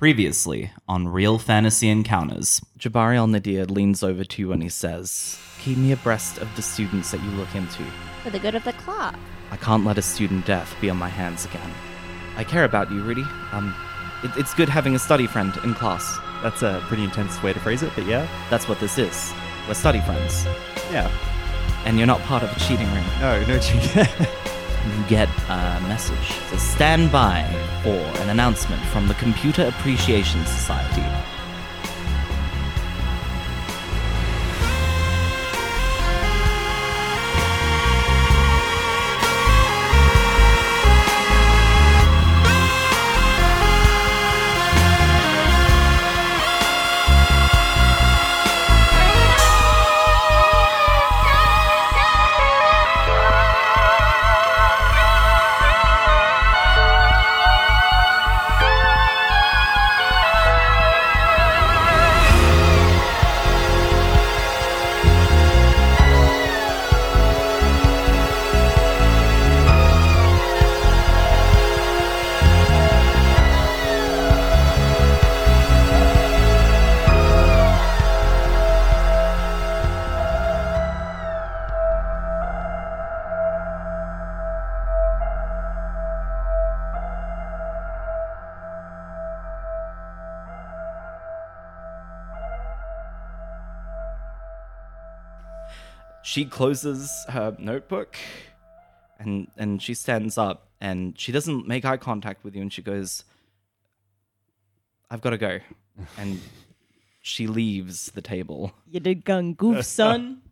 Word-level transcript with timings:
Previously 0.00 0.70
on 0.88 1.08
Real 1.08 1.38
Fantasy 1.38 1.90
Encounters, 1.90 2.62
Jabari 2.78 3.16
Al 3.16 3.26
Nadir 3.26 3.66
leans 3.66 4.02
over 4.02 4.24
to 4.24 4.40
you 4.40 4.50
and 4.50 4.62
he 4.62 4.70
says, 4.70 5.38
Keep 5.58 5.76
me 5.76 5.92
abreast 5.92 6.38
of 6.38 6.48
the 6.56 6.62
students 6.62 7.10
that 7.10 7.22
you 7.22 7.28
look 7.32 7.54
into. 7.54 7.84
For 8.22 8.30
the 8.30 8.38
good 8.38 8.54
of 8.54 8.64
the 8.64 8.72
class. 8.72 9.14
I 9.50 9.58
can't 9.58 9.84
let 9.84 9.98
a 9.98 10.02
student 10.02 10.46
death 10.46 10.74
be 10.80 10.88
on 10.88 10.96
my 10.96 11.10
hands 11.10 11.44
again. 11.44 11.70
I 12.38 12.44
care 12.44 12.64
about 12.64 12.90
you, 12.90 13.02
Rudy. 13.02 13.26
Um, 13.52 13.74
it, 14.24 14.30
it's 14.38 14.54
good 14.54 14.70
having 14.70 14.94
a 14.94 14.98
study 14.98 15.26
friend 15.26 15.52
in 15.64 15.74
class. 15.74 16.16
That's 16.42 16.62
a 16.62 16.82
pretty 16.86 17.04
intense 17.04 17.42
way 17.42 17.52
to 17.52 17.60
phrase 17.60 17.82
it, 17.82 17.92
but 17.94 18.06
yeah. 18.06 18.26
That's 18.48 18.70
what 18.70 18.80
this 18.80 18.96
is. 18.96 19.34
We're 19.68 19.74
study 19.74 20.00
friends. 20.00 20.46
Yeah. 20.90 21.12
And 21.84 21.98
you're 21.98 22.06
not 22.06 22.20
part 22.20 22.42
of 22.42 22.50
a 22.56 22.58
cheating 22.58 22.90
ring. 22.94 23.04
No, 23.20 23.44
no 23.44 23.58
cheating. 23.58 24.06
You 24.86 25.04
get 25.08 25.28
a 25.48 25.80
message 25.88 26.28
to 26.50 26.58
stand 26.58 27.12
by 27.12 27.44
for 27.82 27.90
an 28.22 28.30
announcement 28.30 28.82
from 28.86 29.08
the 29.08 29.14
Computer 29.14 29.66
Appreciation 29.66 30.44
Society. 30.46 31.29
She 96.30 96.44
closes 96.44 97.10
her 97.28 97.56
notebook 97.58 98.16
and 99.18 99.48
and 99.56 99.82
she 99.82 99.94
stands 99.94 100.38
up 100.38 100.68
and 100.80 101.18
she 101.18 101.32
doesn't 101.32 101.66
make 101.66 101.84
eye 101.84 101.96
contact 101.96 102.44
with 102.44 102.54
you 102.54 102.62
and 102.62 102.72
she 102.72 102.82
goes 102.82 103.24
I've 105.10 105.22
got 105.22 105.30
to 105.30 105.38
go. 105.38 105.58
And 106.16 106.40
she 107.20 107.48
leaves 107.48 108.12
the 108.12 108.22
table. 108.22 108.72
You 108.88 109.00
did 109.00 109.24
gun 109.24 109.54
goof, 109.54 109.84
son. 109.84 110.42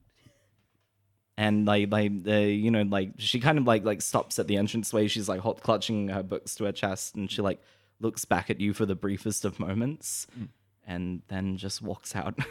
and 1.36 1.64
like 1.64 1.92
like 1.92 2.10
uh, 2.26 2.32
you 2.32 2.72
know 2.72 2.82
like 2.82 3.12
she 3.18 3.38
kind 3.38 3.56
of 3.56 3.64
like 3.64 3.84
like 3.84 4.02
stops 4.02 4.40
at 4.40 4.48
the 4.48 4.56
entranceway 4.56 5.06
she's 5.06 5.28
like 5.28 5.42
hot 5.42 5.60
clutching 5.60 6.08
her 6.08 6.24
books 6.24 6.56
to 6.56 6.64
her 6.64 6.72
chest 6.72 7.14
and 7.14 7.30
she 7.30 7.40
like 7.40 7.62
looks 8.00 8.24
back 8.24 8.50
at 8.50 8.60
you 8.60 8.74
for 8.74 8.84
the 8.84 8.96
briefest 8.96 9.44
of 9.44 9.60
moments 9.60 10.26
and 10.88 11.22
then 11.28 11.56
just 11.56 11.80
walks 11.80 12.16
out 12.16 12.36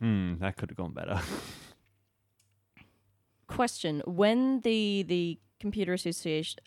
Hmm, 0.00 0.38
that 0.40 0.56
could 0.56 0.70
have 0.70 0.78
gone 0.78 0.92
better. 0.92 1.20
Question: 3.50 4.02
When 4.06 4.60
the 4.60 5.04
the 5.06 5.38
computer 5.58 5.92
association, 5.92 6.60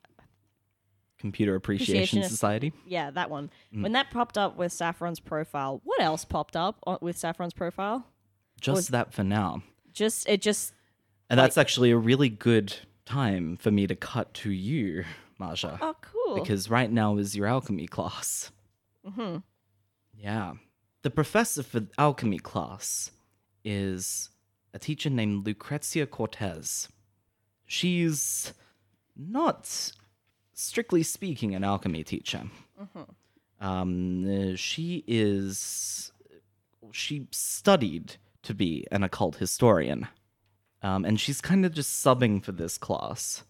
computer 1.17 1.55
appreciation 1.55 2.19
Appreciationist. 2.21 2.27
society 2.29 2.73
yeah, 2.85 3.09
that 3.11 3.29
one, 3.29 3.49
Mm. 3.73 3.83
when 3.83 3.91
that 3.93 4.11
popped 4.11 4.37
up 4.37 4.57
with 4.57 4.71
Saffron's 4.73 5.19
profile, 5.19 5.81
what 5.83 6.01
else 6.01 6.25
popped 6.25 6.55
up 6.55 6.79
on- 6.85 6.99
with 7.01 7.17
Saffron's 7.17 7.53
profile? 7.53 8.05
just 8.59 8.75
Was- 8.75 8.87
that 8.89 9.13
for 9.13 9.23
now 9.23 9.61
Just 9.93 10.27
it 10.29 10.41
just 10.41 10.73
and 11.29 11.39
that's 11.39 11.57
actually 11.57 11.91
a 11.91 11.97
really 11.97 12.29
good 12.29 12.75
time 13.05 13.57
for 13.57 13.71
me 13.71 13.87
to 13.87 13.95
cut 13.95 14.33
to 14.35 14.51
you 14.51 15.03
Marja 15.39 15.77
oh 15.81 15.95
cool. 16.01 16.35
because 16.35 16.69
right 16.69 16.91
now 16.91 17.17
is 17.17 17.35
your 17.35 17.47
alchemy 17.47 17.87
class 17.87 18.51
hmm 19.05 19.37
Yeah. 20.15 20.53
The 21.01 21.09
professor 21.09 21.63
for 21.63 21.87
alchemy 21.97 22.39
class 22.39 23.11
is 23.65 24.29
a 24.73 24.79
teacher 24.79 25.09
named 25.09 25.45
Lucrezia 25.45 26.05
Cortez. 26.05 26.89
She's 27.65 28.53
not, 29.15 29.91
strictly 30.53 31.03
speaking, 31.03 31.55
an 31.55 31.63
alchemy 31.63 32.03
teacher. 32.03 32.43
Um, 33.59 34.25
uh, 34.25 34.55
she 34.55 35.03
is. 35.07 36.11
She 36.91 37.27
studied 37.31 38.17
to 38.43 38.53
be 38.53 38.85
an 38.91 39.03
occult 39.03 39.37
historian. 39.37 40.07
Um, 40.81 41.05
and 41.05 41.19
she's 41.19 41.39
kind 41.39 41.65
of 41.65 41.73
just 41.73 42.03
subbing 42.05 42.43
for 42.43 42.51
this 42.51 42.77
class 42.77 43.43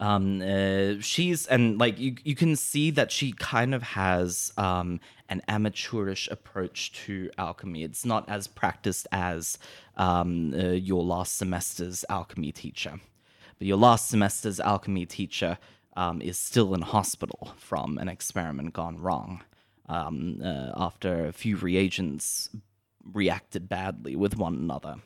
um 0.00 0.40
uh, 0.40 1.00
she's 1.00 1.46
and 1.46 1.78
like 1.78 1.98
you 1.98 2.14
you 2.24 2.34
can 2.34 2.54
see 2.56 2.90
that 2.92 3.10
she 3.10 3.32
kind 3.32 3.74
of 3.74 3.82
has 3.82 4.52
um 4.56 5.00
an 5.28 5.42
amateurish 5.48 6.28
approach 6.30 6.92
to 6.92 7.30
alchemy. 7.36 7.82
It's 7.82 8.04
not 8.04 8.28
as 8.28 8.46
practiced 8.46 9.06
as 9.12 9.58
um 9.96 10.54
uh, 10.54 10.68
your 10.68 11.02
last 11.02 11.36
semester's 11.36 12.04
alchemy 12.08 12.52
teacher. 12.52 13.00
But 13.58 13.66
your 13.66 13.76
last 13.76 14.08
semester's 14.08 14.60
alchemy 14.60 15.04
teacher 15.06 15.58
um, 15.96 16.22
is 16.22 16.38
still 16.38 16.74
in 16.74 16.82
hospital 16.82 17.52
from 17.56 17.98
an 17.98 18.08
experiment 18.08 18.72
gone 18.72 18.98
wrong 18.98 19.42
um, 19.88 20.40
uh, 20.44 20.70
after 20.76 21.26
a 21.26 21.32
few 21.32 21.56
reagents 21.56 22.50
reacted 23.12 23.68
badly 23.68 24.14
with 24.14 24.36
one 24.36 24.54
another. 24.54 24.96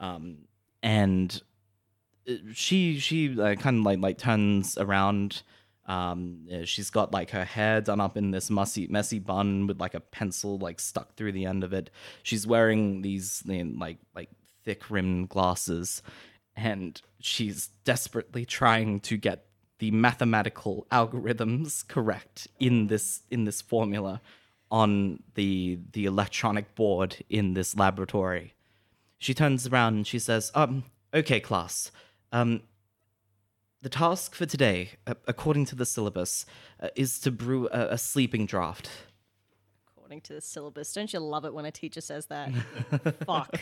Um, 0.00 0.38
and 0.82 1.40
she 2.52 2.98
she 2.98 3.38
uh, 3.40 3.54
kind 3.54 3.78
of 3.78 3.84
like 3.84 3.98
like 3.98 4.18
turns 4.18 4.78
around 4.78 5.42
um 5.86 6.46
she's 6.64 6.90
got 6.90 7.12
like 7.12 7.30
her 7.30 7.44
hair 7.44 7.80
done 7.80 8.00
up 8.00 8.16
in 8.16 8.30
this 8.30 8.50
messy 8.50 8.86
messy 8.86 9.18
bun 9.18 9.66
with 9.66 9.78
like 9.80 9.94
a 9.94 10.00
pencil 10.00 10.58
like 10.58 10.80
stuck 10.80 11.14
through 11.14 11.32
the 11.32 11.44
end 11.44 11.62
of 11.62 11.72
it 11.72 11.90
she's 12.22 12.46
wearing 12.46 13.02
these 13.02 13.42
like 13.46 13.98
like 14.14 14.30
thick 14.64 14.90
rimmed 14.90 15.28
glasses 15.28 16.02
and 16.56 17.02
she's 17.20 17.66
desperately 17.84 18.46
trying 18.46 18.98
to 19.00 19.16
get 19.16 19.44
the 19.78 19.90
mathematical 19.90 20.86
algorithms 20.90 21.86
correct 21.86 22.48
in 22.58 22.86
this 22.86 23.22
in 23.30 23.44
this 23.44 23.60
formula 23.60 24.22
on 24.70 25.22
the 25.34 25.78
the 25.92 26.06
electronic 26.06 26.74
board 26.74 27.16
in 27.28 27.52
this 27.52 27.76
laboratory 27.76 28.54
she 29.24 29.32
turns 29.32 29.66
around 29.66 29.94
and 29.94 30.06
she 30.06 30.18
says, 30.18 30.52
"Um, 30.54 30.84
okay, 31.14 31.40
class. 31.40 31.90
Um, 32.34 32.62
the 33.82 33.88
task 33.88 34.34
for 34.34 34.44
today, 34.44 34.90
uh, 35.06 35.14
according 35.28 35.66
to 35.66 35.76
the 35.76 35.86
syllabus, 35.86 36.44
uh, 36.80 36.88
is 36.96 37.20
to 37.20 37.30
brew 37.30 37.68
a, 37.68 37.90
a 37.90 37.98
sleeping 37.98 38.44
draft." 38.44 38.90
According 39.96 40.22
to 40.22 40.34
the 40.34 40.40
syllabus, 40.40 40.92
don't 40.92 41.12
you 41.12 41.20
love 41.20 41.44
it 41.44 41.54
when 41.54 41.64
a 41.64 41.70
teacher 41.70 42.00
says 42.00 42.26
that? 42.26 42.50
Fuck. 43.26 43.60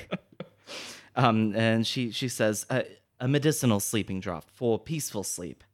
Um, 1.15 1.55
and 1.55 1.87
she 1.87 2.11
she 2.13 2.29
says, 2.29 2.65
uh, 2.71 2.83
"A 3.21 3.29
medicinal 3.29 3.79
sleeping 3.79 4.21
draft 4.21 4.49
for 4.51 4.79
peaceful 4.79 5.23
sleep. 5.23 5.65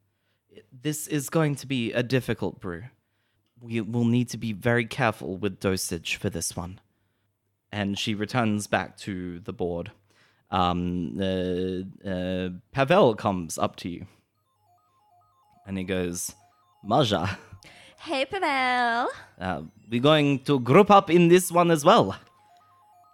This 0.72 1.06
is 1.06 1.31
going 1.31 1.54
to 1.56 1.69
be 1.69 1.92
a 1.92 2.03
difficult 2.03 2.58
brew. 2.58 2.84
We 3.60 3.81
will 3.81 4.06
need 4.06 4.28
to 4.31 4.38
be 4.38 4.53
very 4.53 4.87
careful 4.87 5.37
with 5.37 5.61
dosage 5.61 6.17
for 6.17 6.31
this 6.31 6.56
one." 6.56 6.81
And 7.70 7.96
she 7.96 8.14
returns 8.14 8.67
back 8.67 8.96
to 8.99 9.38
the 9.38 9.52
board. 9.52 9.93
Um, 10.50 11.18
uh, 11.20 12.08
uh, 12.08 12.48
Pavel 12.72 13.14
comes 13.14 13.58
up 13.58 13.76
to 13.76 13.88
you, 13.88 14.06
and 15.66 15.76
he 15.76 15.84
goes, 15.84 16.32
"Maja." 16.82 17.38
Hey, 17.98 18.24
Pavel. 18.24 19.10
Uh, 19.40 19.62
we're 19.90 20.00
going 20.00 20.38
to 20.44 20.60
group 20.60 20.90
up 20.90 21.10
in 21.10 21.28
this 21.28 21.50
one 21.50 21.70
as 21.70 21.84
well. 21.84 22.16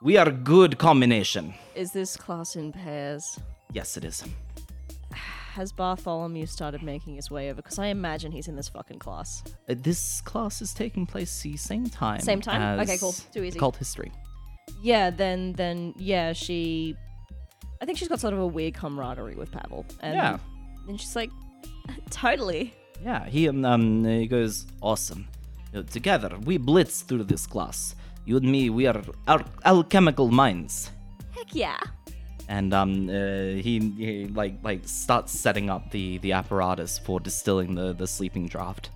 We 0.02 0.19
are 0.19 0.28
a 0.28 0.32
good 0.32 0.78
combination. 0.78 1.54
Is 1.75 1.92
this 1.92 2.16
class 2.16 2.56
in 2.56 2.72
pairs? 2.72 3.38
Yes, 3.72 3.96
it 3.96 4.04
is. 4.04 4.22
Has 5.12 5.72
Bartholomew 5.72 6.46
started 6.46 6.82
making 6.82 7.14
his 7.14 7.31
way 7.31 7.48
over? 7.48 7.62
Because 7.62 7.78
I 7.78 7.86
imagine 7.86 8.31
he's 8.32 8.48
in 8.48 8.56
this 8.56 8.69
fucking 8.69 8.98
class. 8.98 9.42
Uh, 9.69 9.75
this 9.78 10.20
class 10.20 10.60
is 10.60 10.75
taking 10.75 11.06
place 11.06 11.40
the 11.42 11.56
same 11.56 11.88
time. 11.88 12.20
Same 12.20 12.40
time? 12.40 12.81
Okay, 12.81 12.98
cool. 12.98 13.14
Too 13.32 13.44
easy. 13.44 13.58
Cult 13.58 13.76
history. 13.76 14.12
Yeah, 14.82 15.10
then 15.10 15.52
then 15.54 15.94
yeah, 15.96 16.32
she. 16.32 16.96
I 17.84 17.86
think 17.86 17.98
she's 17.98 18.08
got 18.08 18.19
sort 18.19 18.32
of 18.32 18.40
a 18.40 18.46
weird 18.46 18.72
camaraderie 18.72 19.34
with 19.34 19.52
Pavel. 19.52 19.84
And 20.00 20.14
Yeah. 20.14 20.38
Then 20.86 20.96
she's 20.96 21.14
like, 21.14 21.31
totally. 22.10 22.72
Yeah, 23.04 23.26
he 23.26 23.46
um, 23.46 23.62
um 23.62 24.04
he 24.06 24.26
goes 24.26 24.66
awesome. 24.81 25.28
Uh, 25.75 25.82
together, 25.82 26.31
we 26.46 26.56
blitz 26.56 27.02
through 27.02 27.25
this 27.25 27.46
class. 27.46 27.94
You 28.25 28.38
and 28.38 28.50
me, 28.50 28.70
we 28.70 28.86
are 28.86 29.02
al- 29.28 29.44
alchemical 29.66 30.31
minds. 30.31 30.92
Heck 31.36 31.54
yeah. 31.54 31.78
And 32.48 32.72
um, 32.72 33.10
uh, 33.10 33.60
he, 33.66 33.92
he 33.98 34.28
like 34.28 34.54
like 34.62 34.88
starts 34.88 35.38
setting 35.38 35.69
up 35.69 35.90
the 35.90 36.16
the 36.19 36.32
apparatus 36.32 36.98
for 36.98 37.20
distilling 37.20 37.75
the 37.75 37.92
the 37.92 38.06
sleeping 38.06 38.48
draft. 38.48 38.88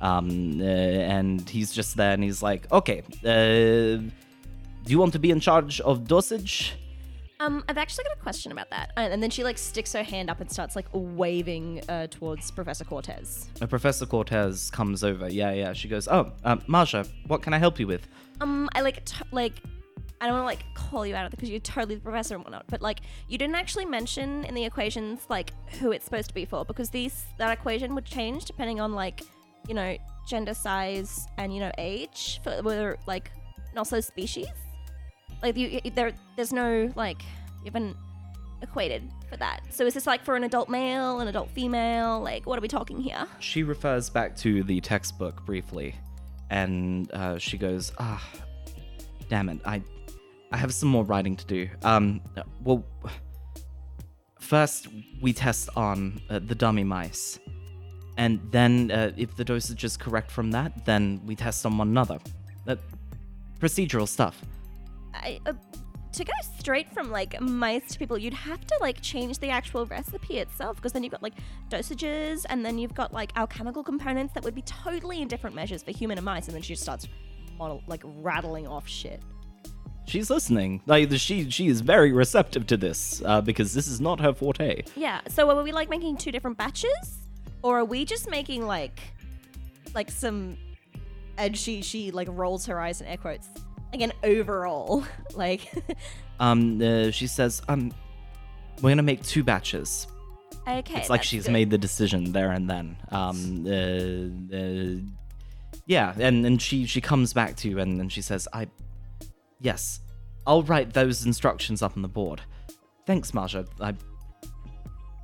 Um, 0.00 0.60
uh, 0.60 0.64
and 0.64 1.50
he's 1.50 1.72
just 1.72 1.96
there, 1.96 2.12
and 2.12 2.22
he's 2.22 2.42
like, 2.44 2.70
"Okay, 2.70 3.02
uh, 3.24 3.98
do 4.84 4.88
you 4.92 5.00
want 5.00 5.14
to 5.14 5.18
be 5.18 5.32
in 5.32 5.40
charge 5.40 5.80
of 5.80 6.06
dosage?" 6.06 6.76
Um, 7.38 7.64
I've 7.68 7.78
actually 7.78 8.04
got 8.04 8.16
a 8.16 8.20
question 8.20 8.52
about 8.52 8.70
that. 8.70 8.92
And, 8.96 9.12
and 9.12 9.22
then 9.22 9.30
she 9.30 9.44
like 9.44 9.58
sticks 9.58 9.92
her 9.92 10.02
hand 10.02 10.30
up 10.30 10.40
and 10.40 10.50
starts 10.50 10.74
like 10.74 10.86
waving 10.92 11.82
uh, 11.88 12.06
towards 12.06 12.50
Professor 12.50 12.84
Cortez. 12.84 13.48
Uh, 13.60 13.66
Professor 13.66 14.06
Cortez 14.06 14.70
comes 14.70 15.04
over. 15.04 15.28
Yeah, 15.28 15.52
yeah. 15.52 15.72
She 15.72 15.88
goes, 15.88 16.08
"Oh, 16.08 16.32
uh, 16.44 16.56
Marsha, 16.68 17.08
what 17.26 17.42
can 17.42 17.52
I 17.52 17.58
help 17.58 17.78
you 17.78 17.86
with?" 17.86 18.08
Um, 18.40 18.70
I 18.74 18.80
like 18.80 19.04
t- 19.04 19.24
like 19.32 19.54
I 20.20 20.26
don't 20.26 20.34
want 20.34 20.42
to 20.42 20.64
like 20.64 20.74
call 20.74 21.06
you 21.06 21.14
out 21.14 21.30
because 21.30 21.50
you're 21.50 21.60
totally 21.60 21.96
the 21.96 22.00
professor 22.00 22.34
and 22.34 22.44
whatnot, 22.44 22.64
but 22.68 22.80
like 22.80 23.00
you 23.28 23.36
didn't 23.36 23.56
actually 23.56 23.84
mention 23.84 24.44
in 24.44 24.54
the 24.54 24.64
equations 24.64 25.20
like 25.28 25.52
who 25.78 25.92
it's 25.92 26.04
supposed 26.04 26.28
to 26.28 26.34
be 26.34 26.46
for 26.46 26.64
because 26.64 26.88
these 26.88 27.24
that 27.38 27.52
equation 27.52 27.94
would 27.94 28.06
change 28.06 28.46
depending 28.46 28.80
on 28.80 28.94
like 28.94 29.22
you 29.68 29.74
know 29.74 29.96
gender, 30.26 30.54
size, 30.54 31.26
and 31.36 31.54
you 31.54 31.60
know 31.60 31.70
age 31.76 32.40
for 32.42 32.62
whether 32.62 32.96
like 33.06 33.30
and 33.68 33.78
also 33.78 34.00
species. 34.00 34.48
Like 35.42 35.56
you, 35.56 35.80
there, 35.94 36.12
there's 36.36 36.52
no 36.52 36.92
like 36.96 37.22
haven't 37.64 37.96
equated 38.62 39.02
for 39.28 39.36
that. 39.36 39.60
So 39.70 39.84
is 39.86 39.94
this 39.94 40.06
like 40.06 40.24
for 40.24 40.36
an 40.36 40.44
adult 40.44 40.68
male, 40.68 41.20
an 41.20 41.28
adult 41.28 41.50
female? 41.50 42.20
Like 42.20 42.46
what 42.46 42.58
are 42.58 42.62
we 42.62 42.68
talking 42.68 43.00
here? 43.00 43.26
She 43.40 43.62
refers 43.62 44.08
back 44.08 44.36
to 44.38 44.62
the 44.62 44.80
textbook 44.80 45.44
briefly, 45.44 45.94
and 46.50 47.10
uh, 47.12 47.38
she 47.38 47.58
goes, 47.58 47.92
"Ah, 47.98 48.22
damn 49.28 49.48
it! 49.48 49.60
I, 49.64 49.82
I 50.52 50.56
have 50.56 50.72
some 50.72 50.88
more 50.88 51.04
writing 51.04 51.36
to 51.36 51.46
do. 51.46 51.68
Um, 51.82 52.20
well, 52.62 52.84
first 54.40 54.88
we 55.20 55.32
test 55.32 55.68
on 55.76 56.20
uh, 56.30 56.38
the 56.38 56.54
dummy 56.54 56.84
mice, 56.84 57.38
and 58.16 58.40
then 58.50 58.90
uh, 58.90 59.12
if 59.16 59.36
the 59.36 59.44
dosage 59.44 59.84
is 59.84 59.96
correct 59.96 60.30
from 60.30 60.50
that, 60.52 60.86
then 60.86 61.20
we 61.26 61.36
test 61.36 61.66
on 61.66 61.78
one 61.78 61.88
another. 61.88 62.18
Uh, 62.66 62.76
procedural 63.60 64.08
stuff. 64.08 64.40
I, 65.22 65.40
uh, 65.46 65.52
to 66.16 66.24
go 66.24 66.32
straight 66.58 66.90
from 66.92 67.10
like 67.10 67.38
mice 67.40 67.92
to 67.92 67.98
people, 67.98 68.16
you'd 68.16 68.34
have 68.34 68.66
to 68.66 68.78
like 68.80 69.00
change 69.02 69.38
the 69.38 69.50
actual 69.50 69.84
recipe 69.86 70.38
itself 70.38 70.76
because 70.76 70.92
then 70.92 71.02
you've 71.02 71.12
got 71.12 71.22
like 71.22 71.34
dosages 71.68 72.46
and 72.48 72.64
then 72.64 72.78
you've 72.78 72.94
got 72.94 73.12
like 73.12 73.32
alchemical 73.36 73.84
components 73.84 74.32
that 74.34 74.42
would 74.42 74.54
be 74.54 74.62
totally 74.62 75.20
in 75.20 75.28
different 75.28 75.54
measures 75.54 75.82
for 75.82 75.90
human 75.90 76.16
and 76.16 76.24
mice. 76.24 76.46
And 76.46 76.54
then 76.54 76.62
she 76.62 76.72
just 76.72 76.82
starts 76.82 77.06
model 77.58 77.82
like 77.86 78.02
rattling 78.04 78.66
off 78.66 78.88
shit. 78.88 79.22
She's 80.06 80.30
listening. 80.30 80.80
Like 80.86 81.10
she, 81.12 81.50
she 81.50 81.66
is 81.66 81.80
very 81.82 82.12
receptive 82.12 82.66
to 82.68 82.76
this 82.76 83.22
uh, 83.24 83.40
because 83.40 83.74
this 83.74 83.86
is 83.86 84.00
not 84.00 84.20
her 84.20 84.32
forte. 84.32 84.84
Yeah. 84.94 85.20
So 85.28 85.50
are 85.50 85.62
we 85.62 85.72
like 85.72 85.90
making 85.90 86.16
two 86.16 86.32
different 86.32 86.56
batches, 86.56 87.18
or 87.62 87.80
are 87.80 87.84
we 87.84 88.04
just 88.04 88.30
making 88.30 88.66
like, 88.66 89.00
like 89.94 90.10
some? 90.10 90.56
And 91.36 91.54
she 91.54 91.82
she 91.82 92.12
like 92.12 92.28
rolls 92.30 92.64
her 92.66 92.80
eyes 92.80 93.00
and 93.02 93.10
air 93.10 93.18
quotes 93.18 93.50
like 93.92 94.02
an 94.02 94.12
overall 94.22 95.04
like. 95.34 95.72
Um, 96.38 96.82
uh, 96.82 97.10
she 97.12 97.26
says, 97.26 97.62
um, 97.66 97.94
we're 98.82 98.90
gonna 98.90 99.02
make 99.02 99.22
two 99.22 99.42
batches. 99.42 100.06
okay. 100.68 100.98
it's 101.00 101.08
like 101.08 101.22
she's 101.22 101.46
good. 101.46 101.52
made 101.52 101.70
the 101.70 101.78
decision 101.78 102.30
there 102.30 102.50
and 102.50 102.68
then. 102.68 102.94
Um, 103.10 103.64
uh, 103.66 104.54
uh, 104.54 105.00
yeah, 105.86 106.12
and 106.18 106.44
and 106.44 106.60
she 106.60 106.84
she 106.84 107.00
comes 107.00 107.32
back 107.32 107.56
to 107.56 107.70
you 107.70 107.78
and, 107.78 107.98
and 108.02 108.12
she 108.12 108.20
says, 108.20 108.46
"I, 108.52 108.66
yes, 109.60 110.00
I'll 110.46 110.62
write 110.62 110.92
those 110.92 111.24
instructions 111.24 111.80
up 111.80 111.96
on 111.96 112.02
the 112.02 112.08
board. 112.08 112.42
Thanks, 113.06 113.30
Marsha. 113.32 113.66
I, 113.80 113.94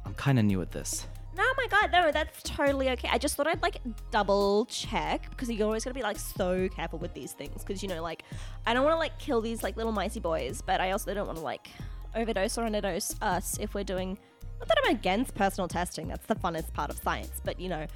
I'm 0.07 0.15
kind 0.15 0.39
of 0.39 0.45
new 0.47 0.63
at 0.63 0.71
this. 0.71 1.07
No, 1.35 1.43
my 1.57 1.67
god, 1.69 1.93
no, 1.93 2.13
that's 2.13 2.43
totally 2.43 2.91
okay. 2.91 3.09
I 3.11 3.17
just 3.17 3.37
thought 3.37 3.47
I'd 3.47 3.63
like 3.63 3.79
double 4.11 4.67
check 4.67 5.31
because 5.31 5.51
you're 5.51 5.67
always 5.67 5.85
gonna 5.85 5.95
be 5.95 6.03
like 6.03 6.19
so 6.19 6.69
careful 6.69 6.99
with 6.99 7.15
these 7.15 7.33
things 7.33 7.65
because 7.65 7.83
you 7.83 7.89
know, 7.89 8.03
like, 8.03 8.25
I 8.67 8.75
don't 8.75 8.85
want 8.85 8.95
to 8.95 8.99
like 8.99 9.19
kill 9.19 9.41
these 9.41 9.63
like 9.63 9.77
little 9.77 9.93
micey 9.93 10.21
boys, 10.21 10.63
but 10.65 10.81
I 10.81 10.91
also 10.91 11.15
don't 11.15 11.27
want 11.27 11.39
to 11.39 11.45
like 11.45 11.69
overdose 12.15 12.59
or 12.59 12.63
underdose 12.63 13.17
us 13.23 13.59
if 13.61 13.75
we're 13.75 13.85
doing. 13.85 14.19
Not 14.59 14.69
that 14.69 14.79
I'm 14.85 14.95
against 14.95 15.35
personal 15.35 15.69
testing, 15.69 16.07
that's 16.07 16.27
the 16.27 16.37
funnest 16.37 16.73
part 16.75 16.91
of 16.91 16.99
science, 16.99 17.41
but 17.43 17.59
you 17.59 17.69
know, 17.69 17.87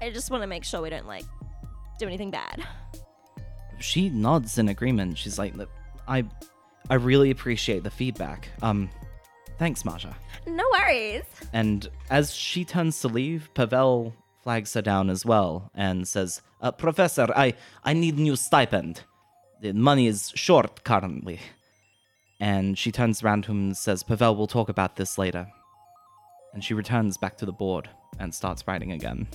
I 0.00 0.10
just 0.10 0.30
want 0.30 0.42
to 0.42 0.46
make 0.46 0.64
sure 0.64 0.80
we 0.80 0.90
don't 0.90 1.06
like 1.06 1.24
do 1.98 2.06
anything 2.06 2.30
bad. 2.30 2.64
She 3.78 4.08
nods 4.08 4.58
in 4.58 4.68
agreement. 4.68 5.18
She's 5.18 5.38
like, 5.38 5.54
I, 6.08 6.24
I 6.88 6.94
really 6.94 7.30
appreciate 7.30 7.82
the 7.82 7.90
feedback. 7.90 8.48
Um, 8.62 8.88
thanks, 9.58 9.82
Marsha. 9.82 10.14
No 10.46 10.64
worries. 10.78 11.24
And 11.52 11.88
as 12.10 12.34
she 12.34 12.64
turns 12.64 13.00
to 13.00 13.08
leave, 13.08 13.50
Pavel 13.54 14.14
flags 14.42 14.74
her 14.74 14.82
down 14.82 15.10
as 15.10 15.26
well 15.26 15.70
and 15.74 16.06
says, 16.06 16.40
uh, 16.60 16.70
Professor, 16.70 17.26
I, 17.34 17.54
I 17.84 17.92
need 17.92 18.18
new 18.18 18.36
stipend. 18.36 19.02
The 19.60 19.72
money 19.72 20.06
is 20.06 20.32
short 20.34 20.84
currently. 20.84 21.40
And 22.38 22.78
she 22.78 22.92
turns 22.92 23.22
around 23.22 23.44
to 23.44 23.52
him 23.52 23.58
and 23.68 23.76
says, 23.76 24.02
Pavel, 24.02 24.36
we'll 24.36 24.46
talk 24.46 24.68
about 24.68 24.96
this 24.96 25.18
later. 25.18 25.48
And 26.52 26.62
she 26.62 26.74
returns 26.74 27.16
back 27.18 27.36
to 27.38 27.46
the 27.46 27.52
board 27.52 27.88
and 28.18 28.34
starts 28.34 28.66
writing 28.66 28.92
again. 28.92 29.26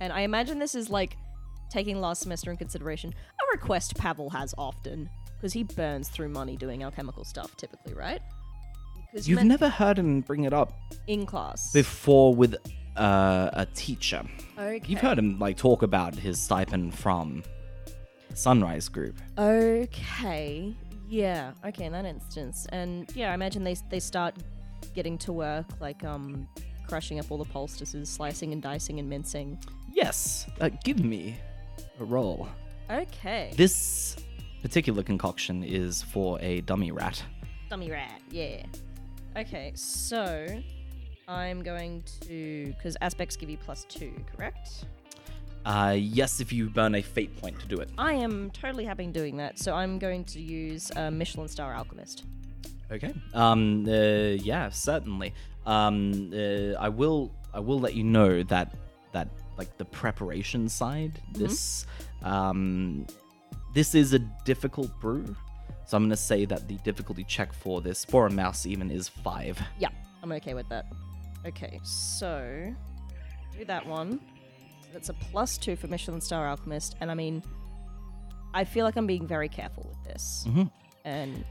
And 0.00 0.12
I 0.12 0.20
imagine 0.20 0.58
this 0.58 0.74
is 0.74 0.90
like 0.90 1.16
taking 1.70 2.00
last 2.00 2.22
semester 2.22 2.50
in 2.50 2.56
consideration, 2.56 3.10
a 3.14 3.56
request 3.56 3.96
Pavel 3.96 4.30
has 4.30 4.54
often 4.58 5.08
because 5.36 5.52
he 5.52 5.62
burns 5.62 6.08
through 6.08 6.28
money 6.28 6.56
doing 6.56 6.82
alchemical 6.82 7.24
stuff 7.24 7.56
typically, 7.56 7.94
right? 7.94 8.20
Because 9.12 9.28
You've 9.28 9.44
never 9.44 9.68
heard 9.68 9.98
him 9.98 10.20
bring 10.20 10.44
it 10.44 10.52
up 10.52 10.72
in 11.06 11.26
class. 11.26 11.72
before 11.72 12.34
with 12.34 12.54
uh, 12.96 13.50
a 13.52 13.66
teacher. 13.74 14.22
okay. 14.58 14.80
You've 14.86 15.00
heard 15.00 15.18
him 15.18 15.38
like 15.38 15.56
talk 15.56 15.82
about 15.82 16.14
his 16.14 16.40
stipend 16.40 16.94
from 16.94 17.42
Sunrise 18.34 18.88
Group. 18.88 19.18
Okay. 19.38 20.74
Yeah. 21.08 21.52
Okay. 21.64 21.86
In 21.86 21.92
that 21.92 22.04
instance, 22.04 22.66
and 22.70 23.10
yeah, 23.16 23.32
I 23.32 23.34
imagine 23.34 23.64
they 23.64 23.76
they 23.90 24.00
start 24.00 24.36
getting 24.94 25.18
to 25.18 25.32
work 25.32 25.66
like 25.80 26.04
um 26.04 26.48
crushing 26.88 27.18
up 27.18 27.30
all 27.30 27.38
the 27.38 27.44
poultices, 27.44 28.08
slicing 28.08 28.52
and 28.52 28.62
dicing 28.62 28.98
and 29.00 29.08
mincing. 29.08 29.58
Yes, 29.92 30.46
uh, 30.60 30.70
give 30.84 31.04
me 31.04 31.36
a 31.98 32.04
roll. 32.04 32.48
Okay. 32.90 33.52
This 33.56 34.16
particular 34.62 35.02
concoction 35.02 35.64
is 35.64 36.02
for 36.02 36.38
a 36.40 36.60
dummy 36.62 36.92
rat. 36.92 37.22
Dummy 37.68 37.90
rat. 37.90 38.20
Yeah. 38.30 38.62
Okay. 39.36 39.72
So 39.74 40.62
I'm 41.28 41.62
going 41.62 42.02
to 42.28 42.66
because 42.76 42.96
aspects 43.00 43.36
give 43.36 43.50
you 43.50 43.58
plus 43.58 43.84
two, 43.88 44.12
correct? 44.34 44.84
Uh, 45.64 45.94
yes, 45.96 46.40
if 46.40 46.52
you 46.52 46.70
burn 46.70 46.94
a 46.94 47.02
fate 47.02 47.36
point 47.40 47.58
to 47.60 47.66
do 47.66 47.76
it. 47.76 47.90
I 47.98 48.14
am 48.14 48.50
totally 48.50 48.84
happy 48.84 49.06
doing 49.06 49.36
that. 49.36 49.58
So 49.58 49.74
I'm 49.74 49.98
going 49.98 50.24
to 50.24 50.40
use 50.40 50.90
a 50.96 51.10
Michelin 51.10 51.48
star 51.48 51.74
alchemist. 51.74 52.24
Okay. 52.90 53.14
Um. 53.34 53.86
Uh, 53.86 54.36
yeah, 54.42 54.70
certainly. 54.70 55.32
Um. 55.66 56.32
Uh, 56.34 56.74
I 56.80 56.88
will. 56.88 57.30
I 57.52 57.60
will 57.60 57.78
let 57.78 57.94
you 57.94 58.04
know 58.04 58.42
that 58.44 58.74
that 59.12 59.28
like 59.58 59.76
the 59.76 59.84
preparation 59.84 60.68
side. 60.68 61.20
This. 61.32 61.86
Um. 62.22 63.06
This 63.72 63.94
is 63.94 64.14
a 64.14 64.18
difficult 64.44 64.90
brew, 65.00 65.36
so 65.90 65.96
I'm 65.96 66.04
gonna 66.04 66.16
say 66.16 66.44
that 66.44 66.68
the 66.68 66.76
difficulty 66.84 67.24
check 67.24 67.52
for 67.52 67.80
this 67.80 68.04
for 68.04 68.26
a 68.28 68.30
mouse 68.30 68.64
even 68.64 68.90
is 68.92 69.08
five. 69.08 69.58
Yeah, 69.80 69.88
I'm 70.22 70.30
okay 70.32 70.54
with 70.54 70.68
that. 70.68 70.86
Okay, 71.44 71.80
so 71.82 72.72
do 73.58 73.64
that 73.64 73.84
one. 73.84 74.20
That's 74.92 75.08
a 75.08 75.14
plus 75.14 75.58
two 75.58 75.74
for 75.74 75.88
Michelin 75.88 76.20
Star 76.20 76.46
Alchemist, 76.48 76.94
and 77.00 77.10
I 77.10 77.14
mean, 77.14 77.42
I 78.54 78.62
feel 78.64 78.84
like 78.84 78.94
I'm 78.96 79.06
being 79.08 79.26
very 79.26 79.48
careful 79.48 79.84
with 79.88 80.04
this. 80.04 80.44
Mhm. 80.48 80.70
And 81.04 81.44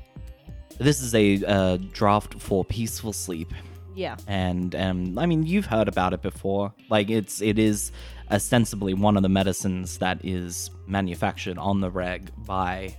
This 0.78 1.02
is 1.02 1.14
a 1.14 1.44
uh, 1.46 1.78
draft 1.92 2.36
for 2.40 2.64
peaceful 2.64 3.12
sleep. 3.12 3.52
yeah, 3.94 4.16
and 4.28 4.74
um, 4.76 5.18
I 5.20 5.26
mean 5.26 5.44
you've 5.46 5.66
heard 5.66 5.90
about 5.90 6.14
it 6.14 6.22
before. 6.22 6.74
Like 6.90 7.10
it's 7.10 7.42
it 7.42 7.60
is 7.60 7.92
ostensibly 8.32 8.94
one 8.94 9.18
of 9.18 9.24
the 9.24 9.30
medicines 9.30 9.98
that 9.98 10.24
is 10.24 10.72
manufactured 10.88 11.58
on 11.58 11.82
the 11.82 11.90
reg 11.90 12.32
by 12.46 12.96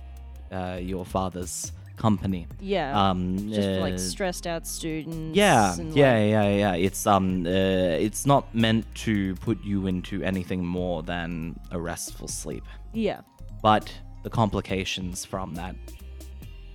uh, 0.51 0.77
your 0.81 1.05
father's 1.05 1.71
company. 1.97 2.47
yeah, 2.59 3.09
Um, 3.09 3.37
just 3.49 3.67
for 3.67 3.79
like 3.81 3.93
uh, 3.93 3.97
stressed 3.97 4.47
out 4.47 4.65
students. 4.65 5.35
yeah, 5.37 5.75
yeah, 5.75 5.83
like- 5.83 5.93
yeah, 5.95 6.49
yeah. 6.49 6.73
It's 6.73 7.05
um, 7.05 7.45
uh, 7.45 7.49
it's 7.49 8.25
not 8.25 8.53
meant 8.55 8.85
to 9.05 9.35
put 9.35 9.63
you 9.63 9.87
into 9.87 10.23
anything 10.23 10.65
more 10.65 11.03
than 11.03 11.59
a 11.71 11.79
restful 11.79 12.27
sleep, 12.27 12.63
yeah, 12.93 13.21
but 13.61 13.93
the 14.23 14.29
complications 14.29 15.25
from 15.25 15.53
that 15.55 15.75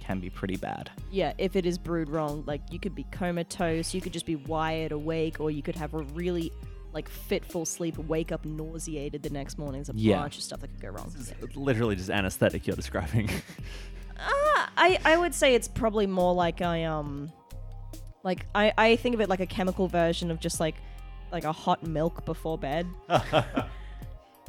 can 0.00 0.20
be 0.20 0.30
pretty 0.30 0.56
bad. 0.56 0.90
yeah. 1.10 1.32
If 1.38 1.56
it 1.56 1.66
is 1.66 1.78
brewed 1.78 2.08
wrong, 2.08 2.44
like 2.46 2.60
you 2.70 2.78
could 2.78 2.94
be 2.94 3.04
comatose, 3.10 3.92
you 3.92 4.00
could 4.00 4.12
just 4.12 4.26
be 4.26 4.36
wired 4.36 4.92
awake, 4.92 5.40
or 5.40 5.50
you 5.50 5.62
could 5.62 5.74
have 5.76 5.94
a 5.94 6.02
really 6.14 6.52
like 6.96 7.08
fitful 7.10 7.66
sleep, 7.66 7.98
wake 7.98 8.32
up 8.32 8.42
nauseated 8.46 9.22
the 9.22 9.28
next 9.30 9.58
morning. 9.58 9.82
There's 9.82 9.90
a 9.94 9.98
Yeah. 10.00 10.16
bunch 10.22 10.38
of 10.38 10.42
stuff 10.42 10.60
that 10.62 10.68
could 10.68 10.80
go 10.80 10.88
wrong. 10.88 11.12
This 11.14 11.28
is 11.30 11.56
literally 11.56 11.94
just 11.94 12.08
anesthetic 12.08 12.66
you're 12.66 12.74
describing. 12.74 13.28
Ah, 14.18 14.70
I 14.78 14.98
I 15.04 15.16
would 15.18 15.34
say 15.34 15.54
it's 15.54 15.68
probably 15.68 16.06
more 16.06 16.32
like 16.34 16.62
I 16.62 16.84
um, 16.84 17.30
like 18.24 18.46
I 18.54 18.72
I 18.78 18.96
think 18.96 19.14
of 19.14 19.20
it 19.20 19.28
like 19.28 19.40
a 19.40 19.46
chemical 19.46 19.88
version 19.88 20.30
of 20.30 20.40
just 20.40 20.58
like 20.58 20.76
like 21.30 21.44
a 21.44 21.52
hot 21.52 21.86
milk 21.86 22.24
before 22.24 22.56
bed, 22.56 22.86
yeah, 23.10 23.66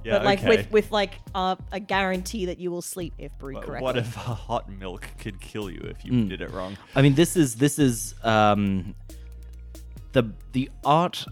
but 0.06 0.24
like 0.24 0.40
okay. 0.40 0.48
with 0.48 0.72
with 0.72 0.92
like 0.92 1.16
uh, 1.36 1.58
a 1.74 1.82
guarantee 1.82 2.46
that 2.46 2.60
you 2.60 2.72
will 2.72 2.82
sleep 2.82 3.14
if 3.18 3.38
brewed 3.38 3.56
But 3.56 3.66
correctly. 3.66 3.84
what 3.84 3.98
if 3.98 4.16
a 4.16 4.20
hot 4.48 4.70
milk 4.70 5.06
could 5.20 5.42
kill 5.42 5.70
you 5.70 5.82
if 5.82 6.06
you 6.06 6.12
Mm. 6.14 6.30
did 6.30 6.42
it 6.42 6.52
wrong? 6.52 6.78
I 6.96 7.02
mean, 7.02 7.16
this 7.16 7.36
is 7.36 7.56
this 7.56 7.78
is 7.78 8.16
um, 8.24 8.96
the 10.14 10.24
the 10.54 10.70
art 10.86 11.26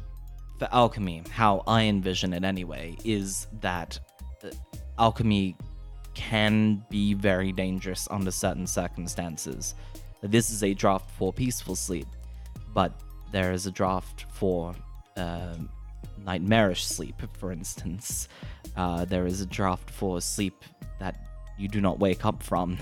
for 0.60 0.68
alchemy. 0.72 1.24
How 1.32 1.64
I 1.68 1.84
envision 1.84 2.34
it, 2.34 2.44
anyway, 2.44 2.98
is 3.04 3.48
that 3.62 4.00
alchemy 4.98 5.56
can 6.14 6.84
be 6.90 7.14
very 7.14 7.52
dangerous 7.52 8.08
under 8.10 8.32
certain 8.32 8.68
circumstances. 8.68 9.76
This 10.22 10.50
is 10.50 10.64
a 10.64 10.74
draft 10.74 11.12
for 11.12 11.34
peaceful 11.34 11.76
sleep, 11.76 12.08
but 12.74 13.00
there 13.32 13.52
is 13.52 13.66
a 13.66 13.72
draft 13.72 14.26
for 14.32 14.74
uh, 15.18 15.56
nightmarish 16.24 16.86
sleep, 16.86 17.22
for 17.34 17.52
instance. 17.52 18.28
Uh, 18.76 19.06
there 19.06 19.26
is 19.26 19.42
a 19.42 19.46
draft 19.46 19.90
for 19.90 20.22
sleep 20.22 20.64
that 21.00 21.16
you 21.58 21.68
do 21.68 21.82
not 21.82 22.00
wake 22.00 22.26
up 22.26 22.42
from, 22.42 22.78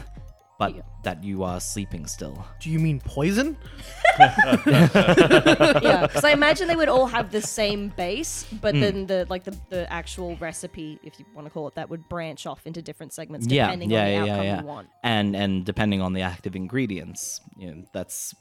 but 0.60 0.76
Yeah. 0.76 0.82
that 1.04 1.24
you 1.24 1.44
are 1.44 1.60
sleeping 1.60 2.06
still. 2.08 2.46
Do 2.62 2.70
you 2.70 2.80
mean 2.80 3.00
poison? 3.00 3.58
yeah, 4.20 6.08
because 6.08 6.24
I 6.24 6.32
imagine 6.32 6.68
they 6.68 6.76
would 6.76 6.90
all 6.90 7.08
have 7.08 7.32
the 7.32 7.42
same 7.42 7.90
base, 7.90 8.46
but 8.62 8.74
then 8.74 9.08
the 9.08 9.26
like 9.30 9.44
the, 9.44 9.56
the 9.70 9.92
actual 9.92 10.36
recipe, 10.38 11.00
if 11.04 11.20
you 11.20 11.26
want 11.34 11.46
to 11.48 11.52
call 11.52 11.68
it 11.68 11.76
that, 11.76 11.90
would 11.90 12.08
branch 12.10 12.46
off 12.46 12.66
into 12.66 12.82
different 12.82 13.14
segments 13.14 13.48
Yeah, 13.48 13.66
depending 13.68 13.90
yeah, 13.92 14.00
on 14.00 14.06
the 14.06 14.12
yeah, 14.12 14.22
outcome 14.22 14.46
yeah. 14.46 14.62
you 14.62 14.68
want. 14.68 14.88
and 15.04 15.36
and 15.36 15.66
depending 15.66 16.02
on 16.02 16.14
the 16.14 16.22
active 16.22 16.56
ingredients 16.56 17.40
you 17.58 17.68
know 17.74 17.84
that's 17.94 18.34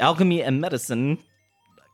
alchemy 0.00 0.42
and 0.42 0.60
medicine 0.60 1.18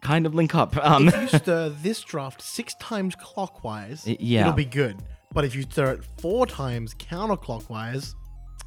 kind 0.03 0.27
of 0.27 0.35
link 0.35 0.55
up 0.55 0.77
um 0.85 1.09
If 1.09 1.33
you 1.33 1.39
stir 1.39 1.69
this 1.69 2.01
draft 2.03 2.43
six 2.43 2.75
times 2.81 3.15
clockwise, 3.15 4.05
Y- 4.07 4.17
yeah. 4.21 4.41
it'll 4.43 4.53
be 4.53 4.65
good. 4.65 4.97
But 5.33 5.45
if 5.45 5.55
you 5.55 5.63
stir 5.63 5.93
it 5.93 6.05
four 6.21 6.47
times 6.47 6.95
counterclockwise, 6.95 8.15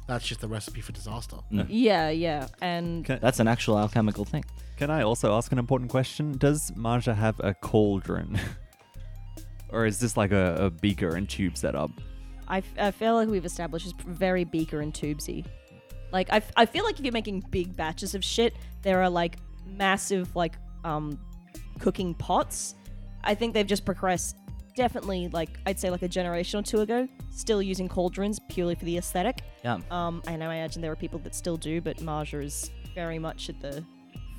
that's 0.06 0.26
just 0.26 0.42
a 0.42 0.46
recipe 0.48 0.80
for 0.80 0.92
disaster. 0.92 1.36
Yeah, 1.50 2.10
yeah, 2.10 2.48
and 2.60 3.04
Can, 3.04 3.18
that's 3.20 3.40
an 3.40 3.48
actual 3.48 3.78
alchemical 3.78 4.24
thing 4.24 4.44
can 4.76 4.90
I 4.90 5.02
also 5.02 5.34
ask 5.34 5.52
an 5.52 5.58
important 5.58 5.90
question? 5.90 6.36
Does 6.36 6.70
Marja 6.72 7.14
have 7.14 7.40
a 7.40 7.54
cauldron? 7.54 8.38
or 9.70 9.86
is 9.86 9.98
this 9.98 10.16
like 10.16 10.32
a, 10.32 10.66
a 10.66 10.70
beaker 10.70 11.16
and 11.16 11.28
tube 11.28 11.56
setup? 11.56 11.90
I, 12.46 12.58
f- 12.58 12.74
I 12.78 12.90
feel 12.90 13.14
like 13.14 13.28
we've 13.28 13.44
established 13.44 13.86
it's 13.86 14.04
very 14.04 14.44
beaker 14.44 14.80
and 14.80 14.92
tubesy. 14.92 15.44
Like 16.12 16.28
I, 16.30 16.36
f- 16.36 16.52
I 16.56 16.66
feel 16.66 16.84
like 16.84 16.98
if 16.98 17.04
you're 17.04 17.12
making 17.12 17.40
big 17.50 17.74
batches 17.74 18.14
of 18.14 18.22
shit, 18.22 18.54
there 18.82 19.02
are 19.02 19.10
like 19.10 19.38
massive 19.66 20.36
like 20.36 20.56
um 20.84 21.18
cooking 21.80 22.14
pots. 22.14 22.74
I 23.24 23.34
think 23.34 23.54
they've 23.54 23.66
just 23.66 23.84
progressed 23.84 24.36
definitely 24.76 25.28
like 25.28 25.58
I'd 25.66 25.80
say 25.80 25.90
like 25.90 26.02
a 26.02 26.08
generation 26.08 26.60
or 26.60 26.62
two 26.62 26.80
ago, 26.82 27.08
still 27.30 27.60
using 27.60 27.88
cauldrons 27.88 28.38
purely 28.48 28.76
for 28.76 28.84
the 28.84 28.96
aesthetic. 28.98 29.42
yeah 29.64 29.78
Um, 29.90 30.22
I 30.28 30.36
know 30.36 30.48
I 30.48 30.56
imagine 30.56 30.80
there 30.82 30.92
are 30.92 30.96
people 30.96 31.18
that 31.20 31.34
still 31.34 31.56
do, 31.56 31.80
but 31.80 31.96
Marja 31.96 32.44
is 32.44 32.70
very 32.94 33.18
much 33.18 33.48
at 33.48 33.60
the 33.60 33.82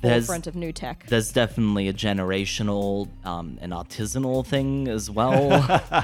forefront 0.02 0.46
of 0.46 0.54
new 0.54 0.72
tech. 0.72 1.04
there's 1.08 1.32
definitely 1.32 1.88
a 1.88 1.92
generational 1.92 3.08
um 3.24 3.58
an 3.60 3.70
artisanal 3.70 4.44
thing 4.46 4.86
as 4.88 5.10
well 5.10 5.48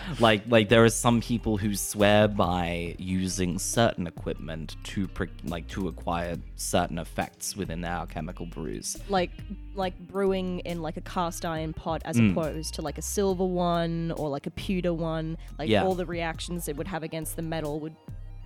like 0.20 0.42
like 0.48 0.68
there 0.68 0.84
are 0.84 0.88
some 0.88 1.20
people 1.20 1.56
who 1.56 1.74
swear 1.74 2.26
by 2.28 2.94
using 2.98 3.58
certain 3.58 4.06
equipment 4.06 4.76
to 4.84 5.06
pre- 5.08 5.28
like 5.44 5.66
to 5.68 5.88
acquire 5.88 6.36
certain 6.56 6.98
effects 6.98 7.56
within 7.56 7.80
their 7.80 7.92
alchemical 7.92 8.46
brews 8.46 8.96
like 9.08 9.30
like 9.74 9.98
brewing 10.08 10.60
in 10.60 10.80
like 10.82 10.96
a 10.96 11.00
cast 11.02 11.44
iron 11.44 11.72
pot 11.72 12.00
as 12.04 12.16
Mm. 12.16 12.30
opposed 12.32 12.74
to 12.74 12.82
like 12.82 12.96
a 12.98 13.02
silver 13.02 13.44
one 13.44 14.12
or 14.16 14.28
like 14.28 14.46
a 14.46 14.50
pewter 14.50 14.94
one 14.94 15.36
like 15.58 15.68
Yeah. 15.68 15.84
all 15.84 15.94
the 15.94 16.06
reactions 16.06 16.68
it 16.68 16.76
would 16.76 16.86
have 16.88 17.02
against 17.02 17.36
the 17.36 17.42
metal 17.42 17.80
would 17.80 17.94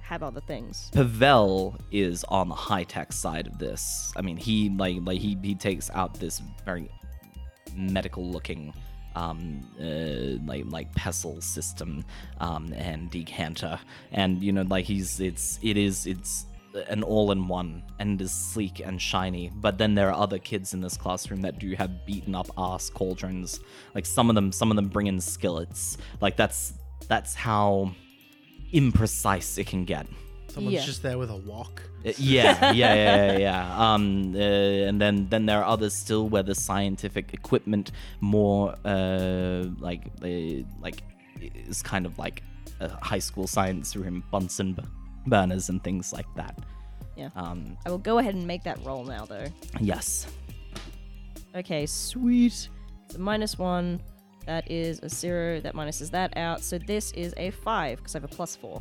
have 0.09 0.23
other 0.23 0.41
things. 0.41 0.91
Pavel 0.93 1.77
is 1.93 2.25
on 2.25 2.49
the 2.49 2.55
high 2.55 2.85
tech 2.85 3.13
side 3.13 3.47
of 3.47 3.59
this. 3.59 4.11
I 4.17 4.23
mean, 4.23 4.39
he 4.39 4.71
like 4.71 4.97
like 5.03 5.21
he 5.21 5.37
he 5.43 5.55
takes 5.55 5.91
out 5.91 6.15
this 6.15 6.41
very 6.65 6.91
medical 7.77 8.29
looking 8.29 8.73
um 9.15 9.61
uh, 9.79 10.43
like 10.51 10.65
like 10.69 10.93
pestle 10.95 11.41
system 11.43 12.05
um 12.41 12.73
and 12.73 13.11
decanter. 13.11 13.79
And 14.13 14.43
you 14.43 14.51
know 14.51 14.63
like 14.63 14.87
he's 14.87 15.21
it's 15.21 15.59
it 15.63 15.77
is 15.77 16.07
it's 16.07 16.47
an 16.89 17.03
all-in-one 17.03 17.83
and 17.99 18.21
is 18.23 18.33
sleek 18.33 18.81
and 18.81 19.01
shiny. 19.01 19.51
But 19.57 19.77
then 19.77 19.95
there 19.95 20.09
are 20.09 20.19
other 20.23 20.39
kids 20.39 20.73
in 20.73 20.81
this 20.81 20.97
classroom 20.97 21.43
that 21.43 21.59
do 21.59 21.75
have 21.75 22.07
beaten 22.07 22.35
up 22.35 22.49
ass 22.57 22.89
cauldrons. 22.89 23.61
Like 23.95 24.07
some 24.07 24.31
of 24.31 24.35
them 24.35 24.53
some 24.53 24.71
of 24.71 24.77
them 24.77 24.89
bring 24.89 25.07
in 25.07 25.21
skillets. 25.21 25.99
Like 26.23 26.37
that's 26.37 26.73
that's 27.09 27.35
how 27.35 27.93
imprecise 28.73 29.59
it 29.59 29.67
can 29.67 29.85
get 29.85 30.07
Someone's 30.51 30.75
Yeah. 30.75 30.85
just 30.87 31.03
there 31.03 31.19
with 31.19 31.31
a 31.31 31.37
walk. 31.37 31.83
uh, 32.07 32.13
yeah, 32.19 32.73
yeah, 32.73 32.95
yeah, 32.95 33.33
yeah, 33.33 33.39
yeah. 33.39 33.93
Um, 33.95 34.35
uh, 34.35 34.39
and 34.89 34.99
then 35.01 35.29
then 35.29 35.47
there 35.47 35.59
are 35.63 35.65
others 35.65 35.95
still 35.95 36.29
where 36.29 36.43
the 36.43 36.55
scientific 36.55 37.35
equipment 37.35 37.93
more 38.21 38.75
uh, 38.85 39.65
like 39.79 40.03
uh, 40.23 40.65
like 40.81 41.03
is 41.41 41.83
kind 41.83 42.07
of 42.07 42.19
like 42.19 42.43
a 42.81 42.89
high 43.05 43.21
school 43.21 43.47
science 43.47 43.95
room, 43.95 44.25
Bunsen 44.33 44.73
b- 44.73 44.83
burners 45.27 45.69
and 45.69 45.85
things 45.85 46.13
like 46.13 46.27
that. 46.37 46.59
Yeah. 47.17 47.29
Um, 47.37 47.77
i 47.85 47.91
will 47.91 47.99
go 47.99 48.19
ahead 48.19 48.35
and 48.35 48.47
make 48.47 48.63
that 48.65 48.79
roll 48.85 49.05
now 49.05 49.25
though 49.27 49.47
yes. 49.81 50.27
okay 51.55 51.85
sweet 51.87 52.69
so 53.11 53.19
minus 53.19 53.59
one 53.59 54.01
that 54.49 54.65
is 54.71 54.99
a 55.03 55.09
zero 55.23 55.61
that 55.61 55.75
minuses 55.75 56.11
that 56.11 56.31
out 56.37 56.61
so 56.69 56.75
this 56.79 57.13
is 57.13 57.31
a 57.37 57.51
five 57.67 57.99
because 57.99 58.15
i 58.15 58.19
have 58.21 58.25
a 58.33 58.35
plus 58.39 58.57
four 58.57 58.81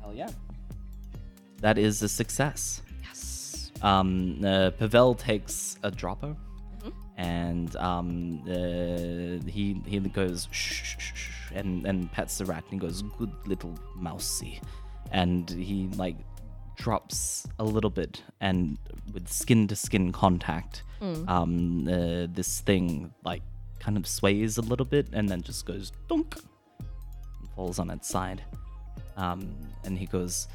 Hell 0.00 0.14
yeah. 0.14 0.30
That 1.60 1.76
is 1.76 2.02
a 2.02 2.08
success. 2.08 2.80
yes 3.06 3.70
Um, 3.82 4.42
uh, 4.44 4.70
Pavel 4.80 5.14
takes 5.14 5.76
a 5.82 5.90
dropper, 5.90 6.34
Mhm. 6.82 6.92
and 7.18 7.76
um, 7.76 8.08
uh, 8.48 9.50
he 9.56 9.64
he 9.92 9.98
goes 10.20 10.48
shh, 10.50 10.72
shh, 10.88 10.96
shh, 10.98 11.12
shh, 11.22 11.52
and 11.58 11.84
and 11.90 12.10
pets 12.12 12.38
the 12.38 12.44
rat, 12.46 12.64
and 12.70 12.72
he 12.76 12.78
goes, 12.86 13.02
"Good 13.18 13.34
little 13.52 13.74
mousey," 14.06 14.54
and 15.20 15.50
he 15.68 15.88
like 16.04 16.16
drops 16.76 17.46
a 17.58 17.64
little 17.64 17.90
bit, 18.00 18.22
and 18.40 18.78
with 19.12 19.28
skin 19.28 19.68
to 19.68 19.76
skin 19.76 20.12
contact, 20.12 20.82
um, 21.28 21.86
uh, 21.88 22.26
this 22.38 22.60
thing 22.68 23.12
like 23.30 23.42
kind 23.80 23.96
of 23.96 24.06
sways 24.06 24.58
a 24.58 24.62
little 24.62 24.86
bit, 24.86 25.08
and 25.12 25.28
then 25.28 25.42
just 25.42 25.66
goes 25.66 25.92
dunk, 26.08 26.36
and 26.78 27.50
falls 27.56 27.78
on 27.78 27.90
its 27.90 28.08
side. 28.08 28.42
Um, 29.16 29.54
and 29.84 29.98
he 29.98 30.06
goes, 30.06 30.46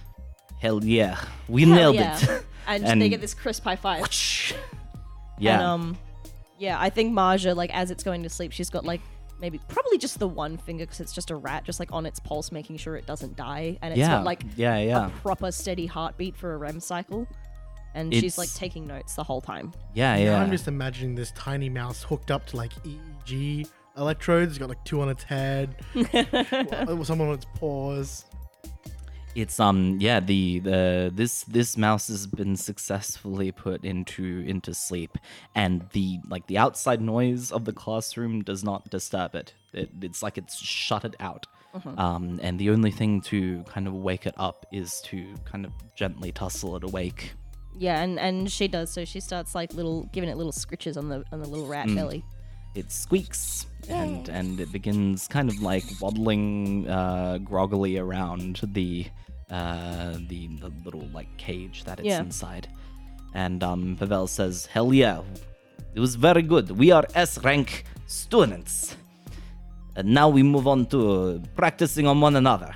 "Hell 0.60 0.84
yeah, 0.84 1.20
we 1.48 1.64
Hell 1.64 1.76
nailed 1.76 1.96
yeah. 1.96 2.18
it." 2.18 2.46
and, 2.68 2.86
And- 2.86 3.02
they 3.02 3.10
get 3.10 3.22
this 3.22 3.34
crisp 3.34 3.64
high 3.64 3.76
five 3.76 4.08
Yeah. 5.38 5.56
And, 5.56 5.64
um, 5.64 5.98
yeah, 6.58 6.78
I 6.80 6.90
think 6.90 7.14
Marja, 7.14 7.56
like, 7.56 7.76
as 7.76 7.92
it's 7.92 8.04
going 8.04 8.24
to 8.24 8.30
sleep, 8.30 8.54
she's 8.54 8.70
got, 8.70 8.86
like, 8.86 9.02
maybe, 9.42 9.60
probably 9.68 9.98
just 9.98 10.20
the 10.20 10.28
one 10.28 10.58
finger 10.58 10.86
because 10.86 11.02
it's 11.02 11.12
just 11.14 11.30
a 11.30 11.36
rat, 11.36 11.66
just, 11.66 11.80
like, 11.80 11.92
on 11.92 12.06
its 12.06 12.20
pulse, 12.20 12.52
making 12.52 12.78
sure 12.78 12.96
it 12.96 13.06
doesn't 13.06 13.36
die. 13.36 13.78
And 13.82 13.92
it's 13.92 14.00
yeah. 14.00 14.08
got, 14.08 14.24
like, 14.24 14.44
yeah, 14.56 14.78
yeah, 14.78 15.08
a 15.08 15.10
proper 15.10 15.52
steady 15.52 15.86
heartbeat 15.86 16.38
for 16.38 16.54
a 16.54 16.58
REM 16.58 16.80
cycle. 16.80 17.28
And 17.96 18.14
she's, 18.14 18.38
like, 18.38 18.54
taking 18.54 18.86
notes 18.86 19.16
the 19.16 19.24
whole 19.24 19.42
time. 19.42 19.72
yeah, 19.94 20.16
Now 20.16 20.22
yeah. 20.22 20.42
I'm 20.42 20.52
just 20.52 20.68
imagining 20.68 21.16
this 21.16 21.32
tiny 21.32 21.70
mouse 21.70 22.04
hooked 22.04 22.30
up 22.30 22.46
to 22.48 22.58
like 22.58 22.74
EEG 22.84 23.68
electrodes. 23.98 24.52
It's 24.52 24.60
got 24.60 24.70
like 24.70 24.84
two 24.84 25.00
on 25.02 25.10
its 25.10 25.24
head, 25.24 25.76
one- 25.94 27.06
someone 27.06 27.30
on 27.30 27.36
its 27.36 27.46
paws. 27.56 28.26
It's 29.34 29.60
um 29.60 29.98
yeah 30.00 30.22
the 30.22 30.60
the 30.60 31.12
this 31.14 31.44
this 31.44 31.76
mouse 31.78 32.08
has 32.08 32.26
been 32.26 32.56
successfully 32.56 33.52
put 33.52 33.84
into 33.84 34.40
into 34.48 34.74
sleep 34.74 35.18
and 35.56 35.86
the 35.92 36.20
like 36.30 36.48
the 36.48 36.58
outside 36.58 37.02
noise 37.02 37.52
of 37.52 37.66
the 37.66 37.74
classroom 37.74 38.44
does 38.44 38.64
not 38.64 38.90
disturb 38.90 39.36
it. 39.36 39.54
it 39.74 39.90
it's 40.02 40.24
like 40.24 40.38
it's 40.38 40.58
shut 40.58 41.04
it 41.04 41.16
out. 41.20 41.48
Um, 41.98 42.40
and 42.42 42.58
the 42.58 42.70
only 42.70 42.92
thing 42.92 43.20
to 43.24 43.62
kind 43.64 43.86
of 43.88 43.94
wake 43.96 44.26
it 44.26 44.36
up 44.38 44.66
is 44.72 45.02
to 45.08 45.36
kind 45.44 45.66
of 45.66 45.74
gently 45.98 46.32
tussle 46.32 46.78
it 46.78 46.86
awake. 46.86 47.34
Yeah, 47.78 48.02
and, 48.02 48.20
and 48.20 48.52
she 48.52 48.68
does. 48.68 48.92
So 48.92 49.06
she 49.06 49.20
starts, 49.20 49.54
like, 49.56 49.74
little, 49.74 50.04
giving 50.14 50.30
it 50.30 50.38
little 50.38 50.52
scritches 50.54 50.98
on 50.98 51.10
the 51.10 51.24
on 51.32 51.42
the 51.42 51.48
little 51.48 51.68
rat 51.68 51.88
belly. 51.94 52.24
It 52.76 52.92
squeaks 52.92 53.68
and 53.88 54.28
and 54.30 54.60
it 54.60 54.72
begins 54.72 55.28
kind 55.28 55.50
of 55.50 55.62
like 55.62 55.86
waddling 56.02 56.90
uh, 56.90 57.38
groggily 57.38 57.98
around 57.98 58.60
the 58.74 59.06
uh, 59.50 60.14
the 60.28 60.48
the 60.60 60.72
little 60.84 61.08
like 61.14 61.30
cage 61.38 61.84
that 61.86 62.00
it's 62.00 62.08
Yeah. 62.08 62.20
inside. 62.20 62.68
And 63.34 63.64
um, 63.64 63.96
Pavel 63.98 64.28
says, 64.28 64.66
"Hell 64.66 64.94
yeah, 64.94 65.22
it 65.94 66.00
was 66.00 66.16
very 66.16 66.42
good. 66.42 66.72
We 66.72 66.92
are 66.92 67.06
S 67.16 67.38
rank 67.44 67.86
students." 68.08 68.96
and 69.98 70.10
now 70.14 70.28
we 70.28 70.44
move 70.44 70.68
on 70.68 70.86
to 70.88 71.42
practicing 71.56 72.06
on 72.08 72.20
one 72.20 72.36
another. 72.36 72.74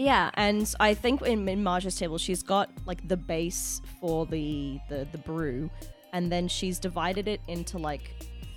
Yeah, 0.00 0.30
and 0.32 0.74
I 0.80 0.94
think 0.94 1.20
in, 1.20 1.46
in 1.46 1.62
Marja's 1.62 1.94
table, 1.94 2.16
she's 2.16 2.42
got 2.42 2.70
like 2.86 3.06
the 3.06 3.18
base 3.18 3.82
for 4.00 4.24
the, 4.24 4.80
the 4.88 5.06
the 5.12 5.18
brew, 5.18 5.68
and 6.14 6.32
then 6.32 6.48
she's 6.48 6.78
divided 6.78 7.28
it 7.28 7.42
into 7.48 7.76
like 7.76 8.10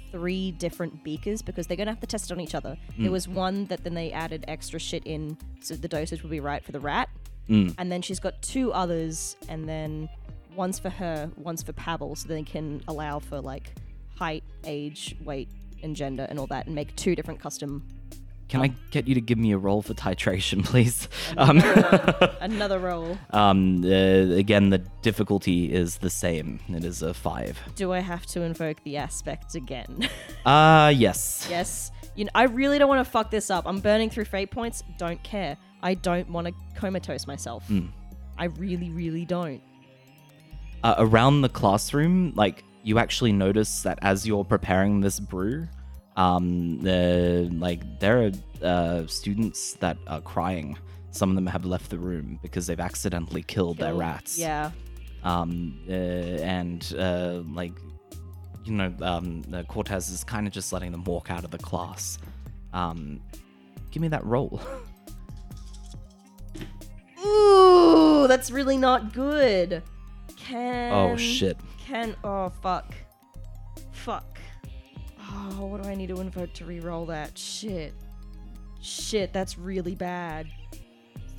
three 0.10 0.52
different 0.52 1.04
beakers 1.04 1.42
because 1.42 1.68
they're 1.68 1.76
gonna 1.76 1.92
have 1.92 2.00
to 2.00 2.08
test 2.08 2.32
it 2.32 2.34
on 2.34 2.40
each 2.40 2.56
other. 2.56 2.78
There 2.98 3.10
mm. 3.10 3.12
was 3.12 3.28
one 3.28 3.66
that 3.66 3.84
then 3.84 3.94
they 3.94 4.14
added 4.14 4.46
extra 4.48 4.80
shit 4.80 5.04
in, 5.06 5.38
so 5.60 5.76
the 5.76 5.90
dosage 5.90 6.24
would 6.24 6.32
be 6.32 6.40
right 6.40 6.64
for 6.64 6.72
the 6.72 6.80
rat, 6.80 7.10
mm. 7.50 7.76
and 7.78 7.92
then 7.92 8.02
she's 8.02 8.22
got 8.22 8.42
two 8.42 8.72
others, 8.72 9.36
and 9.50 9.68
then 9.68 10.08
one's 10.56 10.80
for 10.80 10.92
her, 10.92 11.30
one's 11.36 11.62
for 11.62 11.74
Pavel, 11.74 12.16
so 12.16 12.30
they 12.30 12.44
can 12.44 12.82
allow 12.88 13.20
for 13.20 13.42
like 13.42 13.74
height, 14.16 14.46
age, 14.64 15.18
weight, 15.26 15.50
and 15.84 15.94
gender, 15.94 16.26
and 16.30 16.40
all 16.40 16.48
that, 16.48 16.68
and 16.68 16.74
make 16.76 16.96
two 16.96 17.16
different 17.16 17.42
custom. 17.42 17.86
Can 18.54 18.62
I 18.62 18.68
get 18.92 19.08
you 19.08 19.16
to 19.16 19.22
give 19.22 19.40
me 19.40 19.52
a 19.52 19.58
roll 19.58 19.82
for 19.82 19.96
titration, 19.96 20.64
please? 20.72 21.10
Um, 21.38 21.58
Another 22.40 22.78
roll. 22.78 23.18
um, 23.32 23.84
uh, 23.84 24.36
again, 24.36 24.70
the 24.70 24.78
difficulty 25.02 25.74
is 25.74 25.98
the 25.98 26.10
same. 26.12 26.60
It 26.70 26.84
is 26.86 27.02
a 27.02 27.16
five. 27.16 27.58
Do 27.76 27.92
I 27.94 28.00
have 28.00 28.28
to 28.28 28.42
invoke 28.44 28.78
the 28.84 28.98
aspect 28.98 29.56
again? 29.56 30.08
Uh, 30.46 30.92
yes. 30.96 31.48
yes. 31.50 31.90
You 32.16 32.26
know, 32.26 32.32
I 32.36 32.44
really 32.44 32.78
don't 32.78 32.90
want 32.90 33.04
to 33.04 33.10
fuck 33.10 33.32
this 33.32 33.50
up. 33.50 33.66
I'm 33.66 33.80
burning 33.80 34.10
through 34.10 34.26
fate 34.26 34.52
points. 34.52 34.84
Don't 34.98 35.24
care. 35.24 35.58
I 35.82 35.94
don't 35.96 36.30
want 36.30 36.48
to 36.48 36.54
comatose 36.76 37.26
myself. 37.26 37.64
I 38.38 38.46
really, 38.46 38.90
really 38.92 39.24
don't. 39.26 39.62
uh, 40.84 40.96
around 40.98 41.42
the 41.42 41.50
classroom, 41.50 42.34
like 42.36 42.64
you 42.84 43.00
actually 43.00 43.32
notice 43.32 43.84
that 43.84 43.98
as 44.02 44.28
you're 44.28 44.44
preparing 44.44 45.00
this 45.00 45.18
brew, 45.20 45.68
um, 46.16 46.80
the 46.80 47.50
like 47.54 48.00
there 48.00 48.26
are 48.26 48.32
uh, 48.62 49.08
students 49.08 49.74
that 49.76 49.98
are 50.08 50.22
crying. 50.22 50.78
Some 51.12 51.30
of 51.30 51.36
them 51.36 51.48
have 51.48 51.66
left 51.66 51.90
the 51.90 52.00
room 52.00 52.40
because 52.42 52.68
they've 52.68 52.80
accidentally 52.80 53.44
killed, 53.44 53.78
their 53.78 53.94
rats. 53.94 54.38
Yeah. 54.38 54.72
Um, 55.24 55.80
uh, 55.88 55.92
and 55.92 56.94
uh, 56.98 57.42
like 57.54 57.74
you 58.66 58.74
know, 58.74 58.94
um, 59.02 59.44
Cortez 59.68 60.10
is 60.10 60.24
kind 60.24 60.48
of 60.48 60.54
just 60.54 60.72
letting 60.72 60.92
them 60.92 61.04
walk 61.04 61.30
out 61.30 61.44
of 61.44 61.52
the 61.52 61.58
class. 61.58 62.18
Um, 62.74 63.22
give 63.92 64.02
me 64.02 64.08
that 64.10 64.24
roll. 64.26 64.62
Ooh, 67.26 68.26
that's 68.28 68.52
really 68.52 68.78
not 68.78 69.14
good. 69.14 69.82
Can. 70.38 70.92
oh 70.92 71.16
shit. 71.16 71.58
Can. 71.86 72.16
Oh, 72.24 72.50
fuck. 72.62 72.94
Fuck. 73.92 74.33
Oh, 75.34 75.66
what 75.66 75.84
do 75.84 75.90
I 75.90 75.96
need 75.96 76.10
to 76.10 76.20
invoke 76.20 76.54
to 76.54 76.66
re-roll 76.66 77.06
that? 77.08 77.38
Shit. 77.38 77.94
Shit, 78.82 79.34
that's 79.34 79.58
really 79.58 79.96
bad. 79.96 80.48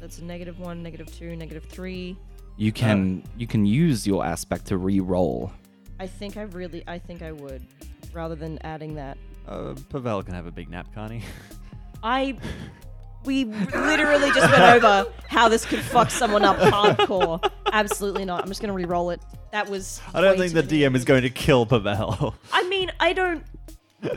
That's 0.00 0.18
a 0.18 0.24
negative 0.24 0.58
one, 0.58 0.82
negative 0.82 1.14
two, 1.16 1.36
negative 1.36 1.64
three. 1.64 2.16
You 2.56 2.72
can 2.72 3.22
you 3.36 3.46
can 3.46 3.66
use 3.66 4.06
your 4.06 4.24
aspect 4.24 4.66
to 4.66 4.76
re-roll. 4.76 5.52
I 5.98 6.06
think 6.06 6.36
I 6.36 6.42
really, 6.42 6.84
I 6.86 6.98
think 6.98 7.22
I 7.22 7.32
would, 7.32 7.66
rather 8.12 8.34
than 8.34 8.58
adding 8.62 8.94
that. 8.94 9.16
Uh, 9.46 9.74
Pavel 9.88 10.22
can 10.22 10.34
have 10.34 10.46
a 10.46 10.50
big 10.50 10.70
nap, 10.70 10.86
can't 10.94 11.12
he? 11.12 11.22
I, 12.02 12.36
we 13.24 13.44
literally 13.44 14.30
just 14.32 14.50
went 14.50 14.84
over 14.84 15.12
how 15.28 15.48
this 15.48 15.64
could 15.64 15.80
fuck 15.80 16.10
someone 16.10 16.44
up 16.44 16.56
hardcore. 16.58 17.50
Absolutely 17.72 18.24
not. 18.24 18.42
I'm 18.42 18.48
just 18.48 18.60
gonna 18.60 18.72
re-roll 18.72 19.10
it. 19.10 19.20
That 19.52 19.68
was. 19.68 20.00
I 20.12 20.20
don't 20.20 20.38
way 20.38 20.48
think 20.48 20.54
the 20.54 20.62
many. 20.62 20.94
DM 20.94 20.96
is 20.96 21.04
going 21.04 21.22
to 21.22 21.30
kill 21.30 21.66
Pavel. 21.66 22.34
I 22.52 22.68
mean, 22.68 22.90
I 23.00 23.12
don't 23.12 23.44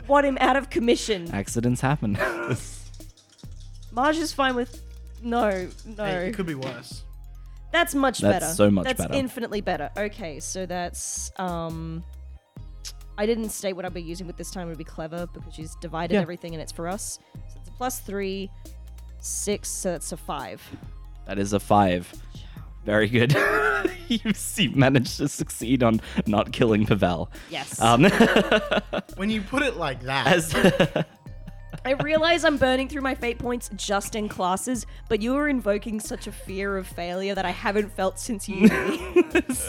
want 0.06 0.26
him 0.26 0.38
out 0.40 0.56
of 0.56 0.70
commission. 0.70 1.30
Accidents 1.32 1.80
happen. 1.80 2.18
Marge 3.92 4.16
is 4.16 4.32
fine 4.32 4.54
with. 4.54 4.82
No, 5.22 5.68
no. 5.84 6.04
Hey, 6.04 6.28
it 6.28 6.34
could 6.34 6.46
be 6.46 6.54
worse. 6.54 7.02
That's 7.72 7.94
much 7.94 8.18
That's 8.20 8.44
better. 8.44 8.54
so 8.54 8.70
much 8.70 8.84
better. 8.84 8.96
that's 8.96 9.08
better. 9.08 9.18
infinitely 9.20 9.60
better. 9.60 9.90
Okay, 9.96 10.40
so 10.40 10.64
that's 10.66 11.30
um 11.38 12.02
I 13.18 13.26
didn't 13.26 13.50
state 13.50 13.74
what 13.74 13.84
I'd 13.84 13.92
be 13.92 14.00
using 14.02 14.26
with 14.26 14.36
this 14.36 14.50
time 14.50 14.68
it 14.68 14.70
would 14.70 14.78
be 14.78 14.84
clever 14.84 15.26
because 15.34 15.52
she's 15.54 15.74
divided 15.80 16.14
Yeah. 16.14 16.20
everything 16.20 16.54
and 16.54 16.62
it's 16.62 16.72
for 16.72 16.86
us. 16.88 17.18
So 17.52 17.58
it's 17.60 17.68
a 17.68 17.72
plus 17.72 17.98
three, 18.00 18.48
six, 19.20 19.68
so 19.68 19.90
that's 19.90 20.12
a 20.12 20.16
five. 20.16 20.62
That 21.26 21.38
is 21.38 21.52
a 21.52 21.60
five. 21.60 22.10
Very 22.84 23.08
good. 23.08 23.36
you 24.08 24.32
see, 24.32 24.68
managed 24.68 25.16
to 25.18 25.28
succeed 25.28 25.82
on 25.82 26.00
not 26.26 26.52
killing 26.52 26.86
Pavel. 26.86 27.30
Yes. 27.50 27.80
Um, 27.80 28.04
When 29.16 29.30
you 29.30 29.42
put 29.42 29.62
it 29.62 29.76
like 29.76 30.02
that, 30.02 30.26
as 30.26 30.54
I 31.84 31.92
realize 32.02 32.44
I'm 32.44 32.56
burning 32.56 32.88
through 32.88 33.02
my 33.02 33.14
fate 33.14 33.38
points 33.38 33.70
just 33.76 34.14
in 34.14 34.28
classes, 34.28 34.86
but 35.08 35.20
you 35.22 35.36
are 35.36 35.48
invoking 35.48 36.00
such 36.00 36.26
a 36.26 36.32
fear 36.32 36.76
of 36.76 36.86
failure 36.86 37.34
that 37.34 37.44
I 37.44 37.50
haven't 37.50 37.92
felt 37.92 38.18
since 38.18 38.48
you. 38.48 38.68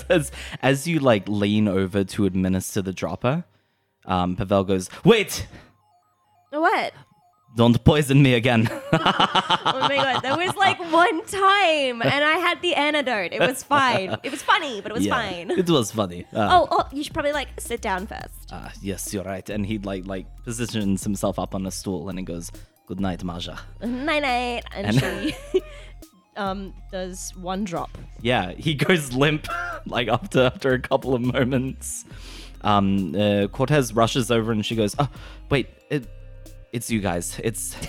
as 0.10 0.32
as 0.62 0.88
you 0.88 1.00
like 1.00 1.28
lean 1.28 1.68
over 1.68 2.04
to 2.04 2.26
administer 2.26 2.82
the 2.82 2.94
dropper, 2.94 3.44
um, 4.06 4.36
Pavel 4.36 4.64
goes, 4.64 4.90
"Wait, 5.04 5.48
What? 6.52 6.94
Don't 7.56 7.84
poison 7.84 8.22
me 8.22 8.34
again." 8.36 8.70
Oh 9.72 9.88
my 9.88 9.96
god, 9.98 10.22
that 10.24 10.38
was 10.38 10.56
like 10.56 10.80
one 10.92 11.24
time, 11.26 12.02
and 12.02 12.24
I 12.24 12.38
had 12.40 12.62
the 12.62 12.74
antidote. 12.76 13.32
It 13.34 13.40
was 13.40 13.64
fine. 13.64 14.18
It 14.24 14.32
was 14.32 14.42
funny, 14.42 14.82
but 14.82 14.92
it 14.92 14.96
was 14.96 15.06
Yeah, 15.06 15.14
fine. 15.16 15.52
It 15.52 15.70
was 15.70 15.92
funny. 15.92 16.26
Uh, 16.34 16.48
Oh, 16.52 16.68
oh, 16.72 16.88
you 16.92 17.04
should 17.04 17.14
probably 17.14 17.32
like 17.34 17.50
sit 17.60 17.82
down 17.82 18.08
first. 18.08 18.52
uh, 18.52 18.70
yes, 18.82 19.14
you're 19.14 19.24
right. 19.24 19.48
And 19.50 19.66
he 19.66 19.78
like 19.78 20.06
like 20.06 20.26
positions 20.44 21.04
himself 21.04 21.38
up 21.40 21.54
on 21.56 21.66
a 21.66 21.72
stool 21.72 22.10
and 22.10 22.18
he 22.20 22.26
goes, 22.26 22.52
"Good 22.88 23.00
night, 23.00 23.24
Maja." 23.24 23.58
Night 23.82 24.24
night. 24.24 24.64
and 24.76 24.88
And- 24.88 25.00
she 25.00 25.36
um 26.36 26.74
does 26.92 27.32
one 27.36 27.64
drop. 27.64 27.98
Yeah, 28.22 28.52
he 28.54 28.74
goes 28.76 29.14
limp 29.14 29.48
like 29.86 30.08
after 30.08 30.44
after 30.46 30.74
a 30.74 30.80
couple 30.80 31.14
of 31.14 31.22
moments. 31.22 32.06
Um, 32.62 33.16
uh, 33.16 33.48
Cortez 33.48 33.94
rushes 33.94 34.30
over 34.32 34.52
and 34.52 34.66
she 34.66 34.76
goes, 34.76 34.94
"Oh, 35.00 35.08
wait, 35.50 35.68
it, 35.90 36.10
it's 36.72 36.90
you 36.90 37.00
guys. 37.00 37.40
It's 37.44 37.76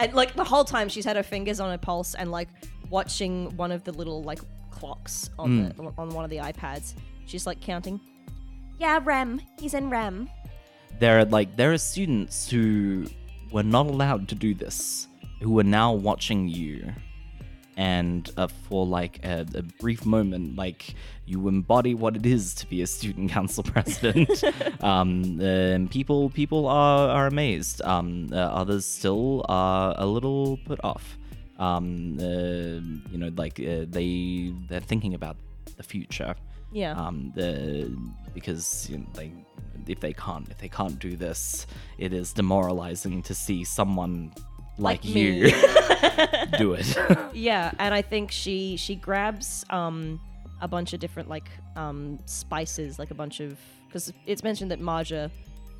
And 0.00 0.14
like 0.14 0.34
the 0.34 0.44
whole 0.44 0.64
time 0.64 0.88
she's 0.88 1.04
had 1.04 1.16
her 1.16 1.22
fingers 1.22 1.60
on 1.60 1.70
her 1.70 1.78
pulse 1.78 2.14
and 2.14 2.30
like 2.30 2.48
watching 2.90 3.56
one 3.56 3.72
of 3.72 3.84
the 3.84 3.92
little 3.92 4.22
like 4.22 4.40
clocks 4.70 5.30
on 5.38 5.50
mm. 5.50 5.76
the 5.76 5.82
on 5.98 6.10
one 6.10 6.24
of 6.24 6.30
the 6.30 6.38
iPads. 6.38 6.94
She's 7.26 7.46
like 7.46 7.60
counting. 7.60 8.00
Yeah, 8.78 9.00
REM. 9.02 9.40
He's 9.58 9.74
in 9.74 9.88
REM. 9.88 10.28
there 10.98 11.18
are 11.20 11.24
like 11.24 11.56
there 11.56 11.72
are 11.72 11.78
students 11.78 12.48
who 12.48 13.06
were 13.52 13.62
not 13.62 13.86
allowed 13.86 14.28
to 14.28 14.34
do 14.34 14.54
this, 14.54 15.06
who 15.40 15.58
are 15.60 15.64
now 15.64 15.92
watching 15.92 16.48
you, 16.48 16.92
and 17.76 18.30
uh, 18.36 18.46
for 18.46 18.86
like 18.86 19.24
a, 19.24 19.46
a 19.54 19.62
brief 19.80 20.04
moment, 20.06 20.56
like 20.56 20.94
you 21.26 21.48
embody 21.48 21.94
what 21.94 22.16
it 22.16 22.26
is 22.26 22.54
to 22.54 22.66
be 22.68 22.82
a 22.82 22.86
student 22.86 23.30
council 23.30 23.62
president. 23.74 24.42
um, 24.82 25.40
and 25.40 25.90
people 25.90 26.30
people 26.30 26.66
are 26.66 27.08
are 27.08 27.26
amazed. 27.26 27.82
Um, 27.82 28.28
uh, 28.32 28.36
others 28.36 28.84
still 28.84 29.44
are 29.48 29.94
a 29.96 30.06
little 30.06 30.58
put 30.66 30.80
off. 30.84 31.18
Um, 31.58 32.16
uh, 32.20 32.24
you 33.12 33.18
know, 33.18 33.30
like 33.36 33.60
uh, 33.60 33.86
they 33.88 34.52
they're 34.68 34.80
thinking 34.80 35.14
about 35.14 35.36
the 35.76 35.82
future 35.82 36.34
Yeah. 36.72 36.92
um, 36.92 37.32
the 37.34 37.90
because 38.34 38.88
you 38.90 38.98
know, 38.98 39.06
like 39.16 39.32
if 39.86 40.00
they 40.00 40.12
can't 40.12 40.48
if 40.50 40.58
they 40.58 40.68
can't 40.68 40.98
do 40.98 41.16
this, 41.16 41.66
it 41.98 42.12
is 42.12 42.32
demoralizing 42.32 43.22
to 43.22 43.34
see 43.34 43.64
someone 43.64 44.32
like, 44.78 45.04
Like 45.04 45.04
you 45.04 45.50
do 46.58 46.74
it. 46.74 46.96
Yeah, 47.34 47.72
and 47.78 47.92
I 47.94 48.02
think 48.02 48.30
she 48.30 48.76
she 48.76 48.94
grabs 48.94 49.64
um 49.70 50.20
a 50.60 50.68
bunch 50.68 50.92
of 50.92 51.00
different 51.00 51.28
like 51.28 51.48
um 51.76 52.18
spices, 52.26 52.98
like 52.98 53.10
a 53.10 53.14
bunch 53.14 53.40
of 53.40 53.58
because 53.86 54.12
it's 54.26 54.42
mentioned 54.42 54.70
that 54.70 54.80
Marja 54.80 55.30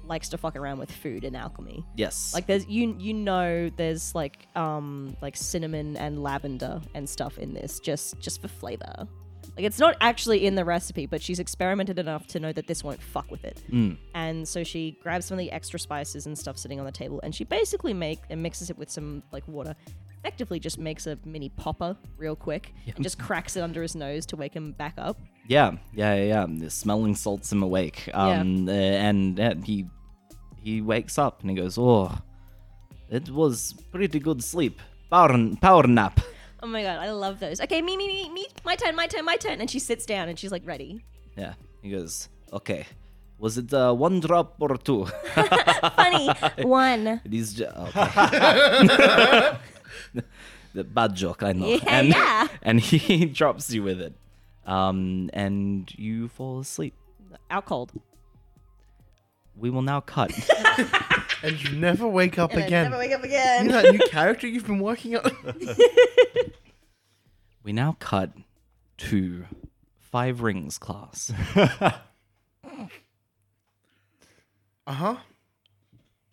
likes 0.07 0.29
to 0.29 0.37
fuck 0.39 0.55
around 0.57 0.79
with 0.79 0.91
food 0.93 1.25
and 1.25 1.35
alchemy. 1.37 1.83
yes, 1.97 2.33
Like 2.35 2.47
there's 2.47 2.67
you 2.67 2.95
you 2.99 3.15
know 3.15 3.71
there's 3.77 4.15
like 4.15 4.47
um 4.55 5.17
like 5.23 5.37
cinnamon 5.37 5.97
and 5.97 6.23
lavender 6.23 6.81
and 6.95 7.09
stuff 7.09 7.39
in 7.39 7.55
this 7.55 7.81
just 7.81 8.19
just 8.21 8.43
for 8.43 8.49
flavor. 8.49 9.09
Like 9.57 9.67
it's 9.67 9.79
not 9.79 9.97
actually 10.01 10.47
in 10.47 10.57
the 10.57 10.65
recipe, 10.65 11.07
but 11.07 11.23
she's 11.23 11.39
experimented 11.39 11.99
enough 11.99 12.27
to 12.29 12.41
know 12.41 12.53
that 12.53 12.67
this 12.67 12.83
won't 12.83 13.01
fuck 13.01 13.31
with 13.31 13.45
it. 13.45 13.63
Mm. 13.71 13.97
And 14.15 14.49
so 14.49 14.65
she 14.65 14.99
grabs 15.03 15.27
some 15.27 15.37
of 15.37 15.39
the 15.39 15.53
extra 15.53 15.79
spices 15.79 16.27
and 16.27 16.37
stuff 16.37 16.59
sitting 16.59 16.81
on 16.81 16.87
the 16.87 16.93
table, 16.93 17.21
and 17.23 17.35
she 17.35 17.45
basically 17.45 17.95
make 17.95 18.21
and 18.31 18.43
mixes 18.43 18.71
it 18.71 18.79
with 18.79 18.91
some 18.91 19.23
like 19.33 19.47
water. 19.47 19.77
Effectively, 20.21 20.59
just 20.59 20.79
makes 20.79 21.07
a 21.07 21.19
mini 21.27 21.51
popper 21.51 21.95
real 22.17 22.35
quick 22.35 22.73
and 22.97 23.03
just 23.03 23.19
cracks 23.19 23.57
it 23.57 23.61
under 23.61 23.83
his 23.83 23.95
nose 23.95 24.25
to 24.27 24.37
wake 24.37 24.55
him 24.55 24.73
back 24.73 24.95
up. 24.97 25.19
yeah, 25.47 25.73
yeah, 25.93 26.15
yeah, 26.15 26.25
yeah. 26.25 26.47
The 26.49 26.71
smelling 26.71 27.15
salts 27.15 27.53
him 27.53 27.63
awake. 27.63 28.09
Um, 28.15 28.67
uh, 28.67 28.73
and 28.73 29.39
uh, 29.39 29.55
he 29.63 29.87
he 30.63 30.81
wakes 30.81 31.19
up 31.19 31.43
and 31.43 31.51
he 31.51 31.57
goes, 31.57 31.77
"Oh, 31.79 32.11
it 33.11 33.29
was 33.29 33.75
pretty 33.93 34.19
good 34.19 34.43
sleep. 34.43 34.81
Power 35.11 35.39
power 35.61 35.87
nap." 35.87 36.21
Oh 36.65 36.67
my 36.67 36.83
god, 36.83 36.97
I 36.99 37.11
love 37.13 37.41
those. 37.41 37.61
Okay, 37.61 37.83
me, 37.83 37.95
me, 37.95 38.07
me, 38.09 38.31
me, 38.31 38.47
my 38.65 38.75
turn, 38.75 38.97
my 38.97 39.07
turn, 39.07 39.27
my 39.27 39.37
turn. 39.37 39.61
And 39.61 39.69
she 39.71 39.79
sits 39.79 40.07
down 40.07 40.31
and 40.31 40.39
she's 40.39 40.51
like 40.51 40.67
ready. 40.67 41.05
Yeah. 41.37 41.53
He 41.83 41.91
goes, 41.91 42.31
"Okay, 42.55 42.87
Was 43.39 43.59
it 43.59 43.69
uh, 43.75 43.93
one 43.93 44.21
drop 44.21 44.57
or 44.61 44.79
two? 44.79 45.05
Funny 45.97 46.31
one. 46.67 47.21
These. 47.27 47.53
Ju- 47.53 47.67
okay. 47.67 49.59
the 50.73 50.85
bad 50.85 51.15
joke, 51.15 51.43
I 51.43 51.53
know. 51.53 51.67
Yeah, 51.69 51.85
and, 51.87 52.09
yeah. 52.09 52.49
and 52.63 52.81
he 52.81 53.27
drops 53.27 53.69
you 53.71 53.83
with 53.83 54.01
it, 54.01 54.15
um, 54.65 55.29
and 55.35 55.93
you 55.99 56.29
fall 56.29 56.61
asleep. 56.61 56.95
Out 57.51 57.67
cold. 57.67 57.93
We 59.57 59.71
will 59.71 59.83
now 59.83 60.01
cut. 60.01 60.33
And 61.45 61.63
you 61.63 61.77
never 61.77 62.09
wake 62.09 62.39
up 62.39 62.55
again. 62.55 62.91
Never 62.91 62.97
wake 62.97 63.13
up 63.13 63.21
You 63.21 63.27
again. 63.27 63.67
know 63.67 63.83
that 63.83 63.93
new 63.93 63.99
character 64.09 64.47
you've 64.47 64.67
been 64.67 64.79
working 64.79 65.15
on? 65.15 65.31
we 67.63 67.75
now 67.75 67.99
cut 68.01 68.31
to 68.97 69.45
Five 69.99 70.41
Rings 70.41 70.79
class. 70.79 71.31
Uh 74.87 74.93
huh. 74.93 75.17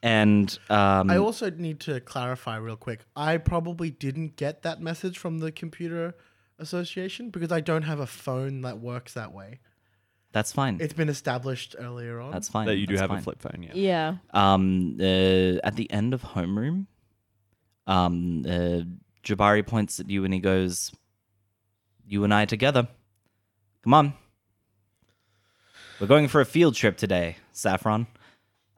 And 0.04 0.58
um, 0.70 1.10
I 1.10 1.18
also 1.18 1.50
need 1.50 1.80
to 1.82 2.00
clarify 2.02 2.58
real 2.58 2.76
quick. 2.76 3.06
I 3.16 3.38
probably 3.38 3.90
didn't 3.92 4.36
get 4.36 4.64
that 4.64 4.82
message 4.82 5.18
from 5.18 5.40
the 5.40 5.52
computer 5.54 6.16
association 6.60 7.30
because 7.30 7.50
I 7.52 7.62
don't 7.62 7.84
have 7.84 8.00
a 8.02 8.08
phone 8.08 8.60
that 8.62 8.80
works 8.80 9.14
that 9.14 9.32
way. 9.34 9.60
That's 10.32 10.52
fine. 10.54 10.78
It's 10.80 10.94
been 10.94 11.10
established 11.10 11.76
earlier 11.78 12.20
on. 12.22 12.32
that's 12.32 12.48
fine. 12.50 12.68
that 12.68 12.78
you 12.78 12.88
do 12.88 12.94
that's 12.96 13.02
have 13.02 13.10
fine. 13.10 13.20
a 13.20 13.22
flip 13.22 13.42
phone, 13.42 13.64
yeah. 13.64 13.72
Yeah. 13.74 14.16
Um, 14.34 14.98
uh, 15.00 15.04
at 15.68 15.76
the 15.76 15.90
end 15.92 16.14
of 16.14 16.22
homeroom, 16.22 16.88
um, 17.88 18.44
uh, 18.48 18.82
Jabari 19.24 19.66
points 19.66 20.00
at 20.00 20.10
you 20.10 20.24
and 20.26 20.34
he 20.34 20.40
goes, 20.40 20.92
"You 22.06 22.24
and 22.24 22.34
I 22.34 22.46
together. 22.46 22.88
Come 23.84 23.94
on. 23.94 24.14
We're 26.00 26.08
going 26.08 26.28
for 26.28 26.42
a 26.42 26.46
field 26.46 26.76
trip 26.76 26.98
today, 26.98 27.38
Saffron. 27.52 28.08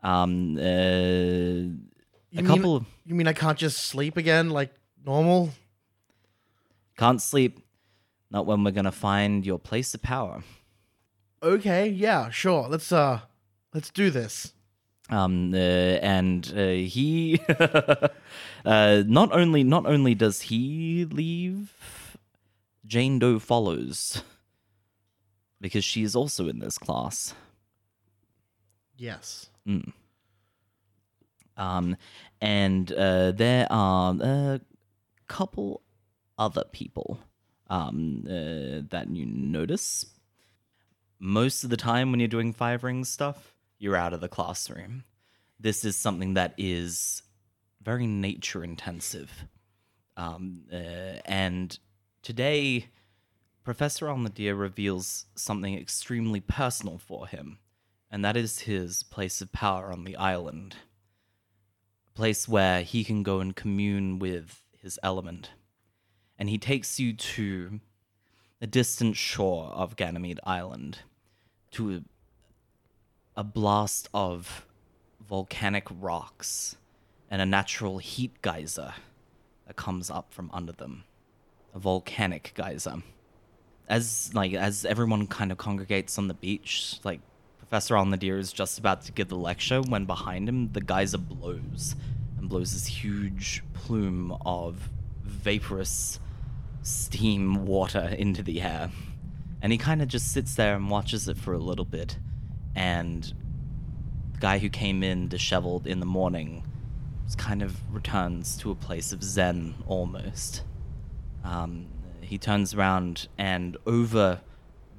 Um, 0.02 0.58
uh, 0.58 0.62
a 0.62 1.70
You 2.32 2.44
couple 2.44 2.80
Mean, 2.82 2.86
you 3.06 3.16
mean 3.16 3.28
I 3.28 3.34
can't 3.34 3.58
just 3.58 3.78
sleep 3.86 4.18
again 4.18 4.50
like 4.50 4.74
normal? 5.06 5.52
can't 6.98 7.22
sleep. 7.22 7.60
Not 8.32 8.46
when 8.46 8.64
we're 8.64 8.72
gonna 8.72 8.92
find 8.92 9.46
your 9.46 9.60
place 9.60 9.94
of 9.94 10.02
power. 10.02 10.44
Okay, 11.44 11.90
yeah, 11.90 12.30
sure. 12.30 12.68
Let's 12.70 12.92
uh, 12.92 13.20
let's 13.74 13.90
do 13.90 14.10
this. 14.10 14.54
um 15.10 15.54
uh, 15.54 15.58
and 16.00 16.48
uh, 16.56 16.80
he 16.88 17.38
uh 18.66 19.04
not 19.06 19.34
only 19.34 19.62
not 19.64 19.86
only 19.86 20.16
does 20.16 20.40
he 20.48 21.04
leave 21.12 21.76
jane 22.88 23.20
doe 23.20 23.38
follows 23.38 24.24
because 25.60 25.84
she 25.84 26.04
is 26.04 26.16
also 26.16 26.48
in 26.48 26.60
this 26.60 26.78
class 26.78 27.36
Yes. 28.98 29.50
Mm. 29.68 29.92
um 31.58 31.98
and 32.40 32.92
uh 32.94 33.32
there 33.36 33.68
are 33.70 34.16
a 34.22 34.62
couple 35.28 35.82
other 36.40 36.64
people 36.72 37.20
um 37.70 38.24
uh, 38.26 38.88
that 38.90 39.08
you 39.12 39.26
notice 39.26 40.06
most 41.26 41.64
of 41.64 41.70
the 41.70 41.78
time 41.78 42.12
when 42.12 42.20
you're 42.20 42.28
doing 42.28 42.52
five 42.52 42.84
rings 42.84 43.08
stuff 43.08 43.56
you're 43.80 43.96
out 43.96 44.14
of 44.14 44.20
the 44.20 44.28
classroom. 44.28 45.06
This 45.58 45.86
is 45.86 45.96
something 45.96 46.34
that 46.34 46.54
is 46.58 47.24
very 47.82 48.06
nature 48.06 48.62
intensive. 48.62 49.46
Um 50.18 50.66
uh, 50.72 51.22
and 51.26 51.80
today 52.24 52.90
professor 53.64 54.10
Al 54.10 54.18
Nadir 54.18 54.54
reveals 54.54 55.26
something 55.36 55.78
extremely 55.78 56.42
personal 56.42 56.98
for 56.98 57.26
him 57.26 57.58
and 58.12 58.24
that 58.26 58.36
is 58.36 58.60
his 58.60 59.02
place 59.04 59.42
of 59.42 59.54
power 59.54 59.94
on 59.94 60.04
the 60.04 60.18
island. 60.18 60.76
A 62.10 62.12
place 62.12 62.50
where 62.50 62.82
he 62.82 63.06
can 63.06 63.24
go 63.24 63.40
and 63.40 63.56
commune 63.56 64.20
with 64.20 64.62
his 64.78 65.00
element. 65.02 65.52
And 66.38 66.50
he 66.50 66.58
takes 66.58 67.00
you 67.00 67.14
to 67.14 67.80
a 68.62 68.68
distant 68.68 69.16
shore 69.16 69.68
of 69.68 69.96
Ganymede 69.96 70.40
Island, 70.44 71.00
to 71.74 71.96
a, 71.96 72.02
a 73.42 73.44
blast 73.44 74.10
of 74.14 74.66
volcanic 75.28 75.88
rocks 76.00 76.78
and 77.30 77.42
a 77.42 77.46
natural 77.46 77.98
heat 77.98 78.42
geyser 78.42 78.94
that 79.68 79.76
comes 79.76 80.10
up 80.10 80.32
from 80.32 80.50
under 80.54 80.72
them. 80.72 81.04
A 81.74 81.80
volcanic 81.80 82.54
geyser. 82.56 83.02
As 83.90 84.32
like 84.34 84.54
as 84.54 84.86
everyone 84.86 85.28
kind 85.28 85.52
of 85.52 85.58
congregates 85.58 86.18
on 86.18 86.28
the 86.28 86.34
beach, 86.34 87.00
like 87.04 87.20
Professor 87.58 87.96
Alnadir 87.96 88.38
is 88.38 88.54
just 88.54 88.78
about 88.78 89.02
to 89.04 89.12
give 89.12 89.30
the 89.30 89.36
lecture 89.36 89.82
when 89.82 90.06
behind 90.06 90.48
him 90.48 90.72
the 90.74 90.82
geyser 90.82 91.18
blows 91.18 91.96
and 92.38 92.48
blows 92.48 92.74
this 92.74 92.86
huge 92.86 93.64
plume 93.74 94.38
of 94.46 94.90
vaporous 95.24 96.20
steam 96.84 97.66
water 97.66 98.16
into 98.18 98.44
the 98.44 98.62
air. 98.62 98.92
And 99.64 99.72
he 99.72 99.80
kind 99.80 100.04
of 100.04 100.08
just 100.08 100.32
sits 100.32 100.54
there 100.54 100.76
and 100.76 100.92
watches 100.92 101.28
it 101.28 101.38
for 101.38 101.54
a 101.54 101.58
little 101.58 101.86
bit. 101.86 102.20
And 102.76 103.24
the 104.34 104.40
guy 104.40 104.60
who 104.60 104.70
came 104.70 105.02
in 105.02 105.28
disheveled 105.28 105.88
in 105.88 106.00
the 106.00 106.06
morning 106.06 106.64
kind 107.36 107.64
of 107.64 107.76
returns 107.94 108.58
to 108.58 108.70
a 108.72 108.76
place 108.76 109.12
of 109.12 109.24
zen 109.24 109.74
almost. 109.88 110.64
Um, 111.44 111.88
he 112.22 112.38
turns 112.38 112.74
around 112.74 113.28
and 113.38 113.76
over 113.86 114.42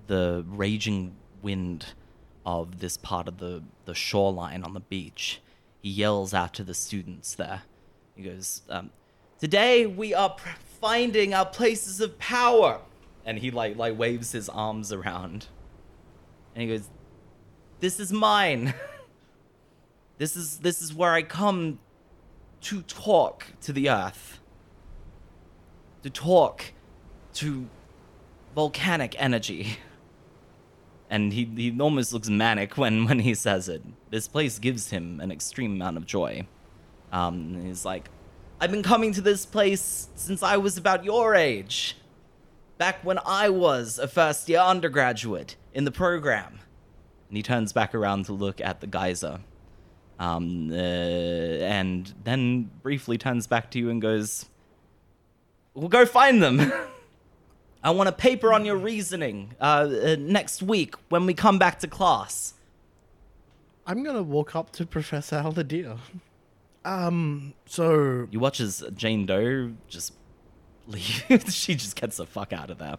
the 0.09 0.45
raging 0.49 1.15
wind 1.43 1.87
of 2.45 2.81
this 2.81 2.97
part 2.97 3.29
of 3.29 3.39
the, 3.39 3.63
the 3.85 3.95
shoreline 3.95 4.63
on 4.63 4.75
the 4.75 4.81
beach, 4.81 5.41
he 5.81 5.91
yells 5.91 6.35
out 6.35 6.55
to 6.55 6.65
the 6.65 6.75
students 6.75 7.35
there. 7.35 7.63
He 8.17 8.25
goes, 8.25 8.63
um, 8.69 8.91
"Today 9.39 9.87
we 9.87 10.13
are 10.13 10.37
finding 10.81 11.33
our 11.35 11.47
places 11.47 12.01
of 12.01 12.19
power," 12.19 12.81
and 13.25 13.39
he 13.39 13.51
like 13.51 13.77
like 13.77 13.99
waves 13.99 14.33
his 14.33 14.49
arms 14.49 14.93
around, 14.93 15.47
and 16.55 16.63
he 16.63 16.69
goes, 16.69 16.89
"This 17.81 18.01
is 18.01 18.13
mine. 18.13 18.75
this 20.19 20.37
is 20.37 20.59
this 20.59 20.83
is 20.83 20.95
where 20.95 21.13
I 21.13 21.23
come 21.23 21.79
to 22.63 22.83
talk 22.83 23.47
to 23.63 23.73
the 23.73 23.91
earth, 23.91 24.41
to 26.03 26.11
talk 26.11 26.73
to 27.35 27.69
volcanic 28.55 29.15
energy." 29.19 29.79
and 31.11 31.33
he, 31.33 31.45
he 31.45 31.81
almost 31.81 32.13
looks 32.13 32.29
manic 32.29 32.77
when, 32.77 33.05
when 33.05 33.21
he 33.21 33.35
says 33.35 33.69
it. 33.69 33.83
This 34.11 34.27
place 34.27 34.59
gives 34.59 34.91
him 34.91 35.21
an 35.21 35.31
extreme 35.31 35.75
amount 35.75 35.97
of 35.97 36.07
joy. 36.07 36.47
Um, 37.13 37.65
he's 37.65 37.85
like, 37.85 38.09
I've 38.61 38.73
been 38.73 38.83
coming 38.83 39.13
to 39.13 39.21
this 39.21 39.47
place 39.47 40.09
since 40.17 40.43
I 40.43 40.57
was 40.57 40.77
about 40.77 41.05
your 41.05 41.37
age. 41.37 41.97
Back 42.79 43.05
when 43.05 43.19
I 43.25 43.49
was 43.49 43.99
a 43.99 44.09
first 44.09 44.49
year 44.49 44.61
undergraduate 44.61 45.57
in 45.73 45.85
the 45.85 45.93
program. 45.93 46.59
And 47.29 47.37
he 47.37 47.43
turns 47.43 47.73
back 47.73 47.95
around 47.95 48.27
to 48.27 48.33
look 48.33 48.61
at 48.61 48.81
the 48.81 48.87
geyser. 48.87 49.41
Um, 50.19 50.71
uh, 50.71 50.75
and 50.75 52.13
then 52.23 52.71
briefly 52.83 53.19
turns 53.19 53.47
back 53.47 53.71
to 53.73 53.79
you 53.79 53.91
and 53.91 54.01
goes, 54.01 54.47
We'll 55.75 55.89
go 55.89 56.07
find 56.07 56.43
them. 56.43 56.73
I 57.83 57.91
want 57.91 58.09
a 58.09 58.13
paper 58.13 58.53
on 58.53 58.65
your 58.65 58.77
reasoning 58.77 59.55
uh, 59.61 59.65
uh, 59.65 60.17
next 60.19 60.63
week 60.63 60.95
when 61.11 61.27
we 61.27 61.35
come 61.35 61.59
back 61.59 61.81
to 61.81 61.89
class. 61.89 62.55
I'm 63.87 64.03
gonna 64.03 64.23
walk 64.23 64.57
up 64.57 64.71
to 64.73 64.87
Professor 64.87 65.37
Al 65.37 65.53
Nadir. 65.53 65.97
Um, 66.85 67.55
so 67.67 68.27
You 68.31 68.41
watch 68.41 68.61
as 68.61 68.83
Jane 68.95 69.27
Doe 69.27 69.73
just 69.89 70.15
leave. 70.87 71.25
she 71.49 71.75
just 71.75 72.01
gets 72.01 72.17
the 72.17 72.27
fuck 72.27 72.53
out 72.53 72.71
of 72.71 72.79
there. 72.79 72.97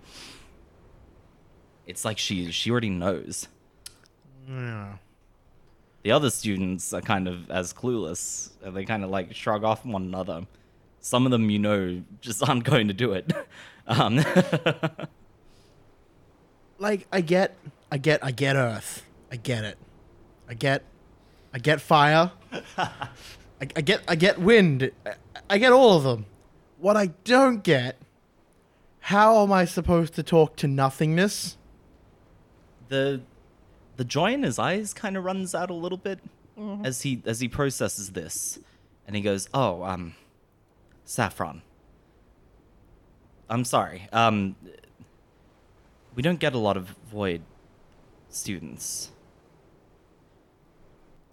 It's 1.86 2.04
like 2.04 2.18
she 2.18 2.52
she 2.52 2.72
already 2.72 2.90
knows. 2.90 3.48
yeah. 4.48 4.96
The 6.04 6.12
other 6.12 6.30
students 6.30 6.94
are 6.94 7.02
kind 7.02 7.28
of 7.28 7.50
as 7.50 7.74
clueless. 7.74 8.52
They 8.62 8.86
kind 8.86 9.04
of 9.04 9.10
like 9.10 9.34
shrug 9.34 9.64
off 9.64 9.84
one 9.86 10.04
another. 10.04 10.46
Some 11.00 11.26
of 11.26 11.32
them, 11.32 11.50
you 11.50 11.58
know, 11.60 12.04
just 12.22 12.42
aren't 12.48 12.64
going 12.64 12.88
to 12.88 12.94
do 12.94 13.14
it. 13.14 13.32
Um, 13.88 14.20
like 16.80 17.06
I 17.12 17.22
get, 17.22 17.56
I 17.92 17.98
get, 18.00 18.24
I 18.26 18.32
get 18.32 18.56
Earth. 18.56 19.04
I 19.32 19.36
get 19.36 19.64
it. 19.64 19.78
I 20.50 20.56
get, 20.56 20.84
I 21.54 21.60
get 21.60 21.82
fire. 21.82 22.32
I, 22.78 22.90
I 23.62 23.82
get, 23.82 24.02
I 24.08 24.16
get 24.16 24.40
wind. 24.40 24.90
I, 25.06 25.14
I 25.52 25.58
get 25.60 25.72
all 25.72 25.98
of 25.98 26.04
them. 26.04 26.26
What 26.86 26.96
I 26.96 27.08
don't 27.24 27.64
get, 27.64 28.00
how 29.00 29.42
am 29.42 29.52
I 29.52 29.66
supposed 29.66 30.14
to 30.14 30.22
talk 30.22 30.56
to 30.58 30.68
nothingness? 30.68 31.58
the 32.90 33.22
the 33.98 34.04
joy 34.04 34.34
in 34.34 34.44
his 34.44 34.60
eyes 34.60 34.94
kind 34.94 35.18
of 35.18 35.24
runs 35.24 35.56
out 35.56 35.72
a 35.72 35.74
little 35.74 35.98
bit 35.98 36.20
as 36.84 37.02
he 37.02 37.24
as 37.26 37.40
he 37.40 37.48
processes 37.48 38.12
this. 38.12 38.60
And 39.08 39.16
he 39.16 39.24
goes 39.24 39.50
oh 39.52 39.82
um 39.82 40.14
saffron. 41.06 41.64
I'm 43.50 43.66
sorry. 43.66 44.08
Um 44.14 44.56
we 46.14 46.22
don't 46.22 46.40
get 46.40 46.54
a 46.54 46.60
lot 46.60 46.78
of 46.78 46.90
void 47.12 47.42
students. 48.30 49.10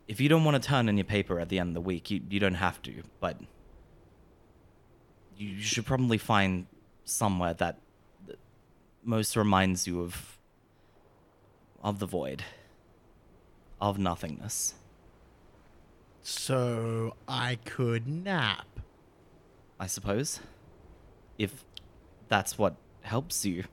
If 0.08 0.18
you 0.18 0.30
don't 0.30 0.44
want 0.44 0.62
to 0.62 0.66
turn 0.66 0.88
in 0.88 0.96
your 0.96 1.04
paper 1.04 1.38
at 1.38 1.50
the 1.50 1.58
end 1.58 1.68
of 1.68 1.74
the 1.74 1.82
week, 1.82 2.10
you, 2.10 2.22
you 2.30 2.40
don't 2.40 2.54
have 2.54 2.80
to, 2.82 3.02
but 3.20 3.36
you 5.36 5.60
should 5.60 5.86
probably 5.86 6.18
find 6.18 6.66
somewhere 7.04 7.54
that 7.54 7.78
most 9.04 9.36
reminds 9.36 9.86
you 9.86 10.00
of 10.00 10.38
of 11.82 11.98
the 11.98 12.06
void, 12.06 12.44
of 13.80 13.98
nothingness. 13.98 14.74
So 16.22 17.16
I 17.26 17.58
could 17.64 18.06
nap. 18.06 18.66
I 19.80 19.88
suppose. 19.88 20.38
If 21.38 21.64
that's 22.28 22.56
what 22.56 22.76
helps 23.02 23.44
you. 23.44 23.64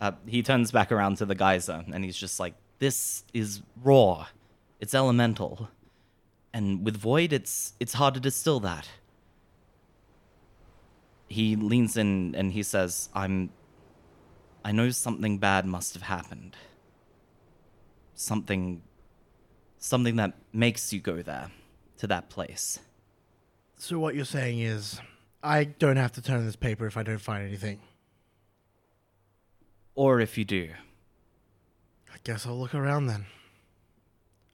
Uh, 0.00 0.12
he 0.26 0.42
turns 0.42 0.70
back 0.72 0.90
around 0.90 1.16
to 1.18 1.26
the 1.26 1.34
geyser 1.34 1.84
and 1.92 2.04
he's 2.04 2.16
just 2.16 2.40
like, 2.40 2.54
This 2.80 3.24
is 3.32 3.62
raw. 3.82 4.26
It's 4.80 4.94
elemental. 4.94 5.68
And 6.52 6.84
with 6.84 6.96
void, 6.96 7.32
it's 7.32 7.74
it's 7.78 7.94
hard 7.94 8.14
to 8.14 8.20
distill 8.20 8.58
that. 8.60 8.88
He 11.28 11.56
leans 11.56 11.96
in 11.96 12.34
and 12.34 12.52
he 12.52 12.62
says, 12.62 13.08
I'm. 13.14 13.50
I 14.64 14.72
know 14.72 14.90
something 14.90 15.38
bad 15.38 15.66
must 15.66 15.94
have 15.94 16.02
happened. 16.02 16.56
Something. 18.14 18.82
Something 19.78 20.16
that 20.16 20.34
makes 20.52 20.92
you 20.92 21.00
go 21.00 21.22
there, 21.22 21.52
to 21.98 22.06
that 22.08 22.28
place. 22.30 22.80
So 23.76 23.98
what 24.00 24.16
you're 24.16 24.24
saying 24.24 24.58
is, 24.58 25.00
I 25.40 25.64
don't 25.64 25.96
have 25.96 26.12
to 26.12 26.22
turn 26.22 26.44
this 26.44 26.56
paper 26.56 26.86
if 26.86 26.96
I 26.96 27.04
don't 27.04 27.20
find 27.20 27.46
anything. 27.46 27.80
Or 29.94 30.20
if 30.20 30.36
you 30.36 30.44
do. 30.44 30.70
I 32.12 32.16
guess 32.24 32.44
I'll 32.46 32.58
look 32.58 32.74
around 32.74 33.06
then. 33.06 33.26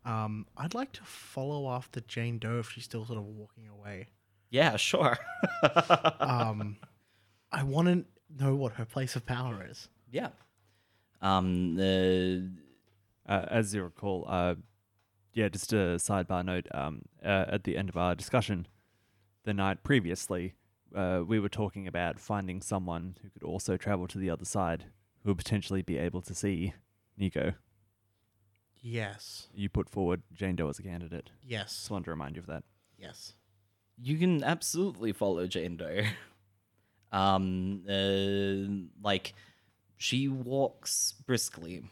Um, 0.05 0.47
I'd 0.57 0.75
like 0.75 0.93
to 0.93 1.03
follow 1.05 1.71
after 1.71 2.01
Jane 2.01 2.39
Doe 2.39 2.59
if 2.59 2.71
she's 2.71 2.85
still 2.85 3.07
sort 3.07 3.19
of 3.19 3.25
walking 3.25 3.65
away. 3.69 4.09
Yeah, 4.51 4.77
sure. 4.77 5.19
Um, 6.21 6.77
I 7.53 7.63
want 7.63 7.89
to 7.89 8.05
know 8.43 8.55
what 8.55 8.73
her 8.75 8.85
place 8.85 9.17
of 9.17 9.25
power 9.27 9.65
is. 9.69 9.89
yeah. 10.11 10.29
Um, 11.23 11.79
uh, 11.79 13.33
Uh, 13.33 13.47
as 13.51 13.75
you 13.75 13.83
recall, 13.83 14.27
uh, 14.29 14.55
yeah, 15.33 15.49
just 15.49 15.73
a 15.73 15.97
sidebar 15.97 16.45
note. 16.45 16.67
Um, 16.73 17.03
uh, 17.25 17.47
at 17.49 17.65
the 17.65 17.77
end 17.79 17.89
of 17.89 17.97
our 17.97 18.15
discussion 18.15 18.67
the 19.45 19.55
night 19.55 19.83
previously, 19.83 20.55
uh, 20.95 21.23
we 21.27 21.41
were 21.41 21.49
talking 21.49 21.87
about 21.87 22.19
finding 22.21 22.61
someone 22.61 23.17
who 23.23 23.31
could 23.31 23.43
also 23.43 23.77
travel 23.79 24.07
to 24.09 24.19
the 24.19 24.29
other 24.31 24.45
side, 24.45 24.85
who 25.23 25.31
would 25.31 25.39
potentially 25.39 25.81
be 25.83 25.97
able 25.97 26.21
to 26.23 26.35
see 26.35 26.75
Nico. 27.17 27.55
Yes. 28.83 29.49
You 29.55 29.69
put 29.71 29.89
forward 29.89 30.23
Jane 30.33 30.57
Doe 30.57 30.69
as 30.69 30.79
a 30.79 30.83
candidate. 30.83 31.31
Yes. 31.43 31.75
Just 31.75 31.91
wanted 31.91 32.05
to 32.05 32.11
remind 32.11 32.37
you 32.37 32.41
of 32.41 32.47
that. 32.49 32.65
Yes. 32.99 33.33
You 34.01 34.19
can 34.19 34.43
absolutely 34.43 35.13
follow 35.13 35.47
Jane 35.47 35.77
Doe. 35.77 36.03
Um, 37.13 37.85
uh, 37.89 39.07
like 39.07 39.35
she 39.97 40.27
walks 40.27 41.15
briskly 41.25 41.85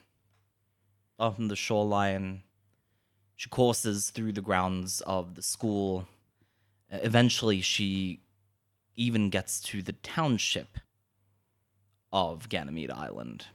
on 1.16 1.46
the 1.46 1.54
shoreline. 1.54 2.42
She 3.36 3.48
courses 3.48 4.10
through 4.10 4.32
the 4.32 4.40
grounds 4.40 5.00
of 5.02 5.36
the 5.36 5.42
school. 5.42 6.08
Uh, 6.92 6.98
eventually, 7.02 7.60
she 7.60 8.22
even 8.96 9.30
gets 9.30 9.60
to 9.60 9.80
the 9.80 9.92
township 9.92 10.78
of 12.12 12.48
Ganymede 12.48 12.90
Island, 12.90 13.46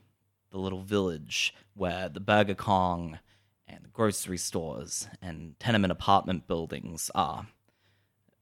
the 0.51 0.57
little 0.57 0.83
village 0.83 1.53
where 1.73 2.07
the 2.07 2.21
Burger 2.21 2.55
Kong 2.55 3.19
and 3.67 3.83
the 3.83 3.89
grocery 3.89 4.37
stores 4.37 5.09
and 5.21 5.59
tenement 5.59 5.91
apartment 5.91 6.47
buildings 6.47 7.11
are 7.13 7.47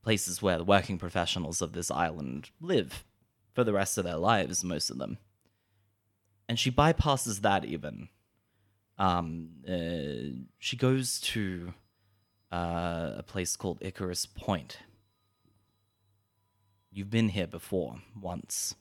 places 0.05 0.39
where 0.39 0.59
the 0.59 0.63
working 0.63 0.99
professionals 0.99 1.63
of 1.63 1.73
this 1.73 1.89
island 1.89 2.51
live 2.61 3.03
for 3.53 3.63
the 3.63 3.73
rest 3.73 3.97
of 3.97 4.03
their 4.03 4.17
lives, 4.17 4.63
most 4.63 4.91
of 4.91 4.99
them. 4.99 5.17
And 6.47 6.59
she 6.59 6.71
bypasses 6.71 7.41
that 7.41 7.65
even. 7.65 8.09
Um, 8.99 9.49
uh, 9.67 10.45
she 10.59 10.77
goes 10.77 11.19
to 11.21 11.73
uh, 12.51 13.13
a 13.17 13.23
place 13.23 13.55
called 13.55 13.79
Icarus 13.81 14.27
Point. 14.27 14.77
You've 16.91 17.09
been 17.09 17.29
here 17.29 17.47
before, 17.47 17.95
once. 18.21 18.75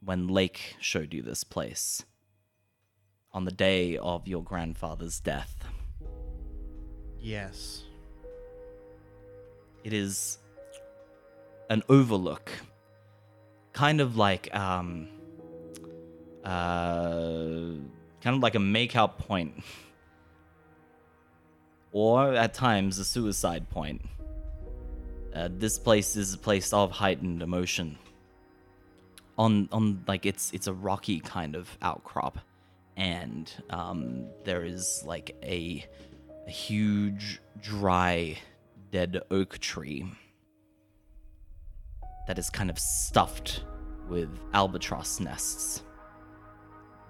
When 0.00 0.26
Lake 0.26 0.76
showed 0.80 1.12
you 1.12 1.20
this 1.20 1.44
place. 1.44 2.02
On 3.30 3.44
the 3.44 3.52
day 3.52 3.98
of 3.98 4.26
your 4.26 4.42
grandfather's 4.42 5.20
death. 5.20 5.66
Yes. 7.20 7.83
It 9.84 9.92
is 9.92 10.38
an 11.68 11.82
overlook, 11.90 12.50
kind 13.74 14.00
of 14.00 14.16
like 14.16 14.54
um, 14.54 15.08
uh, 16.42 17.76
kind 18.22 18.36
of 18.36 18.42
like 18.42 18.54
a 18.54 18.58
makeout 18.58 19.18
point, 19.18 19.62
or 21.92 22.32
at 22.32 22.54
times 22.54 22.98
a 22.98 23.04
suicide 23.04 23.68
point. 23.68 24.00
Uh, 25.34 25.48
this 25.50 25.78
place 25.78 26.16
is 26.16 26.32
a 26.32 26.38
place 26.38 26.72
of 26.72 26.90
heightened 26.90 27.42
emotion. 27.42 27.98
On 29.36 29.68
on 29.70 30.02
like 30.08 30.24
it's 30.24 30.50
it's 30.52 30.66
a 30.66 30.72
rocky 30.72 31.20
kind 31.20 31.56
of 31.56 31.68
outcrop, 31.82 32.38
and 32.96 33.52
um, 33.68 34.28
there 34.44 34.64
is 34.64 35.02
like 35.04 35.36
a, 35.42 35.84
a 36.46 36.50
huge 36.50 37.40
dry 37.60 38.38
dead 38.94 39.20
oak 39.32 39.58
tree 39.58 40.06
that 42.28 42.38
is 42.38 42.48
kind 42.48 42.70
of 42.70 42.78
stuffed 42.78 43.64
with 44.08 44.28
albatross 44.52 45.18
nests. 45.18 45.82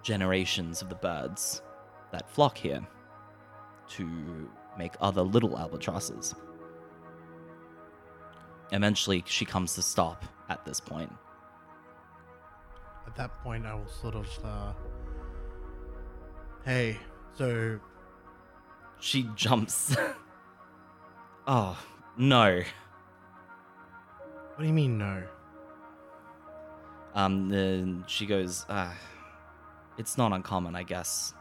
Generations 0.03 0.81
of 0.81 0.88
the 0.88 0.94
birds 0.94 1.61
that 2.11 2.27
flock 2.31 2.57
here 2.57 2.81
to 3.87 4.49
make 4.79 4.94
other 5.03 5.20
little 5.20 5.59
albatrosses. 5.59 6.35
Eventually, 8.73 9.23
she 9.27 9.44
comes 9.44 9.75
to 9.75 9.83
stop 9.83 10.25
at 10.49 10.64
this 10.64 10.81
point. 10.81 11.12
At 13.07 13.14
that 13.16 13.38
point, 13.42 13.66
I 13.66 13.75
will 13.75 13.87
sort 13.88 14.14
of, 14.14 14.27
uh, 14.42 14.73
hey, 16.64 16.97
so 17.37 17.79
She 19.01 19.29
jumps. 19.35 19.94
oh, 21.47 21.79
no. 22.17 22.57
what 22.57 24.61
do 24.61 24.67
you 24.67 24.73
mean 24.73 24.99
no? 24.99 25.23
Um, 27.15 27.49
then 27.49 28.05
she 28.09 28.27
goes, 28.27 28.67
uh, 28.69 28.93
it's 29.99 30.19
not 30.19 30.33
uncommon, 30.33 30.75
I 30.75 30.83
guess. 30.83 31.35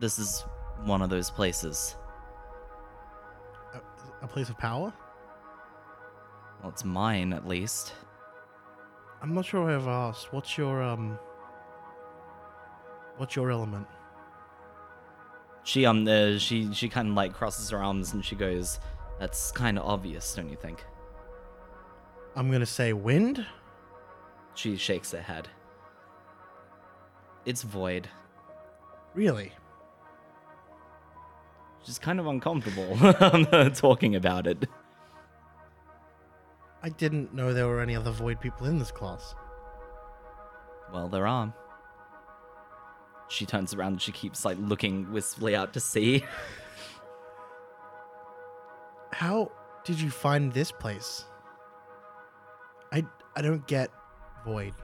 This 0.00 0.18
is 0.18 0.44
one 0.84 1.02
of 1.02 1.10
those 1.10 1.30
places. 1.30 1.96
A, 3.74 4.24
a 4.24 4.28
place 4.28 4.48
of 4.48 4.56
power? 4.56 4.92
Well, 6.60 6.70
it's 6.70 6.84
mine, 6.84 7.32
at 7.32 7.46
least. 7.46 7.92
I'm 9.20 9.34
not 9.34 9.44
sure 9.44 9.70
I've 9.70 9.88
asked. 9.88 10.32
What's 10.32 10.56
your 10.56 10.82
um? 10.82 11.18
What's 13.16 13.34
your 13.34 13.50
element? 13.50 13.86
She, 15.68 15.84
um, 15.84 16.08
uh, 16.08 16.38
she, 16.38 16.72
she 16.72 16.88
kind 16.88 17.08
of 17.08 17.14
like 17.14 17.34
crosses 17.34 17.68
her 17.68 17.84
arms 17.84 18.14
and 18.14 18.24
she 18.24 18.34
goes, 18.34 18.80
that's 19.20 19.52
kind 19.52 19.78
of 19.78 19.84
obvious, 19.84 20.34
don't 20.34 20.48
you 20.48 20.56
think? 20.56 20.82
I'm 22.34 22.50
gonna 22.50 22.64
say 22.64 22.94
wind. 22.94 23.44
She 24.54 24.78
shakes 24.78 25.12
her 25.12 25.20
head. 25.20 25.46
It's 27.44 27.60
void. 27.60 28.08
Really? 29.12 29.52
She's 31.84 31.98
kind 31.98 32.18
of 32.18 32.26
uncomfortable 32.26 32.96
talking 33.74 34.16
about 34.16 34.46
it. 34.46 34.66
I 36.82 36.88
didn't 36.88 37.34
know 37.34 37.52
there 37.52 37.66
were 37.66 37.82
any 37.82 37.94
other 37.94 38.10
void 38.10 38.40
people 38.40 38.68
in 38.68 38.78
this 38.78 38.90
class. 38.90 39.34
Well, 40.94 41.10
there 41.10 41.26
are. 41.26 41.52
She 43.28 43.46
turns 43.46 43.74
around 43.74 43.92
and 43.92 44.02
she 44.02 44.12
keeps 44.12 44.44
like 44.44 44.56
looking 44.60 45.12
wistfully 45.12 45.54
out 45.54 45.72
to 45.74 45.80
sea. 45.80 46.24
How 49.12 49.50
did 49.84 50.00
you 50.00 50.10
find 50.10 50.52
this 50.52 50.72
place? 50.72 51.24
I 52.92 53.04
I 53.36 53.42
don't 53.42 53.66
get 53.66 53.90
void. 54.44 54.74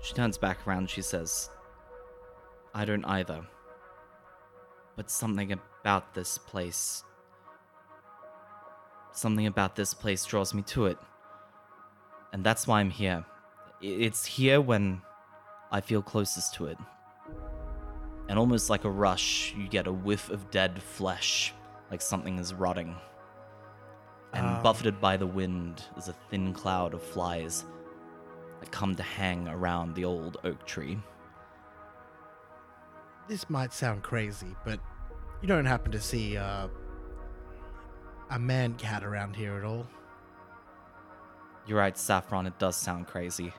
She 0.00 0.14
turns 0.14 0.36
back 0.36 0.66
around 0.66 0.78
and 0.78 0.90
she 0.90 1.02
says, 1.02 1.50
I 2.74 2.84
don't 2.84 3.04
either. 3.06 3.46
But 4.96 5.10
something 5.10 5.50
about 5.52 6.14
this 6.14 6.36
place. 6.36 7.04
Something 9.12 9.46
about 9.46 9.76
this 9.76 9.94
place 9.94 10.24
draws 10.24 10.52
me 10.52 10.62
to 10.62 10.86
it. 10.86 10.98
And 12.32 12.44
that's 12.44 12.66
why 12.66 12.80
I'm 12.80 12.90
here. 12.90 13.24
It's 13.80 14.26
here 14.26 14.60
when 14.60 15.00
I 15.74 15.80
feel 15.80 16.02
closest 16.02 16.54
to 16.54 16.66
it. 16.66 16.78
and 18.28 18.38
almost 18.38 18.70
like 18.70 18.84
a 18.84 18.90
rush, 18.90 19.52
you 19.54 19.68
get 19.68 19.86
a 19.86 19.92
whiff 19.92 20.30
of 20.30 20.50
dead 20.50 20.80
flesh, 20.82 21.52
like 21.90 22.00
something 22.00 22.38
is 22.38 22.54
rotting. 22.54 22.96
And 24.32 24.46
Um. 24.46 24.62
buffeted 24.62 24.98
by 25.00 25.16
the 25.18 25.26
wind 25.26 25.84
is 25.98 26.08
a 26.08 26.14
thin 26.30 26.54
cloud 26.54 26.94
of 26.94 27.02
flies 27.02 27.66
that 28.60 28.70
come 28.70 28.94
to 28.96 29.02
hang 29.02 29.46
around 29.48 29.94
the 29.94 30.04
old 30.06 30.38
oak 30.44 30.64
tree. 30.64 30.98
This 33.28 33.50
might 33.50 33.72
sound 33.74 34.02
crazy, 34.02 34.54
but 34.64 34.80
you 35.42 35.48
don't 35.48 35.66
happen 35.66 35.92
to 35.92 36.00
see 36.00 36.36
uh, 36.38 36.68
a 38.30 38.38
man 38.38 38.74
cat 38.74 39.04
around 39.04 39.36
here 39.36 39.56
at 39.58 39.64
all. 39.64 39.86
You're 41.66 41.78
right, 41.78 41.96
Saffron, 41.98 42.46
it 42.46 42.58
does 42.58 42.76
sound 42.76 43.06
crazy. 43.06 43.52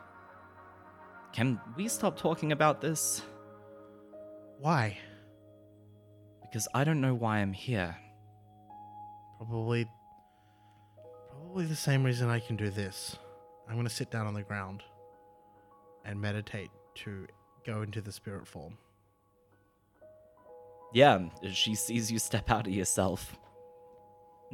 Can 1.35 1.59
we 1.75 1.89
stop 1.89 2.17
talking 2.17 2.53
about 2.53 2.79
this? 2.79 3.21
Why? 4.59 4.97
Because 6.41 6.65
I 6.73 6.85
don't 6.85 7.01
know 7.01 7.13
why 7.13 7.39
I'm 7.39 7.51
here. 7.51 7.93
Probably, 9.37 9.85
probably 11.29 11.65
the 11.65 11.75
same 11.75 12.05
reason 12.05 12.29
I 12.29 12.39
can 12.39 12.55
do 12.55 12.69
this. 12.69 13.17
I'm 13.67 13.75
gonna 13.75 13.89
sit 13.89 14.09
down 14.09 14.27
on 14.27 14.33
the 14.33 14.43
ground 14.43 14.81
and 16.05 16.21
meditate 16.21 16.69
to 17.03 17.27
go 17.65 17.81
into 17.81 17.99
the 17.99 18.13
spirit 18.13 18.47
form. 18.47 18.77
Yeah, 20.93 21.19
she 21.51 21.75
sees 21.75 22.09
you 22.09 22.17
step 22.17 22.49
out 22.49 22.65
of 22.65 22.73
yourself. 22.73 23.35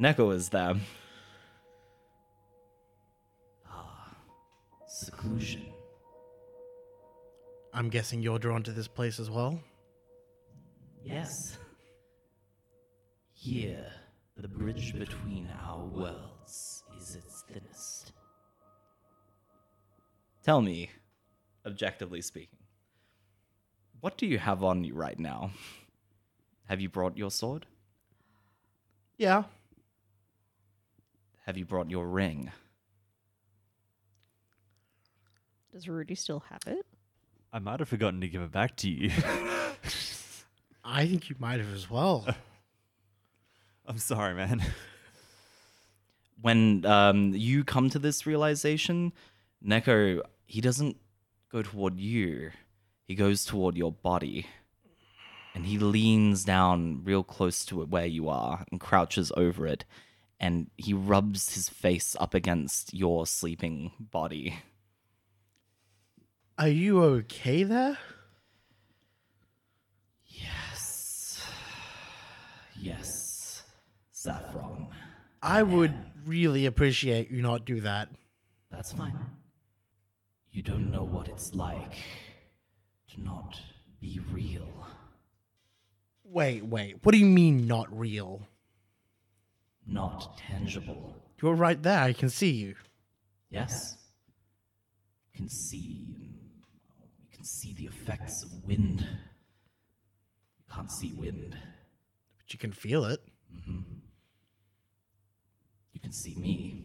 Neko 0.00 0.34
is 0.34 0.48
there. 0.48 0.74
Ah, 3.70 4.16
seclusion. 4.88 5.72
I'm 7.74 7.88
guessing 7.88 8.22
you're 8.22 8.38
drawn 8.38 8.62
to 8.64 8.72
this 8.72 8.88
place 8.88 9.18
as 9.18 9.30
well. 9.30 9.58
Yes. 11.02 11.56
Here, 13.32 13.90
the 14.36 14.48
bridge 14.48 14.96
between 14.98 15.48
our 15.66 15.84
worlds 15.84 16.84
is 16.98 17.16
its 17.16 17.44
thinnest. 17.48 18.12
Tell 20.44 20.60
me, 20.60 20.90
objectively 21.64 22.20
speaking, 22.20 22.58
what 24.00 24.18
do 24.18 24.26
you 24.26 24.38
have 24.38 24.62
on 24.62 24.84
you 24.84 24.94
right 24.94 25.18
now? 25.18 25.52
Have 26.68 26.80
you 26.80 26.88
brought 26.88 27.16
your 27.16 27.30
sword? 27.30 27.66
Yeah. 29.16 29.44
Have 31.46 31.56
you 31.56 31.64
brought 31.64 31.90
your 31.90 32.06
ring? 32.06 32.50
Does 35.72 35.88
Rudy 35.88 36.14
still 36.14 36.44
have 36.50 36.62
it? 36.66 36.84
I 37.52 37.58
might 37.58 37.80
have 37.80 37.88
forgotten 37.88 38.22
to 38.22 38.28
give 38.28 38.40
it 38.40 38.50
back 38.50 38.76
to 38.78 38.88
you. 38.88 39.10
I 40.84 41.06
think 41.06 41.28
you 41.28 41.36
might 41.38 41.60
have 41.60 41.74
as 41.74 41.90
well. 41.90 42.26
I'm 43.86 43.98
sorry, 43.98 44.34
man. 44.34 44.62
when 46.40 46.86
um, 46.86 47.34
you 47.34 47.62
come 47.62 47.90
to 47.90 47.98
this 47.98 48.26
realization, 48.26 49.12
Neko, 49.62 50.22
he 50.46 50.62
doesn't 50.62 50.96
go 51.50 51.62
toward 51.62 52.00
you. 52.00 52.52
He 53.06 53.14
goes 53.14 53.44
toward 53.44 53.76
your 53.76 53.92
body. 53.92 54.46
And 55.54 55.66
he 55.66 55.78
leans 55.78 56.44
down 56.44 57.04
real 57.04 57.22
close 57.22 57.66
to 57.66 57.82
it 57.82 57.90
where 57.90 58.06
you 58.06 58.30
are 58.30 58.64
and 58.70 58.80
crouches 58.80 59.30
over 59.36 59.66
it. 59.66 59.84
And 60.40 60.70
he 60.78 60.94
rubs 60.94 61.54
his 61.54 61.68
face 61.68 62.16
up 62.18 62.32
against 62.32 62.94
your 62.94 63.26
sleeping 63.26 63.92
body. 64.00 64.62
Are 66.62 66.68
you 66.68 67.02
okay 67.02 67.64
there? 67.64 67.98
Yes. 70.24 71.44
Yes. 72.78 73.64
Saffron. 74.12 74.86
I 75.42 75.64
would 75.64 75.92
really 76.24 76.66
appreciate 76.66 77.32
you 77.32 77.42
not 77.42 77.64
do 77.64 77.80
that. 77.80 78.10
That's 78.70 78.92
fine. 78.92 79.18
You 80.52 80.62
don't 80.62 80.92
know 80.92 81.02
what 81.02 81.26
it's 81.26 81.52
like 81.52 81.96
to 83.12 83.20
not 83.20 83.60
be 84.00 84.20
real. 84.30 84.68
Wait, 86.22 86.64
wait. 86.64 86.98
What 87.02 87.10
do 87.10 87.18
you 87.18 87.26
mean 87.26 87.66
not 87.66 87.88
real? 87.90 88.40
not 89.84 90.38
tangible. 90.38 91.16
You're 91.42 91.56
right 91.56 91.82
there. 91.82 91.98
I 91.98 92.12
can 92.12 92.28
see 92.28 92.52
you. 92.52 92.76
Yes? 93.50 93.96
Can 95.34 95.48
see 95.48 96.31
can 97.42 97.48
see 97.48 97.74
the 97.74 97.86
effects 97.86 98.44
of 98.44 98.50
wind. 98.64 99.00
You 99.00 100.64
can't 100.72 100.92
see 100.92 101.12
wind. 101.12 101.56
But 102.38 102.52
you 102.52 102.58
can 102.60 102.70
feel 102.70 103.04
it. 103.04 103.20
Mm-hmm. 103.52 103.80
You 105.92 106.00
can 106.00 106.12
see 106.12 106.36
me. 106.36 106.84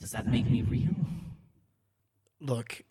Does 0.00 0.12
that 0.12 0.26
make 0.26 0.50
me 0.50 0.62
real? 0.62 0.94
Look, 2.40 2.84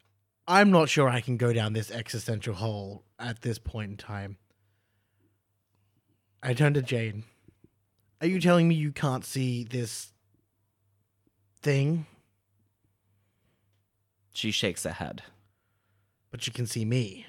I'm 0.48 0.70
not 0.70 0.90
sure 0.90 1.10
I 1.10 1.22
can 1.22 1.38
go 1.38 1.54
down 1.54 1.74
this 1.74 1.90
existential 1.90 2.54
hole 2.54 3.04
at 3.18 3.42
this 3.42 3.58
point 3.58 3.90
in 3.90 3.98
time. 3.98 4.38
I 6.44 6.54
turn 6.54 6.76
to 6.76 6.84
Jane. 6.84 7.24
Are 8.22 8.28
you 8.28 8.40
telling 8.40 8.68
me 8.68 8.76
you 8.76 8.92
can't 8.92 9.26
see 9.26 9.64
this 9.64 10.14
thing, 11.64 12.06
She 14.34 14.52
shakes 14.52 14.84
her 14.84 14.92
head. 14.92 15.24
But 16.38 16.46
you 16.46 16.54
can 16.54 16.68
see 16.68 16.86
me? 16.86 17.26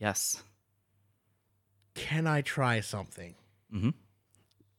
Yes. 0.00 0.42
Can 1.94 2.26
I 2.26 2.40
try 2.40 2.80
something? 2.80 3.36
Mm-hmm. 3.72 3.90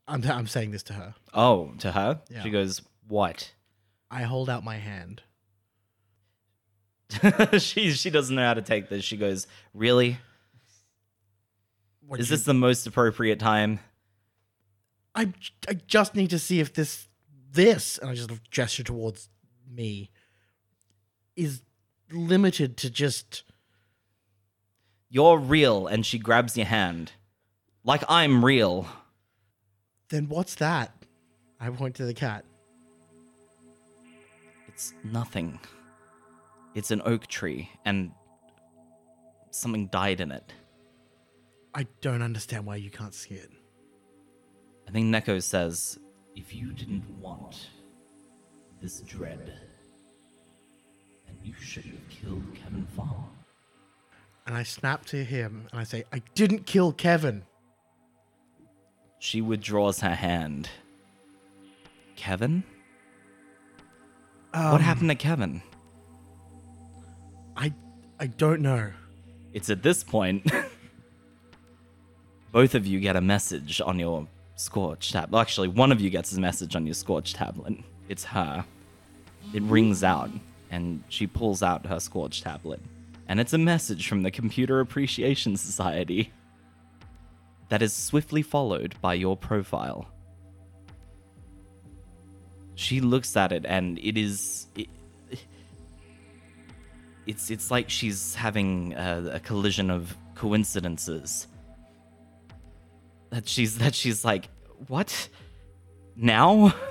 I'm, 0.10 0.24
I'm 0.30 0.48
saying 0.48 0.72
this 0.72 0.84
to 0.84 0.94
her. 0.94 1.16
Oh, 1.34 1.72
to 1.80 1.94
her? 1.94 2.20
Yeah. 2.30 2.44
She 2.44 2.50
goes, 2.50 2.82
What? 3.08 3.54
I 4.12 4.24
hold 4.24 4.50
out 4.50 4.66
my 4.66 4.76
hand. 4.76 5.22
she 7.60 7.92
she 7.92 8.10
doesn't 8.10 8.36
know 8.36 8.46
how 8.46 8.56
to 8.56 8.62
take 8.62 8.90
this. 8.90 9.06
She 9.06 9.16
goes, 9.16 9.48
Really? 9.74 10.18
What 12.06 12.20
Is 12.20 12.30
you- 12.30 12.36
this 12.36 12.46
the 12.46 12.54
most 12.54 12.86
appropriate 12.86 13.40
time? 13.40 13.80
I, 15.16 15.32
I 15.70 15.76
just 15.88 16.14
need 16.14 16.32
to 16.32 16.40
see 16.40 16.60
if 16.60 16.74
this 16.74 17.08
this 17.52 18.00
and 18.00 18.10
I 18.10 18.16
just 18.16 18.30
gesture 18.52 18.84
towards 18.84 19.30
me 19.72 20.10
is 21.38 21.62
limited 22.14 22.78
to 22.78 22.90
just 22.90 23.44
You're 25.10 25.38
real, 25.38 25.88
and 25.88 26.06
she 26.06 26.18
grabs 26.20 26.56
your 26.58 26.66
hand. 26.68 27.12
Like 27.84 28.04
I'm 28.08 28.44
real. 28.46 28.88
then 30.10 30.30
what's 30.30 30.56
that? 30.56 30.92
I 31.60 31.70
point 31.70 31.96
to 31.96 32.06
the 32.06 32.14
cat. 32.14 32.46
It's 34.68 34.94
nothing. 35.04 35.60
It's 36.76 36.92
an 36.92 37.02
oak 37.06 37.28
tree, 37.28 37.70
and 37.86 38.12
something 39.52 39.88
died 39.88 40.20
in 40.20 40.32
it. 40.32 40.52
I 41.76 41.88
don't 42.02 42.22
understand 42.22 42.66
why 42.66 42.76
you 42.78 42.90
can't 42.90 43.14
see 43.14 43.36
it. 43.36 43.50
I 44.88 44.92
think 44.92 45.14
Neko 45.14 45.42
says, 45.42 45.98
If 46.36 46.54
you 46.54 46.72
didn't 46.74 47.08
want 47.20 47.70
this 48.82 49.02
dread, 49.02 49.54
you 51.44 51.54
should 51.60 51.86
have 51.86 52.10
killed 52.10 52.44
Kevin 52.56 52.86
Farr. 52.96 53.26
And 54.46 54.56
I 54.56 54.64
snap 54.64 55.06
to 55.08 55.24
him 55.24 55.68
and 55.72 55.80
I 55.80 55.84
say, 55.84 56.04
I 56.12 56.22
didn't 56.36 56.66
kill 56.66 56.92
Kevin. 56.92 57.44
She 59.20 59.42
withdraws 59.42 60.02
her 60.02 60.16
hand. 60.16 60.70
Kevin? 62.16 62.64
what 64.52 64.60
Um, 64.76 64.82
happened 64.82 65.10
to 65.10 65.16
Kevin? 65.16 65.62
I 67.56 67.74
I 68.20 68.28
don't 68.28 68.62
know. 68.62 68.92
It's 69.54 69.70
at 69.70 69.82
this 69.84 70.04
point. 70.04 70.50
both 72.52 72.76
of 72.76 72.86
you 72.86 73.00
get 73.00 73.16
a 73.16 73.22
message 73.22 73.82
on 73.82 74.00
your 74.00 74.28
Scorch 74.56 75.12
tab. 75.12 75.32
Well, 75.32 75.42
actually, 75.42 75.68
one 75.68 75.92
of 75.92 76.00
you 76.00 76.10
gets 76.10 76.32
a 76.38 76.40
message 76.40 76.76
on 76.76 76.86
your 76.86 76.94
Scorch 76.94 77.34
tablet. 77.34 77.74
It's 78.08 78.24
her. 78.26 78.64
It 79.54 79.64
rings 79.64 80.04
out, 80.04 80.30
and 80.74 81.04
she 81.08 81.28
pulls 81.28 81.62
out 81.62 81.86
her 81.86 82.00
Scorch 82.00 82.42
tablet. 82.42 82.82
And 83.28 83.40
it's 83.40 83.54
a 83.54 83.58
message 83.60 84.08
from 84.08 84.24
the 84.24 84.32
Computer 84.32 84.80
Appreciation 84.80 85.56
Society 85.56 86.34
that 87.70 87.82
is 87.84 87.94
swiftly 87.94 88.42
followed 88.42 88.96
by 89.00 89.14
your 89.14 89.38
profile. 89.38 90.08
She 92.76 93.02
looks 93.02 93.38
at 93.38 93.52
it, 93.52 93.66
and 93.68 94.00
it 94.00 94.18
is. 94.18 94.66
It, 94.76 94.90
it's 97.28 97.52
it's 97.52 97.70
like 97.70 97.90
she's 97.90 98.34
having 98.34 98.94
a, 98.94 99.34
a 99.36 99.40
collision 99.40 99.92
of 99.92 100.18
coincidences. 100.34 101.48
That 103.30 103.48
she's 103.48 103.78
that 103.78 103.94
she's 103.94 104.26
like, 104.26 104.50
what? 104.88 105.30
Now? 106.16 106.74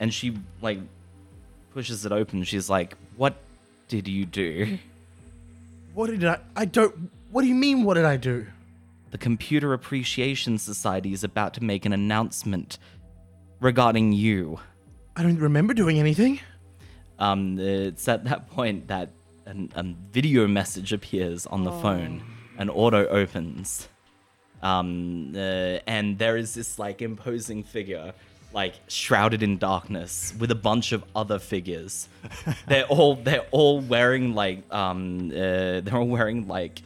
And 0.00 0.14
she 0.14 0.38
like 0.62 0.78
pushes 1.72 2.04
it 2.04 2.12
open. 2.12 2.44
She's 2.44 2.68
like, 2.70 2.96
what 3.16 3.34
did 3.88 4.08
you 4.08 4.24
do? 4.24 4.78
What 5.94 6.10
did 6.10 6.24
I 6.24 6.38
I 6.54 6.64
don't 6.64 7.10
What 7.30 7.42
do 7.42 7.48
you 7.48 7.54
mean? 7.54 7.84
What 7.84 7.94
did 7.94 8.04
I 8.04 8.16
do? 8.16 8.46
The 9.10 9.18
Computer 9.18 9.72
Appreciation 9.72 10.58
Society 10.58 11.12
is 11.12 11.24
about 11.24 11.54
to 11.54 11.64
make 11.64 11.86
an 11.86 11.92
announcement 11.92 12.78
regarding 13.60 14.12
you. 14.12 14.60
I 15.16 15.22
don't 15.22 15.38
remember 15.38 15.74
doing 15.74 15.98
anything. 15.98 16.40
Um, 17.18 17.58
it's 17.58 18.06
at 18.06 18.24
that 18.24 18.50
point 18.50 18.88
that 18.88 19.10
an, 19.46 19.72
a 19.74 19.82
video 20.12 20.46
message 20.46 20.92
appears 20.92 21.46
on 21.46 21.64
the 21.64 21.72
phone. 21.72 22.22
An 22.58 22.68
auto 22.68 23.06
opens. 23.06 23.88
Um, 24.62 25.32
uh, 25.34 25.78
and 25.86 26.18
there 26.18 26.36
is 26.36 26.54
this 26.54 26.78
like 26.78 27.00
imposing 27.00 27.62
figure, 27.62 28.12
like 28.52 28.74
shrouded 28.88 29.42
in 29.42 29.58
darkness, 29.58 30.34
with 30.38 30.50
a 30.50 30.54
bunch 30.54 30.92
of 30.92 31.04
other 31.14 31.38
figures. 31.38 32.08
they're 32.66 32.86
all 32.86 33.16
they're 33.16 33.46
all 33.50 33.80
wearing 33.80 34.34
like 34.34 34.62
um 34.72 35.30
uh, 35.30 35.80
they're 35.80 35.96
all 35.96 36.06
wearing 36.06 36.48
like 36.48 36.82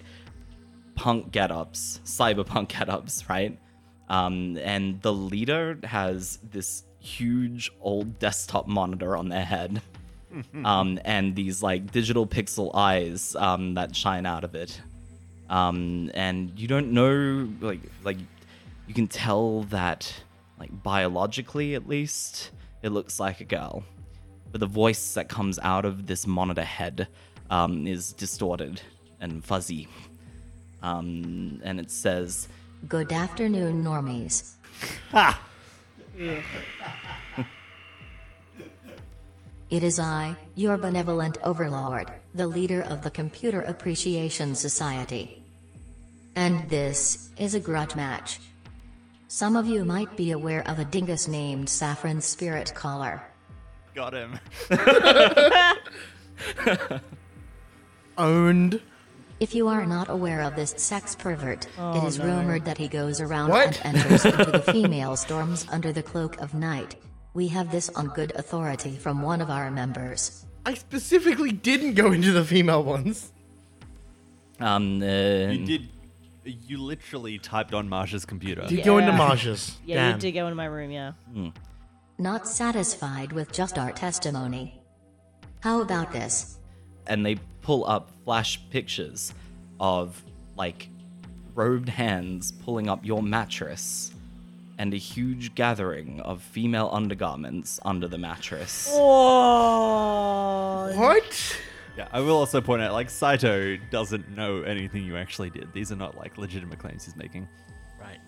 punk 0.95 1.33
get-ups, 1.33 2.01
cyberpunk 2.05 2.69
get-ups, 2.69 3.29
right? 3.29 3.59
Um, 4.09 4.59
and 4.59 5.01
the 5.03 5.13
leader 5.13 5.79
has 5.85 6.39
this 6.51 6.85
huge 7.01 7.71
old 7.81 8.19
desktop 8.19 8.67
monitor 8.67 9.17
on 9.17 9.29
their 9.29 9.45
head, 9.45 9.83
um, 10.65 11.01
and 11.05 11.35
these 11.35 11.63
like 11.63 11.91
digital 11.93 12.27
pixel 12.27 12.71
eyes 12.75 13.35
um, 13.37 13.75
that 13.75 13.97
shine 13.97 14.27
out 14.27 14.45
of 14.45 14.55
it. 14.55 14.81
Um, 15.49 16.11
and 16.15 16.53
you 16.59 16.67
don't 16.69 16.93
know, 16.93 17.49
like, 17.61 17.81
like 18.05 18.17
you 18.87 18.95
can 18.95 19.09
tell 19.09 19.63
that, 19.65 20.13
like 20.63 20.83
biologically 20.85 21.75
at 21.75 21.89
least, 21.89 22.53
it 22.83 22.91
looks 22.91 23.19
like 23.19 23.41
a 23.41 23.45
girl, 23.45 23.83
but 24.53 24.61
the 24.61 24.67
voice 24.67 25.15
that 25.15 25.29
comes 25.29 25.59
out 25.59 25.85
of 25.85 26.07
this 26.07 26.25
monitor 26.25 26.63
head 26.63 27.09
um, 27.51 27.89
is 27.89 28.13
distorted 28.13 28.81
and 29.21 29.45
fuzzy. 29.45 29.89
Um, 30.81 31.61
and 31.65 31.81
it 31.81 31.91
says, 31.91 32.47
Good 32.89 33.13
afternoon, 33.13 33.83
normies. 33.83 34.53
It 39.71 39.83
is 39.83 39.99
I, 39.99 40.37
your 40.55 40.77
benevolent 40.77 41.39
overlord, 41.43 42.13
the 42.35 42.47
leader 42.47 42.83
of 42.83 43.01
the 43.01 43.11
Computer 43.11 43.63
Appreciation 43.63 44.55
Society. 44.55 45.43
And 46.37 46.69
this 46.69 47.31
is 47.39 47.55
a 47.55 47.61
grudge 47.61 47.97
match. 47.97 48.39
Some 49.35 49.57
of 49.57 49.67
you 49.67 49.87
might 49.87 50.15
be 50.15 50.33
aware 50.33 50.61
of 50.69 50.79
a 50.79 50.85
dingus 50.85 51.27
named 51.27 51.67
Saffron 51.67 52.21
Spirit 52.21 52.75
Caller. 52.75 53.23
Got 53.95 54.13
him. 54.13 54.39
Owned. 58.19 58.79
If 59.41 59.55
you 59.55 59.69
are 59.69 59.87
not 59.87 60.11
aware 60.11 60.43
of 60.43 60.55
this 60.55 60.75
sex 60.77 61.15
pervert, 61.15 61.67
it 61.79 62.05
is 62.05 62.21
rumored 62.21 62.67
that 62.67 62.77
he 62.77 62.89
goes 62.89 63.23
around 63.23 63.49
What? 63.49 63.81
and 63.83 63.97
enters 63.97 64.27
into 64.27 64.45
the 64.45 64.59
female 64.73 65.17
storms 65.17 65.67
under 65.73 65.95
the 65.95 66.03
cloak 66.03 66.39
of 66.39 66.53
night. 66.53 66.97
We 67.33 67.49
have 67.49 67.73
this 67.73 67.89
on 67.89 68.09
good 68.09 68.33
authority 68.37 68.97
from 68.99 69.23
one 69.23 69.41
of 69.41 69.49
our 69.49 69.71
members. 69.71 70.45
I 70.67 70.75
specifically 70.75 71.53
didn't 71.53 71.95
go 71.95 72.13
into 72.13 72.33
the 72.33 72.45
female 72.45 72.85
ones. 72.85 73.33
um, 74.61 75.03
uh, 75.03 75.07
You 75.07 75.65
did. 75.65 75.89
You 76.45 76.79
literally 76.79 77.39
typed 77.39 77.75
on 77.75 77.89
Marja's 77.89 78.25
computer. 78.25 78.63
Did 78.63 78.73
you 78.79 78.85
go 78.85 78.99
into 78.99 79.13
Yeah. 79.13 79.19
Marja's. 79.19 79.77
Yeah, 79.85 80.07
you 80.07 80.11
Damn. 80.13 80.19
did 80.19 80.33
go 80.33 80.47
into 80.47 80.57
my 80.57 80.65
room, 80.67 80.91
yeah. 80.91 81.13
Hmm. 81.33 81.49
Not 82.19 82.47
satisfied 82.49 83.33
with 83.33 83.53
just 83.53 83.79
our 83.79 83.93
testimony. 83.93 84.81
How 85.61 85.81
about 85.81 86.13
this? 86.13 86.59
and 87.09 87.27
they 87.27 87.35
pull 87.63 87.85
up 87.85 88.13
flash 88.25 88.61
pictures 88.71 89.35
of 89.81 90.23
like 90.57 90.87
robed 91.57 91.89
hands 91.89 92.53
pulling 92.53 92.89
up 92.89 93.05
your 93.05 93.21
mattress 93.25 94.13
and 94.79 94.95
a 94.95 94.97
huge 94.97 95.53
gathering 95.57 96.21
of 96.21 96.41
female 96.43 96.89
undergarments 96.93 97.81
under 97.85 98.07
the 98.07 98.19
mattress. 98.19 98.89
Oh. 98.93 100.93
What? 100.97 101.59
Yeah, 101.97 102.09
I 102.11 102.21
will 102.21 102.37
also 102.37 102.61
point 102.61 102.83
out, 102.83 102.93
like, 102.93 103.11
Saito 103.11 103.77
doesn't 103.91 104.31
know 104.35 104.63
anything 104.63 105.05
you 105.05 105.17
actually 105.17 105.51
did. 105.51 105.73
These 105.73 105.93
are 105.93 105.97
not, 105.97 106.17
like, 106.17 106.39
legitimate 106.39 106.79
claims 106.79 107.05
he's 107.05 107.17
making. 107.17 107.49
Right. 108.01 108.19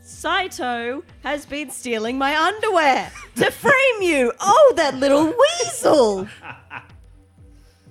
Saito 0.00 1.04
has 1.22 1.46
been 1.46 1.70
stealing 1.70 2.18
my 2.18 2.36
underwear 2.36 3.10
to 3.36 3.50
frame 3.52 4.02
you. 4.02 4.32
Oh, 4.40 4.72
that 4.76 4.96
little 4.96 5.32
weasel. 5.60 6.26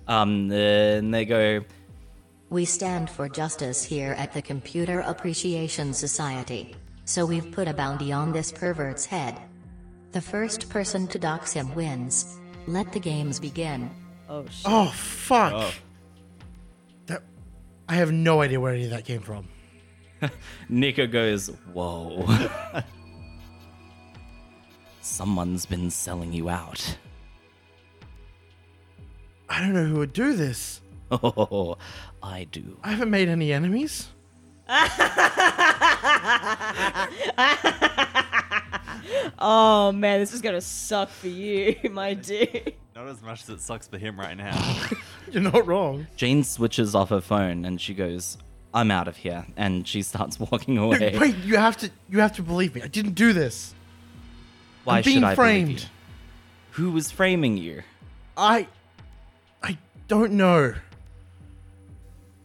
Um, 0.07 0.49
then 0.49 1.11
they 1.11 1.23
go, 1.23 1.63
We 2.49 2.65
stand 2.65 3.09
for 3.09 3.29
justice 3.29 3.81
here 3.81 4.13
at 4.17 4.33
the 4.33 4.41
Computer 4.41 4.99
Appreciation 4.99 5.93
Society. 5.93 6.75
So 7.05 7.25
we've 7.25 7.51
put 7.51 7.69
a 7.69 7.73
bounty 7.73 8.11
on 8.11 8.33
this 8.33 8.51
pervert's 8.51 9.05
head. 9.05 9.39
The 10.11 10.21
first 10.21 10.69
person 10.69 11.07
to 11.07 11.19
dox 11.19 11.53
him 11.53 11.73
wins. 11.75 12.37
Let 12.67 12.91
the 12.91 12.99
games 12.99 13.39
begin. 13.39 13.89
Oh, 14.31 14.37
oh, 14.37 14.45
shit. 14.49 14.65
Oh 14.65 14.85
fuck. 14.95 15.53
Oh. 15.53 15.73
That. 17.07 17.23
I 17.89 17.95
have 17.95 18.13
no 18.13 18.41
idea 18.41 18.61
where 18.61 18.73
any 18.73 18.85
of 18.85 18.91
that 18.91 19.03
came 19.03 19.19
from. 19.19 19.45
Nico 20.69 21.05
goes, 21.05 21.47
Whoa. 21.73 22.25
Someone's 25.01 25.65
been 25.65 25.91
selling 25.91 26.31
you 26.31 26.47
out. 26.47 26.97
I 29.49 29.59
don't 29.59 29.73
know 29.73 29.83
who 29.83 29.97
would 29.97 30.13
do 30.13 30.33
this. 30.33 30.79
Oh, 31.11 31.77
I 32.23 32.45
do. 32.45 32.77
I 32.83 32.91
haven't 32.91 33.09
made 33.09 33.27
any 33.27 33.51
enemies. 33.51 34.07
Oh, 39.43 39.91
man, 39.91 40.19
this 40.19 40.33
is 40.33 40.41
going 40.41 40.55
to 40.55 40.61
suck 40.61 41.09
for 41.09 41.27
you, 41.27 41.75
my 41.91 42.13
dude. 42.13 42.75
Not 43.01 43.09
as 43.09 43.21
much 43.23 43.41
as 43.43 43.49
it 43.49 43.61
sucks 43.61 43.87
for 43.87 43.97
him 43.97 44.19
right 44.19 44.37
now. 44.37 44.79
You're 45.31 45.41
not 45.41 45.65
wrong. 45.65 46.05
Jane 46.17 46.43
switches 46.43 46.93
off 46.93 47.09
her 47.09 47.19
phone 47.19 47.65
and 47.65 47.81
she 47.81 47.95
goes, 47.95 48.37
I'm 48.75 48.91
out 48.91 49.07
of 49.07 49.17
here. 49.17 49.43
And 49.57 49.87
she 49.87 50.03
starts 50.03 50.39
walking 50.51 50.75
No, 50.75 50.93
away. 50.93 51.17
wait, 51.19 51.35
you 51.37 51.57
have 51.57 51.77
to. 51.77 51.89
You 52.11 52.19
have 52.19 52.35
to 52.35 52.43
believe 52.43 52.75
me. 52.75 52.83
I 52.83 52.87
didn't 52.87 53.13
do 53.15 53.33
this. 53.33 53.73
Why 54.83 54.97
I'm 54.97 55.03
being 55.03 55.17
should 55.17 55.23
I 55.23 55.33
framed. 55.33 55.65
believe 55.67 55.81
you? 55.81 55.87
Who 56.73 56.91
was 56.91 57.09
framing 57.09 57.57
you? 57.57 57.81
I. 58.37 58.67
I 59.63 59.79
don't 60.07 60.33
know. 60.33 60.75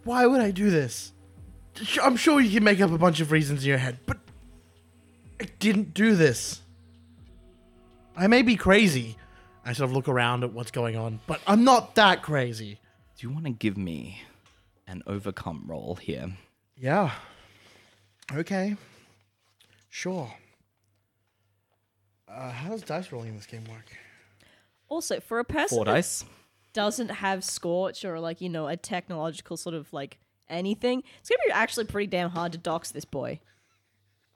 Why 0.05 0.25
would 0.25 0.41
I 0.41 0.53
do 0.53 0.71
this? 0.71 1.13
I'm 2.03 2.17
sure 2.17 2.41
you 2.41 2.51
can 2.51 2.65
make 2.65 2.81
up 2.81 2.93
a 2.93 2.99
bunch 2.99 3.21
of 3.21 3.31
reasons 3.31 3.63
in 3.63 3.69
your 3.69 3.79
head, 3.79 3.99
but 4.07 4.17
I 5.39 5.49
didn't 5.59 5.93
do 5.93 6.17
this. 6.17 6.63
I 8.17 8.27
may 8.27 8.41
be 8.41 8.57
crazy. 8.57 9.19
I 9.67 9.73
sort 9.73 9.91
of 9.91 9.97
look 9.97 10.09
around 10.09 10.45
at 10.45 10.53
what's 10.53 10.71
going 10.71 10.97
on, 10.97 11.19
but 11.27 11.41
I'm 11.45 11.65
not 11.65 11.97
that 11.97 12.23
crazy. 12.23 12.79
Do 13.19 13.27
you 13.27 13.35
want 13.35 13.47
to 13.47 13.51
give 13.51 13.77
me 13.77 14.23
an 14.87 15.03
overcome 15.09 15.65
roll 15.67 15.97
here? 15.97 16.31
Yeah. 16.77 17.11
Okay. 18.33 18.77
Sure. 19.89 20.33
Uh, 22.29 22.51
how 22.51 22.71
does 22.71 22.83
dice 22.83 23.11
rolling 23.11 23.31
in 23.31 23.37
this 23.37 23.47
game 23.47 23.65
work? 23.65 23.87
Also, 24.89 25.19
for 25.19 25.41
a 25.41 25.45
person 25.45 25.77
Four 25.79 25.85
that 25.87 25.95
dice. 25.95 26.25
doesn't 26.73 27.09
have 27.09 27.43
Scorch 27.43 28.05
or, 28.05 28.21
like, 28.21 28.41
you 28.41 28.49
know, 28.49 28.69
a 28.69 28.77
technological 28.77 29.57
sort 29.57 29.75
of, 29.75 29.93
like, 29.93 30.19
anything, 30.49 31.03
it's 31.21 31.29
going 31.29 31.39
to 31.39 31.49
be 31.49 31.53
actually 31.53 31.87
pretty 31.87 32.07
damn 32.07 32.31
hard 32.31 32.53
to 32.53 32.59
dox 32.59 32.93
this 32.93 33.05
boy. 33.05 33.41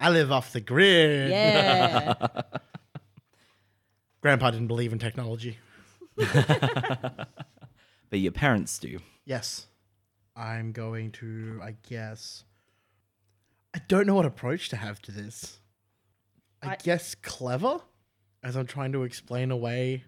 I 0.00 0.10
live 0.10 0.32
off 0.32 0.52
the 0.52 0.60
grid. 0.60 1.30
Yeah. 1.30 2.14
Grandpa 4.20 4.50
didn't 4.50 4.66
believe 4.68 4.92
in 4.92 4.98
technology. 4.98 5.58
But 8.10 8.18
your 8.18 8.32
parents 8.32 8.78
do. 8.78 8.98
Yes. 9.24 9.66
I'm 10.36 10.72
going 10.72 11.12
to, 11.12 11.60
I 11.62 11.76
guess. 11.88 12.44
I 13.72 13.80
don't 13.86 14.06
know 14.06 14.16
what 14.16 14.26
approach 14.26 14.68
to 14.70 14.76
have 14.76 15.00
to 15.02 15.12
this. 15.12 15.60
I, 16.62 16.72
I- 16.72 16.76
guess 16.82 17.14
clever, 17.14 17.80
as 18.42 18.56
I'm 18.56 18.66
trying 18.66 18.92
to 18.92 19.04
explain 19.04 19.50
away. 19.50 20.04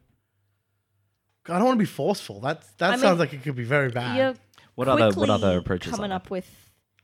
I 1.49 1.55
don't 1.55 1.65
want 1.65 1.77
to 1.77 1.83
be 1.83 1.87
forceful. 1.87 2.41
That 2.41 2.63
that 2.79 2.89
I 2.89 2.91
mean, 2.93 3.01
sounds 3.01 3.19
like 3.19 3.33
it 3.33 3.43
could 3.43 3.57
be 3.57 3.65
very 3.65 3.91
bad. 3.91 4.39
What 4.77 4.87
other 4.87 5.11
what 5.11 5.29
other 5.29 5.39
quickly 5.39 5.57
approaches? 5.57 5.93
coming 5.93 6.13
are 6.13 6.17
up 6.17 6.31
with 6.31 6.49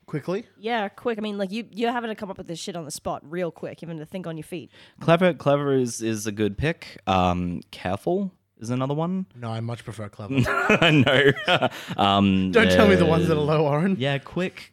Quickly, 0.09 0.46
yeah 0.59 0.88
quick 0.88 1.18
i 1.18 1.20
mean 1.20 1.36
like 1.36 1.52
you 1.52 1.66
you're 1.70 1.92
having 1.92 2.09
to 2.09 2.14
come 2.14 2.30
up 2.30 2.38
with 2.38 2.46
this 2.46 2.59
shit 2.59 2.74
on 2.74 2.86
the 2.86 2.90
spot 2.90 3.20
real 3.24 3.50
quick 3.50 3.82
even 3.82 3.98
to 3.98 4.06
think 4.06 4.26
on 4.26 4.38
your 4.38 4.44
feet? 4.44 4.70
Clever, 5.00 5.34
clever 5.34 5.74
is 5.74 6.00
is 6.00 6.26
a 6.26 6.32
good 6.32 6.56
pick. 6.56 6.98
Um, 7.06 7.61
careful 7.70 8.32
is 8.59 8.70
another 8.70 8.94
one. 8.94 9.26
no, 9.34 9.50
I 9.50 9.61
much 9.61 9.84
prefer 9.84 10.09
clever. 10.09 10.40
no. 10.90 11.32
um, 11.98 12.52
don't 12.52 12.70
tell 12.70 12.88
me 12.88 12.94
the 12.94 13.04
ones 13.04 13.28
that 13.28 13.36
are 13.36 13.40
uh, 13.40 13.44
low, 13.44 13.66
Oren. 13.66 13.96
Yeah, 13.98 14.16
quick. 14.18 14.72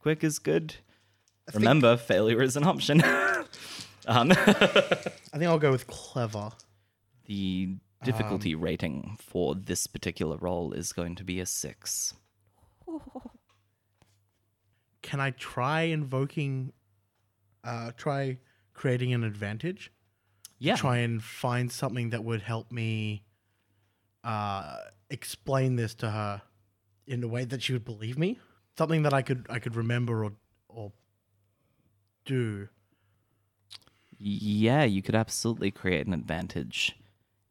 Quick 0.00 0.22
is 0.22 0.38
good. 0.38 0.76
Remember, 1.52 1.96
failure 1.96 2.40
is 2.40 2.56
an 2.56 2.64
option. 2.64 3.02
um, 4.06 4.30
I 4.30 4.36
think 5.32 5.44
I'll 5.44 5.58
go 5.58 5.72
with 5.72 5.86
clever. 5.86 6.50
the 7.26 7.76
difficulty 8.04 8.54
rating 8.54 9.16
for 9.20 9.56
this 9.56 9.88
particular 9.88 10.36
roll 10.36 10.72
is 10.72 10.92
going 10.92 11.16
to 11.16 11.24
be 11.24 11.40
a 11.40 11.46
six. 11.46 12.14
Can 15.06 15.20
I 15.20 15.30
try 15.30 15.82
invoking, 15.82 16.72
uh, 17.62 17.92
try 17.96 18.38
creating 18.74 19.14
an 19.14 19.22
advantage? 19.22 19.92
Yeah. 20.58 20.74
Try 20.74 20.98
and 20.98 21.22
find 21.22 21.70
something 21.70 22.10
that 22.10 22.24
would 22.24 22.42
help 22.42 22.72
me, 22.72 23.22
uh, 24.24 24.78
explain 25.08 25.76
this 25.76 25.94
to 25.94 26.10
her 26.10 26.42
in 27.06 27.22
a 27.22 27.28
way 27.28 27.44
that 27.44 27.62
she 27.62 27.72
would 27.72 27.84
believe 27.84 28.18
me. 28.18 28.40
Something 28.76 29.02
that 29.02 29.14
I 29.14 29.22
could 29.22 29.46
I 29.48 29.60
could 29.60 29.76
remember 29.76 30.24
or 30.24 30.32
or 30.68 30.92
do. 32.24 32.68
Yeah, 34.18 34.82
you 34.82 35.02
could 35.02 35.14
absolutely 35.14 35.70
create 35.70 36.06
an 36.08 36.12
advantage. 36.14 36.96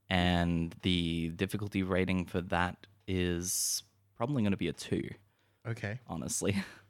And 0.09 0.75
the 0.81 1.29
difficulty 1.29 1.83
rating 1.83 2.25
for 2.25 2.41
that 2.41 2.85
is 3.07 3.83
probably 4.17 4.43
going 4.43 4.51
to 4.51 4.57
be 4.57 4.67
a 4.67 4.73
two, 4.73 5.09
Okay. 5.65 5.99
honestly. 6.07 6.57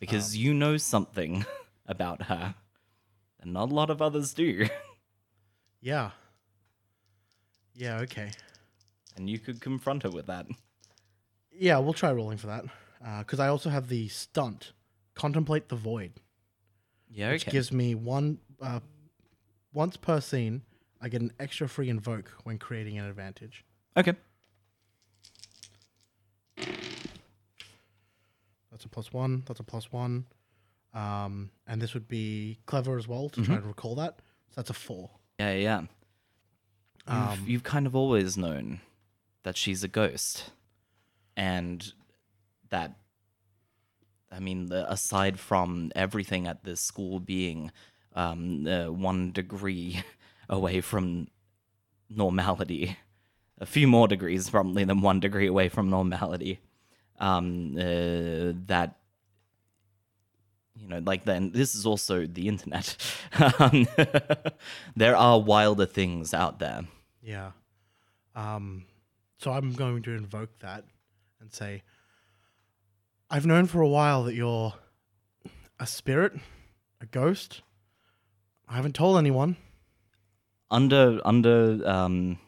because 0.00 0.36
you 0.36 0.52
know 0.54 0.76
something 0.76 1.44
about 1.86 2.22
her 2.22 2.54
that 3.40 3.52
not 3.52 3.70
a 3.70 3.74
lot 3.74 3.90
of 3.90 4.00
others 4.02 4.34
do. 4.34 4.66
Yeah. 5.80 6.10
Yeah. 7.74 7.98
Okay. 8.00 8.30
and 9.16 9.30
you 9.30 9.38
could 9.38 9.60
confront 9.60 10.02
her 10.02 10.10
with 10.10 10.26
that. 10.26 10.46
Yeah, 11.52 11.78
we'll 11.78 11.92
try 11.92 12.10
rolling 12.12 12.38
for 12.38 12.48
that. 12.48 12.64
Because 13.20 13.38
I 13.38 13.48
also 13.48 13.70
have 13.70 13.88
the 13.88 14.08
stunt, 14.08 14.72
contemplate 15.14 15.68
the 15.68 15.76
void, 15.76 16.12
Yeah, 17.08 17.30
which 17.30 17.46
gives 17.46 17.70
me 17.70 17.94
one. 17.94 18.38
Uh, 18.60 18.80
once 19.72 19.96
per 19.96 20.20
scene, 20.20 20.62
I 21.00 21.08
get 21.08 21.20
an 21.20 21.32
extra 21.38 21.68
free 21.68 21.88
invoke 21.88 22.32
when 22.42 22.58
creating 22.58 22.98
an 22.98 23.04
advantage. 23.04 23.64
okay. 23.96 24.14
That's 28.76 28.84
a 28.84 28.90
plus 28.90 29.10
one. 29.10 29.42
That's 29.46 29.58
a 29.58 29.62
plus 29.62 29.90
one. 29.90 30.26
Um, 30.92 31.50
and 31.66 31.80
this 31.80 31.94
would 31.94 32.08
be 32.08 32.58
clever 32.66 32.98
as 32.98 33.08
well 33.08 33.30
to 33.30 33.42
try 33.42 33.56
to 33.56 33.62
recall 33.62 33.94
that. 33.94 34.18
So 34.50 34.56
that's 34.56 34.68
a 34.68 34.74
four. 34.74 35.08
Yeah, 35.40 35.54
yeah. 35.54 35.58
yeah. 35.58 35.80
You've, 37.08 37.38
Um, 37.40 37.44
you've 37.46 37.62
kind 37.62 37.86
of 37.86 37.96
always 37.96 38.36
known 38.36 38.80
that 39.44 39.56
she's 39.56 39.82
a 39.82 39.88
ghost. 39.88 40.50
And 41.38 41.90
that, 42.68 42.92
I 44.30 44.40
mean, 44.40 44.66
the, 44.66 44.92
aside 44.92 45.40
from 45.40 45.90
everything 45.96 46.46
at 46.46 46.64
this 46.64 46.82
school 46.82 47.18
being 47.18 47.72
um, 48.14 48.66
uh, 48.66 48.92
one 48.92 49.32
degree 49.32 50.02
away 50.50 50.82
from 50.82 51.28
normality, 52.10 52.98
a 53.58 53.64
few 53.64 53.88
more 53.88 54.06
degrees 54.06 54.50
probably 54.50 54.84
than 54.84 55.00
one 55.00 55.20
degree 55.20 55.46
away 55.46 55.70
from 55.70 55.88
normality, 55.88 56.60
um, 57.18 57.76
uh, 57.78 58.52
that 58.66 58.96
you 60.78 60.88
know, 60.88 60.98
like 61.04 61.24
then 61.24 61.52
this 61.52 61.74
is 61.74 61.86
also 61.86 62.26
the 62.26 62.48
internet. 62.48 62.96
um, 63.58 63.86
there 64.96 65.16
are 65.16 65.40
wilder 65.40 65.86
things 65.86 66.34
out 66.34 66.58
there. 66.58 66.82
Yeah. 67.22 67.52
Um, 68.34 68.84
so 69.38 69.52
I'm 69.52 69.72
going 69.72 70.02
to 70.02 70.12
invoke 70.12 70.58
that 70.60 70.84
and 71.40 71.52
say, 71.52 71.82
I've 73.30 73.46
known 73.46 73.66
for 73.66 73.80
a 73.80 73.88
while 73.88 74.24
that 74.24 74.34
you're 74.34 74.74
a 75.80 75.86
spirit, 75.86 76.34
a 77.00 77.06
ghost. 77.06 77.62
I 78.68 78.76
haven't 78.76 78.94
told 78.94 79.18
anyone. 79.18 79.56
Under 80.70 81.20
under 81.24 81.80
um, 81.88 82.38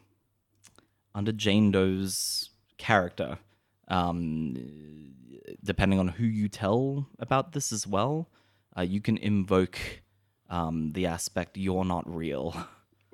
under 1.15 1.33
Jane 1.33 1.71
Doe's 1.71 2.51
character, 2.77 3.39
um, 3.89 4.57
depending 5.63 5.99
on 5.99 6.09
who 6.09 6.25
you 6.25 6.49
tell 6.49 7.09
about 7.19 7.53
this 7.53 7.73
as 7.73 7.87
well, 7.87 8.29
uh, 8.77 8.83
you 8.83 9.01
can 9.01 9.17
invoke 9.17 9.79
um, 10.51 10.93
the 10.93 11.07
aspect 11.07 11.57
you're 11.57 11.85
not 11.85 12.09
real. 12.13 12.55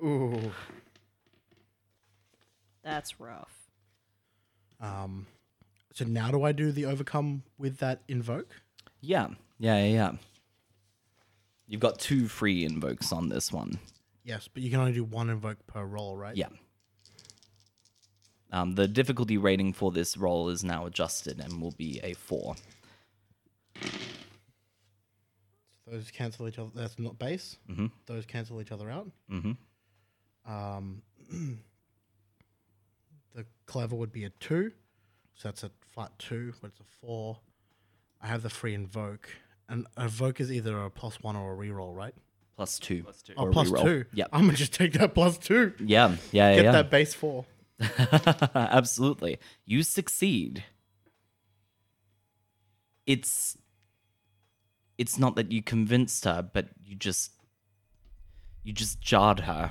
Ooh. 0.03 0.51
That's 2.83 3.19
rough. 3.19 3.53
Um, 4.79 5.25
so 5.93 6.05
now 6.05 6.29
do 6.29 6.43
I 6.43 6.51
do 6.51 6.71
the 6.71 6.85
overcome 6.85 7.43
with 7.57 7.77
that 7.77 8.01
invoke? 8.07 8.61
Yeah, 9.01 9.29
yeah, 9.57 9.83
yeah. 9.83 9.93
yeah. 9.93 10.11
You've 11.67 11.81
got 11.81 11.97
two 11.97 12.27
free 12.27 12.63
invokes 12.63 13.11
on 13.11 13.29
this 13.29 13.51
one. 13.51 13.79
Yes, 14.23 14.47
but 14.51 14.61
you 14.61 14.69
can 14.69 14.79
only 14.79 14.93
do 14.93 15.03
one 15.03 15.29
invoke 15.29 15.65
per 15.67 15.83
roll, 15.83 16.15
right? 16.15 16.35
Yeah. 16.35 16.49
Um, 18.55 18.75
the 18.75 18.87
difficulty 18.87 19.37
rating 19.37 19.73
for 19.73 19.91
this 19.91 20.15
roll 20.15 20.47
is 20.47 20.63
now 20.63 20.85
adjusted 20.85 21.41
and 21.41 21.61
will 21.61 21.73
be 21.73 21.99
a 22.03 22.13
four. 22.13 22.55
Those 25.85 26.09
cancel 26.09 26.47
each 26.47 26.57
other. 26.57 26.71
That's 26.73 26.97
not 26.97 27.19
base. 27.19 27.57
Mhm. 27.69 27.91
Those 28.05 28.25
cancel 28.25 28.61
each 28.61 28.71
other 28.71 28.89
out. 28.89 29.11
Mm-hmm. 29.29 30.51
Um, 30.51 31.01
the 33.35 33.45
clever 33.65 33.93
would 33.93 34.13
be 34.13 34.23
a 34.23 34.29
two, 34.29 34.71
so 35.35 35.49
that's 35.49 35.63
a 35.63 35.71
flat 35.93 36.17
two, 36.17 36.53
but 36.61 36.67
it's 36.67 36.79
a 36.79 36.85
four. 37.01 37.39
I 38.21 38.27
have 38.27 38.41
the 38.41 38.49
free 38.49 38.73
invoke, 38.73 39.27
and 39.67 39.85
a 39.97 40.03
invoke 40.03 40.39
is 40.39 40.49
either 40.49 40.81
a 40.81 40.89
plus 40.89 41.21
one 41.21 41.35
or 41.35 41.53
a 41.53 41.57
reroll, 41.57 41.93
right? 41.93 42.15
Plus 42.55 42.79
two. 42.79 43.03
Plus 43.03 43.21
two. 43.21 43.33
Oh, 43.35 43.47
Or 43.47 43.83
two. 43.83 44.05
Yep. 44.13 44.29
I'm 44.31 44.45
gonna 44.45 44.53
just 44.53 44.73
take 44.73 44.93
that 44.93 45.13
plus 45.13 45.37
two. 45.37 45.73
Yeah, 45.77 46.15
yeah, 46.31 46.51
yeah. 46.51 46.55
Get 46.55 46.63
yeah. 46.63 46.71
that 46.71 46.89
base 46.89 47.13
four. 47.13 47.45
Absolutely. 48.55 49.39
You 49.65 49.83
succeed. 49.83 50.63
It's 53.05 53.57
it's 54.97 55.19
not 55.19 55.35
that 55.35 55.51
you 55.51 55.61
convinced 55.61 56.25
her, 56.25 56.41
but 56.41 56.69
you 56.83 56.95
just 56.95 57.31
you 58.63 58.73
just 58.73 59.01
jarred 59.01 59.41
her. 59.41 59.69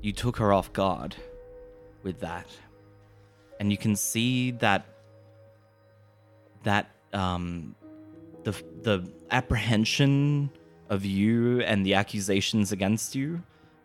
You 0.00 0.12
took 0.12 0.36
her 0.36 0.52
off 0.52 0.72
guard 0.72 1.16
with 2.02 2.20
that. 2.20 2.46
And 3.58 3.70
you 3.70 3.76
can 3.76 3.96
see 3.96 4.52
that 4.52 4.86
that 6.62 6.90
um 7.12 7.74
the 8.44 8.52
the 8.82 9.10
apprehension 9.30 10.50
of 10.88 11.04
you 11.04 11.60
and 11.62 11.84
the 11.84 11.94
accusations 11.94 12.70
against 12.70 13.14
you 13.14 13.42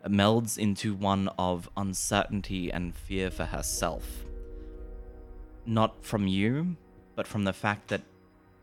melds 0.08 0.58
into 0.58 0.94
one 0.94 1.28
of 1.38 1.68
uncertainty 1.76 2.72
and 2.72 2.94
fear 2.94 3.30
for 3.30 3.44
herself. 3.44 4.24
Not 5.64 6.04
from 6.04 6.26
you, 6.26 6.76
but 7.14 7.26
from 7.26 7.44
the 7.44 7.52
fact 7.52 7.88
that 7.88 8.02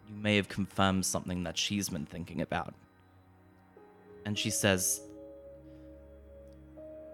you 0.10 0.16
may 0.16 0.36
have 0.36 0.50
confirmed 0.50 1.06
something 1.06 1.44
that 1.44 1.58
she's 1.58 1.90
been 1.90 2.06
thinking 2.06 2.42
about. 2.42 2.74
And 4.26 4.38
she 4.38 4.50
says, 4.50 5.02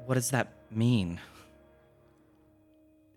What 0.05 0.15
does 0.15 0.31
that 0.31 0.53
mean? 0.71 1.19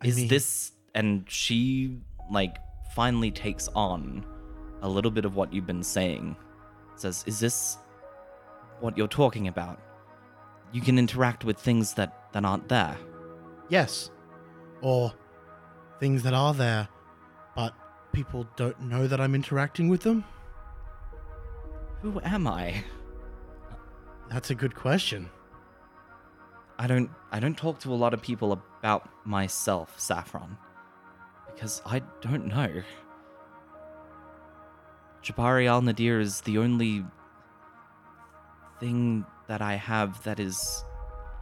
I 0.02 0.08
Is 0.08 0.16
mean- 0.16 0.28
this. 0.28 0.72
And 0.94 1.24
she, 1.28 1.98
like, 2.30 2.56
finally 2.94 3.30
takes 3.30 3.68
on 3.68 4.24
a 4.82 4.88
little 4.88 5.10
bit 5.10 5.24
of 5.24 5.36
what 5.36 5.52
you've 5.52 5.66
been 5.66 5.82
saying. 5.82 6.36
Says, 6.96 7.24
Is 7.26 7.38
this 7.40 7.78
what 8.80 8.96
you're 8.98 9.08
talking 9.08 9.48
about? 9.48 9.80
You 10.72 10.80
can 10.80 10.98
interact 10.98 11.44
with 11.44 11.58
things 11.58 11.94
that, 11.94 12.32
that 12.32 12.44
aren't 12.44 12.68
there. 12.68 12.96
Yes, 13.68 14.10
or 14.80 15.12
things 16.00 16.22
that 16.22 16.34
are 16.34 16.54
there, 16.54 16.88
but 17.54 17.74
people 18.12 18.46
don't 18.56 18.80
know 18.80 19.06
that 19.06 19.20
I'm 19.20 19.34
interacting 19.34 19.88
with 19.88 20.02
them. 20.02 20.24
Who 22.02 22.20
am 22.22 22.46
I? 22.46 22.84
That's 24.30 24.50
a 24.50 24.54
good 24.54 24.74
question. 24.74 25.30
I 26.78 26.86
don't 26.86 27.10
I 27.32 27.40
don't 27.40 27.56
talk 27.56 27.80
to 27.80 27.92
a 27.92 27.96
lot 27.96 28.14
of 28.14 28.22
people 28.22 28.52
about 28.52 29.08
myself, 29.26 29.98
Saffron. 29.98 30.56
Because 31.52 31.82
I 31.84 32.00
don't 32.20 32.46
know. 32.46 32.82
Jabari 35.24 35.66
al 35.66 35.82
Nadir 35.82 36.20
is 36.20 36.42
the 36.42 36.58
only 36.58 37.04
thing 38.80 39.24
that 39.46 39.62
I 39.62 39.74
have 39.74 40.22
that 40.24 40.40
is 40.40 40.84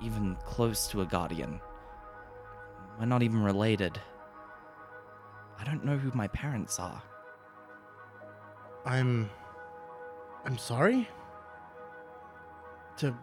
even 0.00 0.36
close 0.44 0.86
to 0.88 1.02
a 1.02 1.06
guardian. 1.06 1.60
We're 2.98 3.06
not 3.06 3.22
even 3.22 3.42
related. 3.42 4.00
I 5.58 5.64
don't 5.64 5.84
know 5.84 5.96
who 5.96 6.10
my 6.14 6.28
parents 6.28 6.78
are. 6.78 7.02
I'm. 8.84 9.30
I'm 10.44 10.58
sorry 10.58 11.08
to 12.98 13.14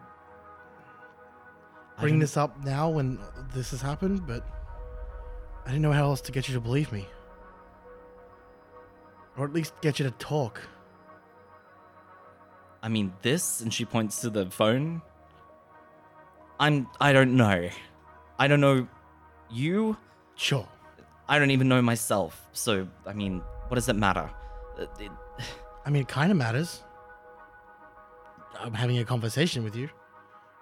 bring 1.98 2.18
this 2.18 2.36
up 2.36 2.62
now 2.64 2.90
when 2.90 3.18
this 3.54 3.70
has 3.70 3.80
happened, 3.80 4.26
but 4.26 4.46
I 5.64 5.68
didn't 5.68 5.82
know 5.82 5.92
how 5.92 6.04
else 6.04 6.20
to 6.22 6.32
get 6.32 6.48
you 6.48 6.54
to 6.54 6.60
believe 6.60 6.92
me. 6.92 7.06
Or 9.36 9.46
at 9.46 9.52
least 9.52 9.72
get 9.80 9.98
you 9.98 10.04
to 10.04 10.10
talk. 10.12 10.60
I 12.84 12.88
mean, 12.88 13.14
this, 13.22 13.62
and 13.62 13.72
she 13.72 13.86
points 13.86 14.20
to 14.20 14.28
the 14.28 14.44
phone. 14.50 15.00
I'm. 16.60 16.86
I 17.00 17.14
don't 17.14 17.34
know. 17.34 17.70
I 18.38 18.46
don't 18.46 18.60
know 18.60 18.86
you. 19.50 19.96
Sure. 20.34 20.68
I 21.26 21.38
don't 21.38 21.50
even 21.50 21.66
know 21.66 21.80
myself. 21.80 22.46
So, 22.52 22.86
I 23.06 23.14
mean, 23.14 23.40
what 23.68 23.76
does 23.76 23.88
it 23.88 23.96
matter? 23.96 24.30
Uh, 24.78 24.84
it- 25.00 25.10
I 25.86 25.90
mean, 25.90 26.02
it 26.02 26.08
kind 26.08 26.30
of 26.30 26.36
matters. 26.36 26.82
I'm 28.60 28.74
having 28.74 28.98
a 28.98 29.04
conversation 29.04 29.64
with 29.64 29.74
you. 29.76 29.88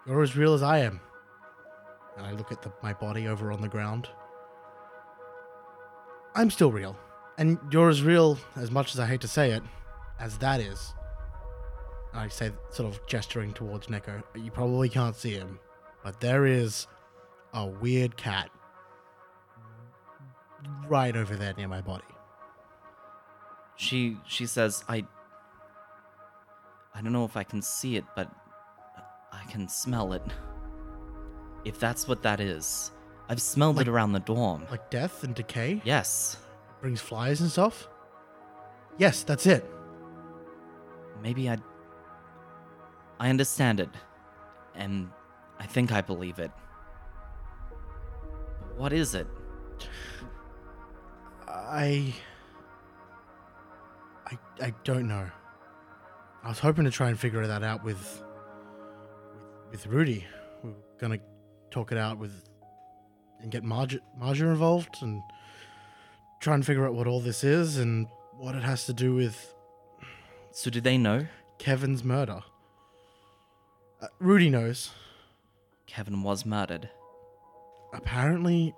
You're 0.07 0.23
as 0.23 0.37
real 0.37 0.55
as 0.55 0.63
I 0.63 0.79
am. 0.79 1.01
And 2.17 2.25
I 2.27 2.33
look 2.33 2.53
at 2.53 2.63
the, 2.63 2.73
my 2.83 2.93
body 2.93 3.27
over 3.27 3.51
on 3.53 3.61
the 3.61 3.69
ground. 3.69 4.09
I'm 6.35 6.51
still 6.51 6.71
real. 6.73 6.97
And 7.39 7.59
you're 7.71 7.89
as 7.89 8.03
real, 8.03 8.39
as 8.57 8.71
much 8.71 8.95
as 8.95 9.01
I 9.01 9.07
hate 9.07 9.21
to 9.23 9.29
say 9.29 9.51
it, 9.53 9.63
as 10.21 10.39
that 10.39 10.61
is. 10.61 10.95
I 12.15 12.29
say, 12.29 12.53
sort 12.71 12.93
of 12.93 13.05
gesturing 13.07 13.53
towards 13.53 13.87
Neko. 13.87 14.23
You 14.35 14.51
probably 14.51 14.89
can't 14.89 15.17
see 15.17 15.31
him, 15.33 15.59
but 16.05 16.21
there 16.21 16.47
is 16.47 16.87
a 17.55 17.67
weird 17.67 18.17
cat 18.17 18.51
right 20.89 21.17
over 21.17 21.37
there 21.37 21.55
near 21.57 21.69
my 21.69 21.81
body. 21.81 22.05
She 23.77 24.19
she 24.27 24.47
says, 24.47 24.85
I 24.89 25.05
I 26.95 27.01
don't 27.01 27.13
know 27.13 27.25
if 27.25 27.37
I 27.37 27.43
can 27.45 27.63
see 27.63 27.97
it, 27.97 28.05
but 28.15 28.31
I 29.33 29.43
can 29.51 29.69
smell 29.69 30.13
it. 30.13 30.23
If 31.65 31.79
that's 31.79 32.07
what 32.07 32.23
that 32.23 32.41
is. 32.41 32.93
I've 33.29 33.41
smelled 33.41 33.77
Like- 33.77 33.87
it 33.87 33.91
around 33.91 34.13
the 34.13 34.21
dorm. 34.21 34.67
Like 34.71 34.91
death 34.91 35.25
and 35.25 35.35
decay? 35.35 35.81
yes. 35.85 36.37
brings 36.83 37.01
flies 37.01 37.41
and 37.41 37.51
stuff? 37.51 37.89
Yes, 38.99 39.23
that's 39.23 39.47
it. 39.47 39.65
Maybe 41.23 41.49
I 41.49 41.57
I 43.23 43.31
understand 43.31 43.79
it. 43.79 43.89
And 44.75 45.09
I 45.61 45.65
think 45.65 45.93
I 45.93 46.01
believe 46.01 46.41
it. 46.41 46.51
What 48.77 48.93
is 48.93 49.15
it? 49.15 49.29
I 51.47 52.13
I 54.27 54.39
I 54.61 54.75
don't 54.83 55.07
know. 55.07 55.31
I 56.43 56.49
was 56.49 56.59
hoping 56.59 56.85
to 56.85 56.91
try 56.91 57.11
and 57.11 57.19
figure 57.19 57.47
that 57.47 57.63
out 57.63 57.85
with 57.85 58.25
with, 59.71 59.71
with 59.71 59.87
Rudy. 59.87 60.27
We 60.65 60.71
are 60.71 60.75
gonna 60.99 61.21
talk 61.71 61.93
it 61.93 61.99
out 61.99 62.19
with 62.19 62.49
and 63.41 63.53
get 63.53 63.63
Marja, 63.63 64.01
Marja 64.21 64.51
involved 64.51 64.97
and 65.01 65.23
try 66.41 66.55
and 66.55 66.67
figure 66.67 66.89
out 66.89 66.95
what 66.95 67.07
all 67.07 67.21
this 67.21 67.45
is 67.45 67.79
and 67.79 68.09
what 68.37 68.57
it 68.57 68.65
has 68.65 68.87
to 68.87 68.93
do 68.93 69.15
with 69.15 69.55
So 70.51 70.71
do 70.71 70.81
they 70.81 70.99
know? 70.99 71.29
Kevin's 71.59 72.03
murder. 72.03 72.43
Uh, 74.03 74.09
Rudy 74.19 74.51
knows. 74.51 74.91
Kevin 75.87 76.23
was 76.25 76.45
murdered. 76.45 76.91
Apparently 77.95 78.75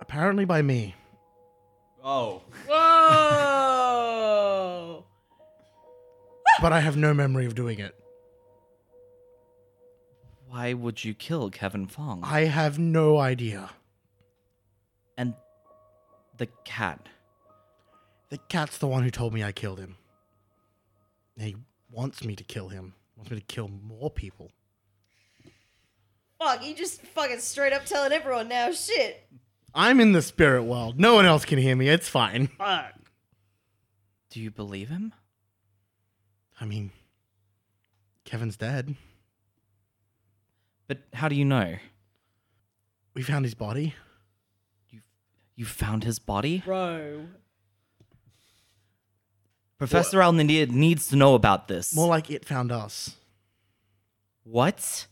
apparently 0.00 0.44
by 0.44 0.60
me. 0.62 0.94
Oh. 2.04 2.42
Whoa! 2.66 3.44
but 6.60 6.72
I 6.72 6.80
have 6.80 6.96
no 6.96 7.14
memory 7.14 7.46
of 7.46 7.54
doing 7.54 7.78
it. 7.78 7.94
Why 10.48 10.72
would 10.72 11.04
you 11.04 11.14
kill 11.14 11.50
Kevin 11.50 11.86
Fong? 11.86 12.22
I 12.24 12.46
have 12.46 12.78
no 12.78 13.18
idea. 13.18 13.70
and 15.16 15.34
the 16.36 16.46
cat. 16.64 17.08
The 18.30 18.38
cat's 18.48 18.78
the 18.78 18.86
one 18.88 19.02
who 19.04 19.10
told 19.10 19.32
me 19.32 19.42
I 19.44 19.52
killed 19.52 19.78
him. 19.78 19.96
He 21.38 21.56
wants 21.92 22.24
me 22.24 22.34
to 22.36 22.44
kill 22.44 22.68
him. 22.68 22.94
Wants 23.18 23.32
me 23.32 23.36
to 23.40 23.44
kill 23.44 23.68
more 23.68 24.10
people. 24.10 24.52
Fuck, 26.38 26.64
you 26.64 26.72
just 26.72 27.02
fucking 27.02 27.40
straight 27.40 27.72
up 27.72 27.84
telling 27.84 28.12
everyone 28.12 28.48
now. 28.48 28.70
Shit. 28.70 29.28
I'm 29.74 29.98
in 29.98 30.12
the 30.12 30.22
spirit 30.22 30.62
world. 30.62 31.00
No 31.00 31.14
one 31.14 31.26
else 31.26 31.44
can 31.44 31.58
hear 31.58 31.74
me. 31.74 31.88
It's 31.88 32.08
fine. 32.08 32.46
Fuck. 32.46 32.94
Do 34.30 34.40
you 34.40 34.52
believe 34.52 34.88
him? 34.88 35.12
I 36.60 36.64
mean, 36.64 36.92
Kevin's 38.24 38.56
dead. 38.56 38.94
But 40.86 40.98
how 41.12 41.28
do 41.28 41.34
you 41.34 41.44
know? 41.44 41.76
We 43.14 43.22
found 43.22 43.44
his 43.44 43.54
body. 43.54 43.94
You 45.56 45.64
found 45.64 46.04
his 46.04 46.20
body? 46.20 46.62
Bro. 46.64 47.26
Professor 49.78 50.20
Al 50.20 50.32
Nadir 50.32 50.66
needs 50.66 51.08
to 51.08 51.16
know 51.16 51.34
about 51.34 51.68
this. 51.68 51.94
More 51.94 52.08
like 52.08 52.30
it 52.30 52.44
found 52.44 52.72
us. 52.72 53.16
what? 54.44 55.06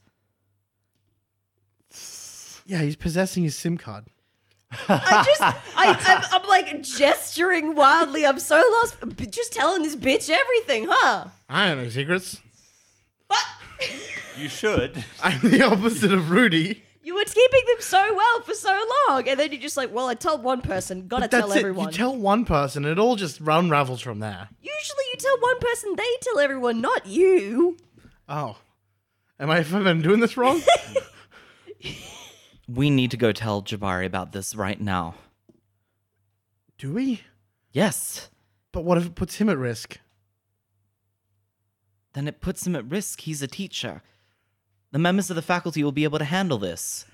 Yeah, 2.67 2.83
he's 2.83 2.97
possessing 2.97 3.45
his 3.45 3.57
SIM 3.57 3.79
card. 3.79 4.07
I 4.89 5.23
just, 5.25 5.41
I, 5.41 6.25
I'm, 6.33 6.43
I'm 6.43 6.49
like 6.49 6.83
gesturing 6.83 7.77
wildly. 7.77 8.27
I'm 8.27 8.41
so 8.41 8.57
lost. 8.57 8.97
B- 9.17 9.27
Just 9.27 9.53
telling 9.53 9.83
this 9.85 9.95
bitch 9.95 10.29
everything, 10.29 10.87
huh? 10.91 11.27
I 11.49 11.69
don't 11.69 11.85
know 11.85 11.89
secrets. 11.89 12.41
What? 13.29 13.45
You 14.37 14.49
should. 14.49 15.05
I'm 15.23 15.41
the 15.49 15.63
opposite 15.63 16.13
of 16.13 16.31
Rudy. 16.31 16.83
You 17.07 17.15
were 17.15 17.23
keeping 17.25 17.61
them 17.69 17.81
so 17.81 18.15
well 18.17 18.41
for 18.41 18.53
so 18.53 18.85
long, 19.07 19.29
and 19.29 19.39
then 19.39 19.53
you're 19.53 19.61
just 19.61 19.77
like, 19.77 19.95
well, 19.95 20.09
I 20.09 20.15
told 20.15 20.43
one 20.43 20.61
person, 20.61 21.07
gotta 21.07 21.29
But 21.29 21.31
tell 21.31 21.49
that's 21.49 21.57
it. 21.57 21.61
everyone. 21.61 21.87
You 21.87 21.93
tell 21.93 22.17
one 22.17 22.45
person, 22.45 22.85
and 22.85 22.91
it 22.91 22.99
all 22.99 23.15
just 23.15 23.39
unravels 23.39 24.01
from 24.01 24.19
there. 24.19 24.49
Usually 24.61 25.05
you 25.13 25.19
tell 25.19 25.39
one 25.41 25.61
person, 25.61 25.95
they 25.97 26.17
tell 26.21 26.41
everyone, 26.41 26.81
not 26.81 27.07
you. 27.07 27.77
Oh. 28.29 28.57
Am 29.39 29.51
I, 29.51 29.59
have 29.59 29.73
I 29.73 29.85
been 29.85 30.03
doing 30.03 30.19
this 30.19 30.37
wrong? 30.37 30.61
We 32.69 32.91
need 32.91 33.13
to 33.13 33.17
go 33.17 33.31
tell 33.31 33.63
Jabari 33.63 34.07
about 34.07 34.33
this 34.33 34.57
right 34.57 34.81
now. 34.81 35.15
Do 36.79 36.93
we? 36.93 37.23
Yes. 37.71 38.29
But 38.73 38.83
what 38.83 38.99
if 38.99 39.07
it 39.07 39.15
puts 39.15 39.37
him 39.37 39.49
at 39.49 39.57
risk? 39.57 40.01
Then 42.15 42.27
it 42.27 42.41
puts 42.41 42.67
him 42.67 42.75
at 42.75 42.91
risk. 42.91 43.21
He's 43.21 43.41
a 43.41 43.47
teacher. 43.47 44.03
The 44.97 45.01
members 45.01 45.29
of 45.29 45.37
the 45.37 45.43
faculty 45.43 45.85
will 45.85 45.93
be 45.93 46.05
able 46.05 46.19
to 46.21 46.25
handle 46.25 46.57
this. 46.57 47.05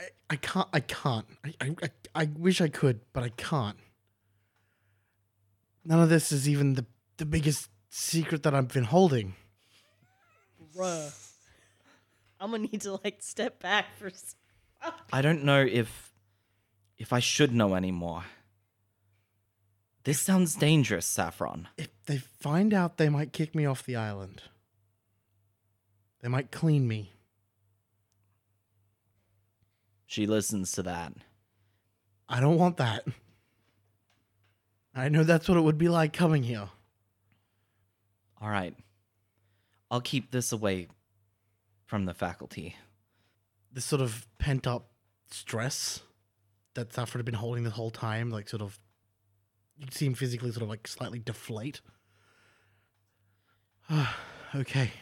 I, 0.00 0.04
I 0.30 0.36
can't. 0.36 0.66
I 0.72 0.80
can't. 0.80 1.26
I, 1.44 1.52
I, 1.60 1.74
I, 1.82 1.90
I 2.22 2.28
wish 2.38 2.62
I 2.62 2.68
could, 2.68 3.00
but 3.12 3.22
I 3.22 3.28
can't. 3.28 3.76
None 5.84 6.00
of 6.00 6.08
this 6.08 6.32
is 6.32 6.48
even 6.48 6.72
the, 6.72 6.86
the 7.18 7.26
biggest 7.26 7.68
secret 7.90 8.44
that 8.44 8.54
I've 8.54 8.68
been 8.68 8.84
holding. 8.84 9.34
Bruh. 10.74 11.12
I'm 12.40 12.52
gonna 12.52 12.62
need 12.72 12.80
to 12.80 12.98
like 13.04 13.16
step 13.20 13.60
back 13.60 13.94
for. 13.98 14.06
s- 14.06 14.34
I 15.12 15.20
don't 15.20 15.44
know 15.44 15.60
if 15.60 16.14
if 16.96 17.12
I 17.12 17.18
should 17.18 17.52
know 17.52 17.74
anymore. 17.74 18.24
This 20.04 20.18
sounds 20.18 20.54
dangerous, 20.54 21.04
Saffron. 21.04 21.68
If 21.76 21.90
they 22.06 22.16
find 22.16 22.72
out, 22.72 22.96
they 22.96 23.10
might 23.10 23.34
kick 23.34 23.54
me 23.54 23.66
off 23.66 23.84
the 23.84 23.96
island. 23.96 24.40
They 26.22 26.28
might 26.28 26.52
clean 26.52 26.86
me. 26.86 27.12
She 30.06 30.26
listens 30.26 30.72
to 30.72 30.82
that. 30.84 31.12
I 32.28 32.40
don't 32.40 32.58
want 32.58 32.76
that. 32.76 33.04
I 34.94 35.08
know 35.08 35.24
that's 35.24 35.48
what 35.48 35.58
it 35.58 35.62
would 35.62 35.78
be 35.78 35.88
like 35.88 36.12
coming 36.12 36.42
here. 36.42 36.68
All 38.40 38.48
right. 38.48 38.74
I'll 39.90 40.00
keep 40.00 40.30
this 40.30 40.52
away 40.52 40.88
from 41.86 42.04
the 42.04 42.14
faculty. 42.14 42.76
This 43.72 43.84
sort 43.84 44.02
of 44.02 44.26
pent 44.38 44.66
up 44.66 44.90
stress 45.30 46.00
that 46.74 46.92
Saffron 46.92 47.20
had 47.20 47.26
been 47.26 47.34
holding 47.34 47.64
the 47.64 47.70
whole 47.70 47.90
time, 47.90 48.30
like 48.30 48.48
sort 48.48 48.62
of, 48.62 48.78
you 49.78 49.86
see 49.90 50.06
him 50.06 50.14
physically 50.14 50.50
sort 50.52 50.62
of 50.62 50.68
like 50.68 50.86
slightly 50.86 51.18
deflate. 51.18 51.80
okay. 54.54 54.92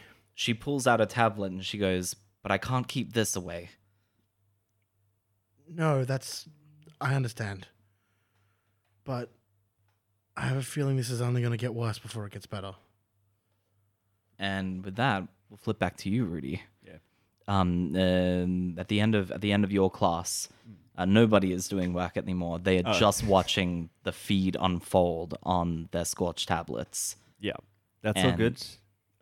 She 0.41 0.55
pulls 0.55 0.87
out 0.87 0.99
a 0.99 1.05
tablet 1.05 1.51
and 1.51 1.63
she 1.63 1.77
goes, 1.77 2.15
But 2.41 2.51
I 2.51 2.57
can't 2.57 2.87
keep 2.87 3.13
this 3.13 3.35
away. 3.35 3.69
No, 5.69 6.03
that's. 6.03 6.49
I 6.99 7.13
understand. 7.13 7.67
But 9.03 9.29
I 10.35 10.41
have 10.41 10.57
a 10.57 10.63
feeling 10.63 10.97
this 10.97 11.11
is 11.11 11.21
only 11.21 11.41
going 11.41 11.51
to 11.51 11.57
get 11.57 11.75
worse 11.75 11.99
before 11.99 12.25
it 12.25 12.33
gets 12.33 12.47
better. 12.47 12.73
And 14.39 14.83
with 14.83 14.95
that, 14.95 15.27
we'll 15.47 15.57
flip 15.57 15.77
back 15.77 15.95
to 15.97 16.09
you, 16.09 16.25
Rudy. 16.25 16.63
Yeah. 16.83 16.93
Um, 17.47 17.95
um, 17.95 18.79
at 18.79 18.87
the 18.87 18.99
end 18.99 19.13
of 19.13 19.29
at 19.31 19.41
the 19.41 19.51
end 19.51 19.63
of 19.63 19.71
your 19.71 19.91
class, 19.91 20.49
uh, 20.97 21.05
nobody 21.05 21.53
is 21.53 21.67
doing 21.67 21.93
work 21.93 22.17
anymore. 22.17 22.57
They 22.57 22.79
are 22.79 22.95
Oh. 22.95 22.99
just 22.99 23.23
watching 23.23 23.91
the 24.01 24.11
feed 24.11 24.57
unfold 24.59 25.37
on 25.43 25.87
their 25.91 26.05
Scorch 26.05 26.47
tablets. 26.47 27.15
Yeah. 27.39 27.57
That's 28.01 28.19
all 28.23 28.29
And- 28.29 28.37
good. 28.39 28.65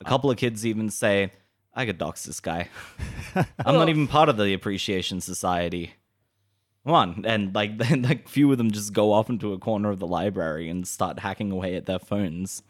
A 0.01 0.03
couple 0.05 0.31
of 0.31 0.37
kids 0.37 0.65
even 0.65 0.89
say, 0.89 1.31
"I 1.73 1.85
could 1.85 1.97
dox 1.97 2.23
this 2.23 2.39
guy. 2.39 2.69
I'm 3.35 3.75
not 3.75 3.87
oh. 3.87 3.89
even 3.89 4.07
part 4.07 4.29
of 4.29 4.37
the 4.37 4.53
appreciation 4.53 5.21
society." 5.21 5.93
Come 6.85 6.93
on, 6.93 7.25
and 7.25 7.53
like 7.53 7.77
then 7.79 8.03
like 8.03 8.27
few 8.27 8.51
of 8.51 8.57
them 8.57 8.71
just 8.71 8.93
go 8.93 9.11
off 9.11 9.29
into 9.29 9.53
a 9.53 9.59
corner 9.59 9.89
of 9.91 9.99
the 9.99 10.07
library 10.07 10.69
and 10.69 10.87
start 10.87 11.19
hacking 11.19 11.51
away 11.51 11.75
at 11.75 11.85
their 11.85 11.99
phones, 11.99 12.63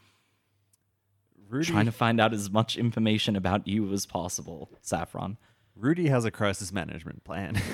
Rudy, 1.47 1.71
trying 1.71 1.85
to 1.85 1.91
find 1.91 2.19
out 2.19 2.33
as 2.33 2.49
much 2.49 2.77
information 2.77 3.35
about 3.35 3.67
you 3.67 3.91
as 3.93 4.05
possible. 4.05 4.69
Saffron. 4.81 5.37
Rudy 5.75 6.09
has 6.09 6.25
a 6.25 6.31
crisis 6.31 6.71
management 6.71 7.23
plan. 7.23 7.61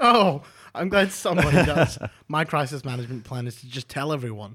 Oh, 0.00 0.42
I'm 0.76 0.88
glad 0.90 1.10
somebody 1.10 1.56
does. 1.66 1.98
My 2.28 2.44
crisis 2.44 2.84
management 2.84 3.24
plan 3.24 3.48
is 3.48 3.56
to 3.62 3.66
just 3.66 3.88
tell 3.88 4.12
everyone. 4.12 4.54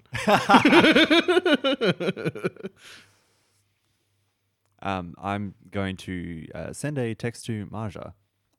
Um, 4.83 5.15
I'm 5.21 5.55
going 5.71 5.95
to 5.97 6.45
uh, 6.53 6.73
send 6.73 6.97
a 6.97 7.15
text 7.15 7.45
to 7.45 7.65
Marja. 7.67 8.13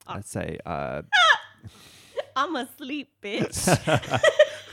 I'd 0.06 0.24
say, 0.24 0.58
uh, 0.64 1.02
I'm 2.36 2.56
asleep, 2.56 3.10
bitch. 3.22 3.68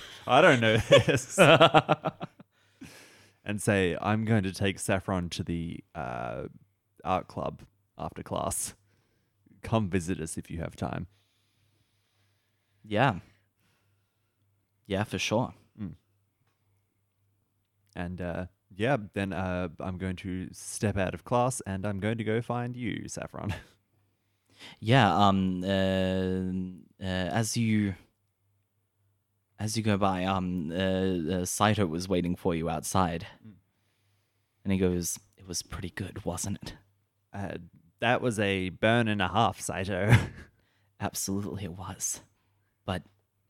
I 0.27 0.41
don't 0.41 0.61
know 0.61 0.77
this. 0.77 1.37
and 3.45 3.61
say, 3.61 3.97
I'm 4.01 4.23
going 4.23 4.43
to 4.43 4.53
take 4.53 4.79
Saffron 4.79 5.27
to 5.29 5.43
the 5.43 5.83
uh, 5.93 6.43
art 7.03 7.27
club 7.27 7.63
after 7.97 8.23
class. 8.23 8.73
Come 9.61 9.89
visit 9.89 10.21
us 10.21 10.37
if 10.37 10.49
you 10.49 10.59
have 10.59 10.77
time. 10.77 11.07
Yeah. 12.83 13.15
Yeah, 14.87 15.03
for 15.03 15.19
sure. 15.19 15.53
And 17.95 18.21
uh, 18.21 18.45
yeah, 18.75 18.97
then 19.13 19.33
uh, 19.33 19.69
I'm 19.79 19.97
going 19.97 20.15
to 20.17 20.47
step 20.53 20.97
out 20.97 21.13
of 21.13 21.23
class 21.23 21.61
and 21.65 21.85
I'm 21.85 21.99
going 21.99 22.17
to 22.17 22.23
go 22.23 22.41
find 22.41 22.75
you, 22.75 23.07
Saffron. 23.07 23.53
Yeah. 24.79 25.11
Um. 25.17 25.63
Uh, 25.63 27.03
uh, 27.03 27.29
as 27.33 27.57
you 27.57 27.95
as 29.59 29.75
you 29.77 29.83
go 29.83 29.97
by, 29.97 30.23
um, 30.25 30.71
uh, 30.71 31.33
uh, 31.41 31.45
Saito 31.45 31.85
was 31.87 32.07
waiting 32.07 32.35
for 32.35 32.53
you 32.55 32.69
outside, 32.69 33.25
and 34.63 34.71
he 34.71 34.77
goes, 34.77 35.19
"It 35.37 35.47
was 35.47 35.61
pretty 35.63 35.89
good, 35.89 36.25
wasn't 36.25 36.59
it?" 36.61 36.73
uh, 37.33 37.57
that 38.01 38.21
was 38.21 38.39
a 38.39 38.69
burn 38.69 39.07
and 39.07 39.21
a 39.21 39.27
half, 39.29 39.59
Saito. 39.59 40.15
Absolutely, 40.99 41.63
it 41.63 41.73
was. 41.77 42.21
But 42.85 43.03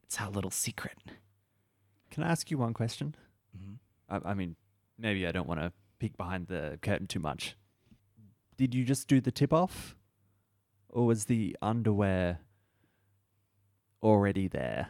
it's 0.03 0.19
our 0.19 0.29
little 0.29 0.51
secret. 0.51 0.97
Can 2.09 2.23
I 2.23 2.29
ask 2.31 2.49
you 2.51 2.57
one 2.57 2.73
question? 2.73 3.15
Mhm. 3.57 3.77
I, 4.09 4.31
I 4.31 4.33
mean, 4.33 4.55
maybe 5.01 5.27
I 5.27 5.31
don't 5.31 5.47
want 5.47 5.59
to 5.59 5.73
peek 5.99 6.15
behind 6.15 6.47
the 6.47 6.79
curtain 6.81 7.07
too 7.07 7.19
much. 7.19 7.55
Did 8.57 8.75
you 8.75 8.85
just 8.85 9.07
do 9.07 9.19
the 9.19 9.31
tip 9.31 9.51
off? 9.51 9.95
Or 10.89 11.05
was 11.05 11.25
the 11.25 11.57
underwear 11.61 12.39
already 14.03 14.47
there? 14.47 14.89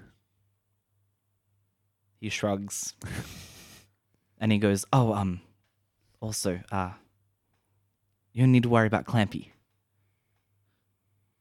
He 2.19 2.29
shrugs, 2.29 2.93
and 4.39 4.51
he 4.51 4.57
goes, 4.57 4.85
"Oh, 4.93 5.13
um, 5.13 5.41
also, 6.19 6.61
uh, 6.71 6.91
you 8.31 8.43
don't 8.43 8.51
need 8.51 8.63
to 8.63 8.69
worry 8.69 8.87
about 8.87 9.05
Clampy. 9.05 9.49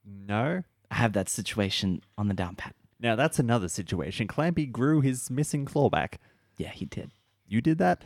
No? 0.03 0.63
I 0.89 0.95
have 0.95 1.13
that 1.13 1.29
situation 1.29 2.01
on 2.17 2.27
the 2.27 2.33
down 2.33 2.55
pat." 2.55 2.75
Now 2.99 3.15
that's 3.15 3.39
another 3.39 3.67
situation. 3.67 4.27
Clampy 4.27 4.71
grew 4.71 5.01
his 5.01 5.29
missing 5.29 5.65
claw 5.65 5.89
back. 5.89 6.19
Yeah, 6.57 6.69
he 6.69 6.85
did. 6.85 7.11
You 7.47 7.61
did 7.61 7.77
that? 7.79 8.05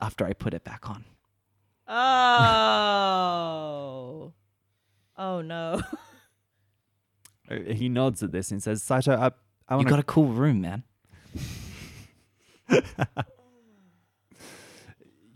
After 0.00 0.24
I 0.26 0.32
put 0.32 0.54
it 0.54 0.64
back 0.64 0.88
on. 0.90 1.04
oh. 3.08 4.32
Oh 5.16 5.40
no. 5.42 5.82
Uh, 7.48 7.60
He 7.72 7.88
nods 7.88 8.24
at 8.24 8.32
this 8.32 8.50
and 8.50 8.60
says, 8.60 8.82
Saito, 8.82 9.12
I, 9.12 9.26
I 9.68 9.74
You 9.74 9.76
want 9.76 9.88
got 9.88 9.98
a 10.00 10.02
cool 10.02 10.26
room, 10.26 10.62
man. 10.62 10.82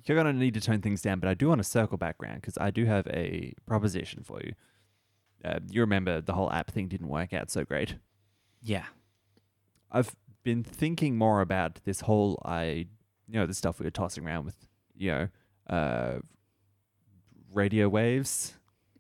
You're 0.05 0.17
going 0.21 0.27
to 0.27 0.33
need 0.33 0.55
to 0.55 0.61
tone 0.61 0.81
things 0.81 1.03
down, 1.03 1.21
but 1.21 1.29
I 1.29 1.35
do 1.35 1.47
want 1.49 1.61
to 1.61 1.65
circle 1.65 1.97
back 1.99 2.17
around 2.21 2.37
because 2.37 2.59
I 2.59 2.71
do 2.73 2.85
have 2.87 3.07
a 3.07 3.53
proposition 3.67 4.25
for 4.25 4.41
you. 4.43 4.55
Uh, 5.45 5.61
you 5.71 5.83
remember 5.83 6.21
the 6.21 6.33
whole 6.33 6.51
app 6.53 6.73
thing 6.73 6.89
didn't 6.89 7.07
work 7.09 7.33
out 7.33 7.49
so 7.49 7.65
great. 7.65 7.95
Yeah. 8.61 8.87
I've 9.93 10.17
been 10.43 10.65
thinking 10.65 11.17
more 11.17 11.41
about 11.41 11.79
this 11.85 12.01
whole 12.01 12.43
I 12.45 12.89
you 13.31 13.39
know 13.39 13.47
the 13.47 13.55
stuff 13.55 13.79
we 13.79 13.85
were 13.85 13.91
tossing 13.91 14.27
around 14.27 14.45
with 14.45 14.57
you 14.97 15.11
know 15.11 15.29
uh 15.69 16.19
radio 17.53 17.89
waves 17.89 18.55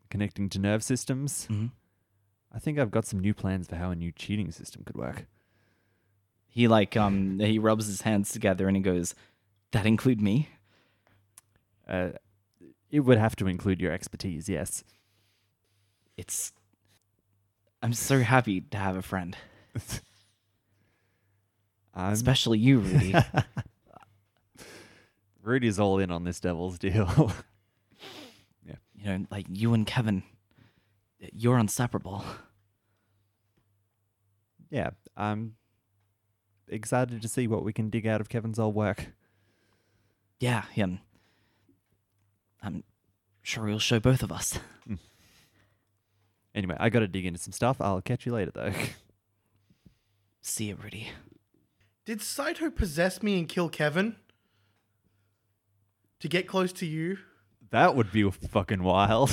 connecting 0.09 0.49
to 0.51 0.59
nerve 0.59 0.83
systems. 0.83 1.47
hmm 1.47 1.67
I 2.53 2.59
think 2.59 2.81
I've 2.81 2.91
got 2.91 3.07
some 3.07 3.21
new 3.21 3.33
plans 3.33 3.69
for 3.69 3.77
how 3.77 3.93
a 3.93 3.95
new 3.95 4.11
cheating 4.11 4.51
system 4.51 4.83
could 4.85 4.97
work. 4.97 5.27
He 6.49 6.67
like 6.67 6.97
um 6.97 7.39
he 7.39 7.61
rubs 7.61 7.87
his 7.87 8.03
hands 8.03 8.33
together 8.33 8.67
and 8.67 8.77
he 8.77 8.83
goes, 8.83 9.15
"That 9.71 9.87
include 9.87 10.21
me?" 10.21 10.49
Uh 11.89 12.11
it 12.91 13.01
would 13.01 13.19
have 13.19 13.37
to 13.37 13.47
include 13.47 13.81
your 13.81 13.93
expertise, 13.93 14.49
yes. 14.49 14.83
It's 16.17 16.53
I'm 17.83 17.93
so 17.93 18.21
happy 18.21 18.61
to 18.61 18.77
have 18.77 18.97
a 18.97 19.03
friend, 19.03 19.37
especially 21.95 22.59
you, 22.59 22.81
Rudy. 22.81 23.15
Rudy's 25.43 25.79
all 25.79 25.99
in 25.99 26.11
on 26.11 26.25
this 26.25 26.41
devil's 26.41 26.79
deal. 26.79 27.33
Yeah. 28.67 28.75
You 28.95 29.05
know, 29.19 29.27
like 29.31 29.47
you 29.49 29.73
and 29.75 29.87
Kevin, 29.87 30.23
you're 31.33 31.59
inseparable. 31.59 32.25
yeah, 34.71 34.91
I'm 35.17 35.57
excited 36.69 37.23
to 37.23 37.29
see 37.29 37.47
what 37.49 37.65
we 37.65 37.73
can 37.73 37.91
dig 37.91 38.07
out 38.07 38.21
of 38.21 38.29
Kevin's 38.29 38.59
old 38.59 38.75
work. 38.75 39.09
Yeah, 40.39 40.63
him. 40.73 41.01
I'm 42.63 42.85
sure 43.43 43.67
he'll 43.67 43.79
show 43.79 43.99
both 43.99 44.23
of 44.23 44.31
us. 44.31 44.59
Hmm. 44.87 44.95
Anyway, 46.55 46.77
I 46.79 46.91
got 46.91 47.01
to 47.01 47.09
dig 47.09 47.27
into 47.27 47.41
some 47.41 47.53
stuff. 47.53 47.81
I'll 47.81 48.03
catch 48.03 48.27
you 48.27 48.33
later, 48.33 48.53
though. 48.55 48.73
See 50.43 50.67
you, 50.67 50.77
Rudy. 50.77 51.09
Did 52.05 52.21
Saito 52.23 52.71
possess 52.71 53.23
me 53.23 53.39
and 53.39 53.49
kill 53.49 53.69
Kevin? 53.69 54.17
To 56.21 56.29
get 56.29 56.47
close 56.47 56.73
to 56.75 56.87
you? 56.87 57.19
that 57.71 57.95
would 57.95 58.11
be 58.13 58.29
fucking 58.31 58.83
wild. 58.83 59.31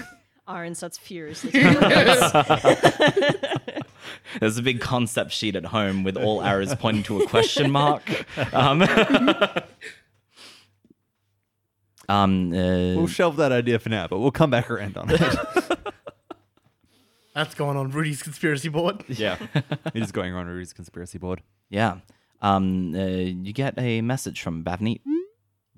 Aaron 0.48 0.74
starts 0.74 0.96
furiously. 0.98 1.50
There's 4.40 4.56
a 4.58 4.62
big 4.62 4.80
concept 4.80 5.32
sheet 5.32 5.54
at 5.56 5.66
home 5.66 6.02
with 6.04 6.16
all 6.16 6.42
arrows 6.42 6.74
pointing 6.76 7.02
to 7.04 7.20
a 7.22 7.26
question 7.26 7.70
mark. 7.72 8.02
Um, 8.52 8.82
um, 12.08 12.52
uh, 12.52 12.56
we'll 12.96 13.06
shelve 13.06 13.36
that 13.36 13.52
idea 13.52 13.78
for 13.78 13.88
now, 13.88 14.06
but 14.08 14.18
we'll 14.18 14.30
come 14.32 14.50
back 14.50 14.70
around 14.70 14.96
on 14.96 15.10
it. 15.10 15.20
That's 17.34 17.54
going 17.54 17.76
on 17.76 17.90
Rudy's 17.90 18.22
conspiracy 18.22 18.68
board. 18.68 19.04
yeah, 19.08 19.36
it 19.94 20.02
is 20.02 20.10
going 20.10 20.34
on 20.34 20.46
Rudy's 20.46 20.72
conspiracy 20.72 21.18
board. 21.18 21.42
yeah. 21.68 21.98
Um, 22.42 22.94
uh, 22.94 22.98
you 22.98 23.52
get 23.52 23.74
a 23.76 24.00
message 24.00 24.40
from 24.40 24.64
Bavneet. 24.64 25.02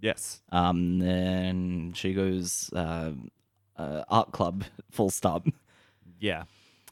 Yes. 0.03 0.43
Um, 0.51 1.01
and 1.01 1.97
she 1.97 2.13
goes, 2.13 2.69
uh, 2.75 3.13
uh, 3.77 4.03
art 4.09 4.33
club, 4.33 4.65
full 4.91 5.09
stop. 5.09 5.47
Yeah. 6.19 6.45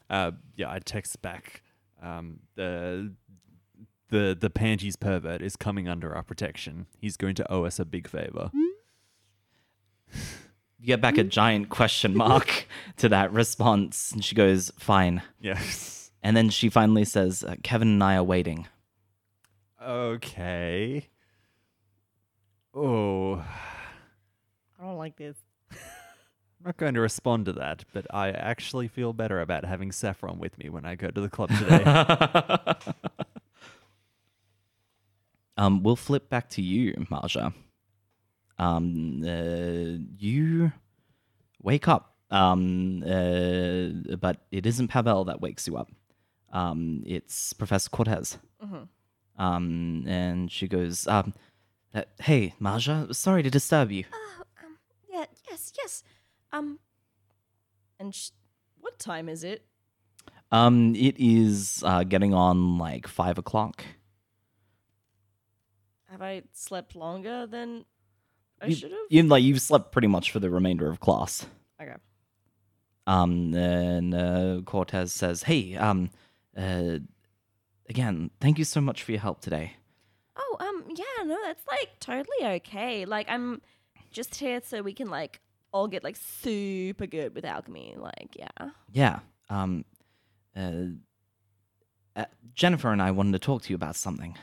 Uh, 0.09 0.31
yeah. 0.55 0.71
I 0.71 0.79
text 0.79 1.21
back. 1.21 1.61
Um, 2.01 2.39
the 2.55 3.13
the 4.09 4.35
the 4.39 4.49
panties 4.49 4.95
pervert 4.95 5.41
is 5.41 5.55
coming 5.55 5.87
under 5.87 6.15
our 6.15 6.23
protection. 6.23 6.87
He's 6.97 7.15
going 7.15 7.35
to 7.35 7.51
owe 7.51 7.65
us 7.65 7.77
a 7.79 7.85
big 7.85 8.07
favor. 8.07 8.49
You 10.81 10.87
get 10.87 10.99
back 10.99 11.19
a 11.19 11.23
giant 11.23 11.69
question 11.69 12.17
mark 12.17 12.65
to 12.97 13.09
that 13.09 13.31
response, 13.31 14.11
and 14.11 14.25
she 14.25 14.33
goes, 14.33 14.71
fine. 14.79 15.21
Yes. 15.39 16.11
And 16.23 16.35
then 16.35 16.49
she 16.49 16.69
finally 16.69 17.05
says, 17.05 17.43
uh, 17.43 17.55
Kevin 17.61 17.89
and 17.89 18.03
I 18.03 18.15
are 18.15 18.23
waiting. 18.23 18.67
Okay. 19.79 21.07
Oh, 22.73 23.35
I 24.79 24.83
don't 24.83 24.97
like 24.97 25.17
this. 25.17 25.37
I'm 25.71 26.65
not 26.65 26.77
going 26.77 26.93
to 26.93 27.01
respond 27.01 27.45
to 27.45 27.53
that, 27.53 27.85
but 27.91 28.05
I 28.13 28.29
actually 28.29 28.87
feel 28.87 29.13
better 29.13 29.41
about 29.41 29.65
having 29.65 29.91
Saffron 29.91 30.37
with 30.37 30.57
me 30.59 30.69
when 30.69 30.85
I 30.85 30.95
go 30.95 31.09
to 31.09 31.21
the 31.21 31.29
club 31.29 31.49
today. 31.49 32.75
Um, 35.57 35.83
we'll 35.83 35.95
flip 35.95 36.29
back 36.29 36.49
to 36.51 36.61
you, 36.61 36.93
Marja. 37.11 37.53
Um, 38.57 39.21
uh, 39.23 39.99
you 40.17 40.71
wake 41.61 41.87
up, 41.87 42.15
um, 42.31 43.03
uh, 43.05 44.15
but 44.15 44.37
it 44.51 44.65
isn't 44.65 44.87
Pavel 44.87 45.25
that 45.25 45.41
wakes 45.41 45.67
you 45.67 45.77
up. 45.77 45.91
Um, 46.51 47.03
it's 47.05 47.53
Professor 47.53 47.89
Cortez. 47.89 48.39
Um, 49.37 50.05
and 50.07 50.51
she 50.51 50.67
goes, 50.67 51.05
um, 51.07 51.33
uh, 51.93 52.03
"Hey, 52.19 52.53
Marja, 52.59 53.13
sorry 53.15 53.43
to 53.43 53.49
disturb 53.49 53.91
you." 53.91 54.05
Oh, 54.13 54.43
um, 54.63 54.77
yeah, 55.11 55.25
yes, 55.49 55.71
yes. 55.77 56.03
Um, 56.51 56.79
and 57.99 58.13
sh- 58.13 58.31
what 58.79 58.99
time 58.99 59.27
is 59.29 59.43
it? 59.43 59.65
Um, 60.51 60.95
it 60.95 61.15
is 61.17 61.81
uh, 61.85 62.03
getting 62.03 62.33
on 62.33 62.77
like 62.77 63.07
five 63.07 63.37
o'clock. 63.37 63.83
Have 66.09 66.21
I 66.21 66.43
slept 66.51 66.95
longer 66.95 67.47
than 67.47 67.85
I 68.61 68.67
You- 68.67 68.75
should 68.75 68.91
have? 68.91 68.99
You 69.09 69.23
like 69.23 69.43
you've 69.43 69.61
slept 69.61 69.91
pretty 69.91 70.07
much 70.09 70.31
for 70.31 70.39
the 70.39 70.49
remainder 70.49 70.89
of 70.89 70.99
class. 70.99 71.45
Okay. 71.81 71.95
Um, 73.07 73.53
and 73.55 74.13
uh, 74.13 74.61
Cortez 74.65 75.13
says, 75.13 75.43
"Hey, 75.43 75.75
um, 75.75 76.09
uh, 76.55 76.99
again, 77.89 78.29
thank 78.39 78.59
you 78.59 78.65
so 78.65 78.79
much 78.81 79.03
for 79.03 79.11
your 79.11 79.21
help 79.21 79.41
today. 79.41 79.73
No, 81.31 81.37
that's 81.45 81.65
like 81.65 81.89
totally 82.01 82.55
okay. 82.57 83.05
Like, 83.05 83.29
I'm 83.29 83.61
just 84.11 84.35
here 84.35 84.59
so 84.63 84.81
we 84.81 84.91
can 84.93 85.09
like 85.09 85.39
all 85.71 85.87
get 85.87 86.03
like 86.03 86.17
super 86.17 87.05
good 87.07 87.33
with 87.33 87.45
alchemy. 87.45 87.95
Like, 87.97 88.35
yeah. 88.35 88.69
Yeah. 88.91 89.19
Um, 89.49 89.85
uh, 90.55 90.71
uh, 92.17 92.25
Jennifer 92.53 92.91
and 92.91 93.01
I 93.01 93.11
wanted 93.11 93.31
to 93.31 93.39
talk 93.39 93.61
to 93.63 93.69
you 93.69 93.75
about 93.75 93.95
something. 93.95 94.37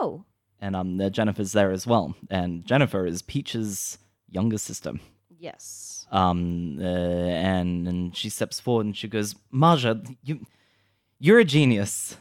Oh, 0.00 0.24
And 0.60 0.76
um, 0.76 1.00
uh, 1.00 1.10
Jennifer's 1.10 1.50
there 1.52 1.72
as 1.72 1.84
well. 1.84 2.14
And 2.30 2.64
Jennifer 2.64 3.04
is 3.04 3.20
Peach's 3.22 3.98
younger 4.30 4.58
sister. 4.58 4.92
Yes. 5.36 6.06
Um, 6.12 6.78
uh, 6.80 6.84
and 6.84 7.88
and 7.88 8.16
she 8.16 8.28
steps 8.28 8.60
forward 8.60 8.86
and 8.86 8.96
she 8.96 9.08
goes, 9.08 9.34
"Marja, 9.52 10.14
you, 10.22 10.46
you're 11.18 11.40
a 11.40 11.44
genius. 11.44 12.16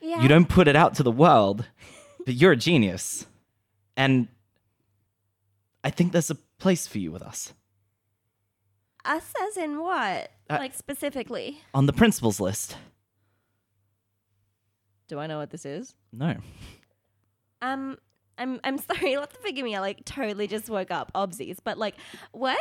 yeah. 0.00 0.20
You 0.22 0.28
don't 0.28 0.48
put 0.48 0.66
it 0.66 0.74
out 0.74 0.94
to 0.94 1.02
the 1.04 1.12
world, 1.12 1.66
but 2.28 2.34
you're 2.34 2.52
a 2.52 2.56
genius. 2.56 3.24
And 3.96 4.28
I 5.82 5.88
think 5.88 6.12
there's 6.12 6.28
a 6.28 6.34
place 6.58 6.86
for 6.86 6.98
you 6.98 7.10
with 7.10 7.22
us 7.22 7.54
Us 9.06 9.32
as 9.48 9.56
in 9.56 9.80
what? 9.80 10.30
Uh, 10.50 10.58
like 10.58 10.74
specifically? 10.74 11.62
on 11.72 11.86
the 11.86 11.94
principals 11.94 12.38
list." 12.38 12.76
Do 15.08 15.18
I 15.18 15.26
know 15.26 15.38
what 15.38 15.48
this 15.48 15.64
is? 15.64 15.94
No. 16.12 16.36
Um, 17.62 17.96
I'm 18.36 18.60
I'm 18.62 18.76
sorry. 18.90 19.12
You'll 19.12 19.22
have 19.22 19.32
to 19.32 19.40
forgive 19.40 19.64
me. 19.64 19.74
I 19.74 19.80
like 19.80 20.04
totally 20.04 20.46
just 20.46 20.68
woke 20.68 20.90
up, 20.90 21.10
obsies. 21.14 21.56
But 21.64 21.78
like, 21.78 21.94
what? 22.32 22.60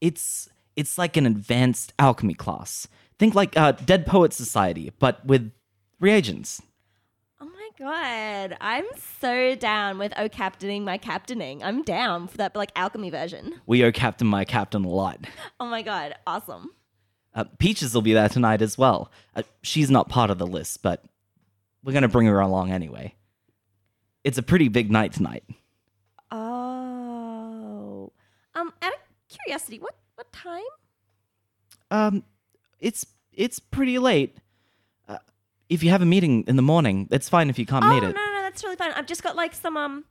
It's 0.00 0.48
it's 0.76 0.96
like 0.96 1.18
an 1.18 1.26
advanced 1.26 1.92
alchemy 1.98 2.32
class. 2.32 2.88
Think 3.18 3.34
like 3.34 3.54
uh, 3.54 3.72
Dead 3.72 4.06
Poets 4.06 4.36
Society, 4.36 4.92
but 4.98 5.26
with 5.26 5.52
reagents. 6.00 6.62
Oh 7.80 7.84
god, 7.84 8.56
I'm 8.60 8.84
so 9.20 9.54
down 9.56 9.98
with 9.98 10.12
oh 10.16 10.28
captaining 10.28 10.84
my 10.84 10.96
captaining. 10.96 11.62
I'm 11.62 11.82
down 11.82 12.28
for 12.28 12.36
that 12.36 12.54
like 12.54 12.70
alchemy 12.76 13.10
version. 13.10 13.60
We 13.66 13.84
owe 13.84 13.90
Captain 13.90 14.26
my 14.28 14.44
Captain 14.44 14.84
a 14.84 14.88
lot. 14.88 15.26
Oh 15.58 15.66
my 15.66 15.82
god, 15.82 16.14
awesome. 16.26 16.70
Uh, 17.34 17.44
Peaches 17.58 17.92
will 17.92 18.02
be 18.02 18.12
there 18.12 18.28
tonight 18.28 18.62
as 18.62 18.78
well. 18.78 19.10
Uh, 19.34 19.42
she's 19.62 19.90
not 19.90 20.08
part 20.08 20.30
of 20.30 20.38
the 20.38 20.46
list, 20.46 20.82
but 20.82 21.04
we're 21.82 21.92
gonna 21.92 22.08
bring 22.08 22.28
her 22.28 22.38
along 22.38 22.70
anyway. 22.70 23.14
It's 24.22 24.38
a 24.38 24.42
pretty 24.42 24.68
big 24.68 24.90
night 24.90 25.12
tonight. 25.12 25.44
Oh, 26.30 28.12
um, 28.54 28.72
out 28.82 28.92
of 28.92 28.98
curiosity, 29.28 29.78
what 29.80 29.96
what 30.14 30.32
time? 30.32 30.62
Um, 31.90 32.22
it's 32.78 33.04
it's 33.32 33.58
pretty 33.58 33.98
late. 33.98 34.38
If 35.74 35.82
you 35.82 35.90
have 35.90 36.02
a 36.02 36.06
meeting 36.06 36.44
in 36.46 36.54
the 36.56 36.62
morning, 36.62 37.08
it's 37.10 37.28
fine 37.28 37.50
if 37.50 37.58
you 37.58 37.66
can't 37.66 37.84
oh 37.84 37.88
meet 37.90 38.02
no, 38.02 38.08
it. 38.10 38.14
no, 38.14 38.24
no, 38.24 38.42
that's 38.42 38.62
really 38.62 38.76
fine. 38.76 38.92
I've 38.92 39.06
just 39.06 39.22
got 39.24 39.34
like 39.34 39.54
some 39.54 39.76
um. 39.76 40.04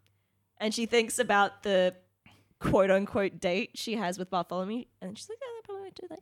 And 0.59 0.74
she 0.74 0.86
thinks 0.86 1.20
about 1.20 1.64
the 1.64 1.95
quote 2.59 2.91
unquote 2.91 3.39
date 3.39 3.72
she 3.76 3.95
has 3.95 4.20
with 4.20 4.30
Bartholomew. 4.30 4.84
And 5.01 5.18
she's 5.18 5.30
like, 5.30 5.38
yeah, 5.41 5.47
they 5.57 5.66
probably 5.66 5.82
won't 5.84 5.95
do 5.95 6.07
that. 6.09 6.20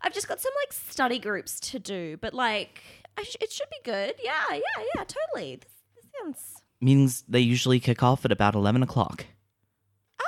I've 0.00 0.12
just 0.12 0.26
got 0.26 0.40
some 0.40 0.52
like 0.62 0.72
study 0.72 1.18
groups 1.18 1.60
to 1.70 1.78
do, 1.78 2.16
but 2.20 2.34
like, 2.34 2.82
I 3.16 3.22
sh- 3.22 3.36
it 3.40 3.52
should 3.52 3.68
be 3.70 3.78
good. 3.84 4.14
Yeah, 4.22 4.42
yeah, 4.50 4.84
yeah, 4.94 5.04
totally. 5.04 5.56
This, 5.56 5.72
this 5.96 6.04
sounds. 6.20 6.62
Means 6.80 7.22
they 7.28 7.40
usually 7.40 7.78
kick 7.78 8.02
off 8.02 8.24
at 8.24 8.32
about 8.32 8.54
eleven 8.56 8.82
o'clock. 8.82 9.26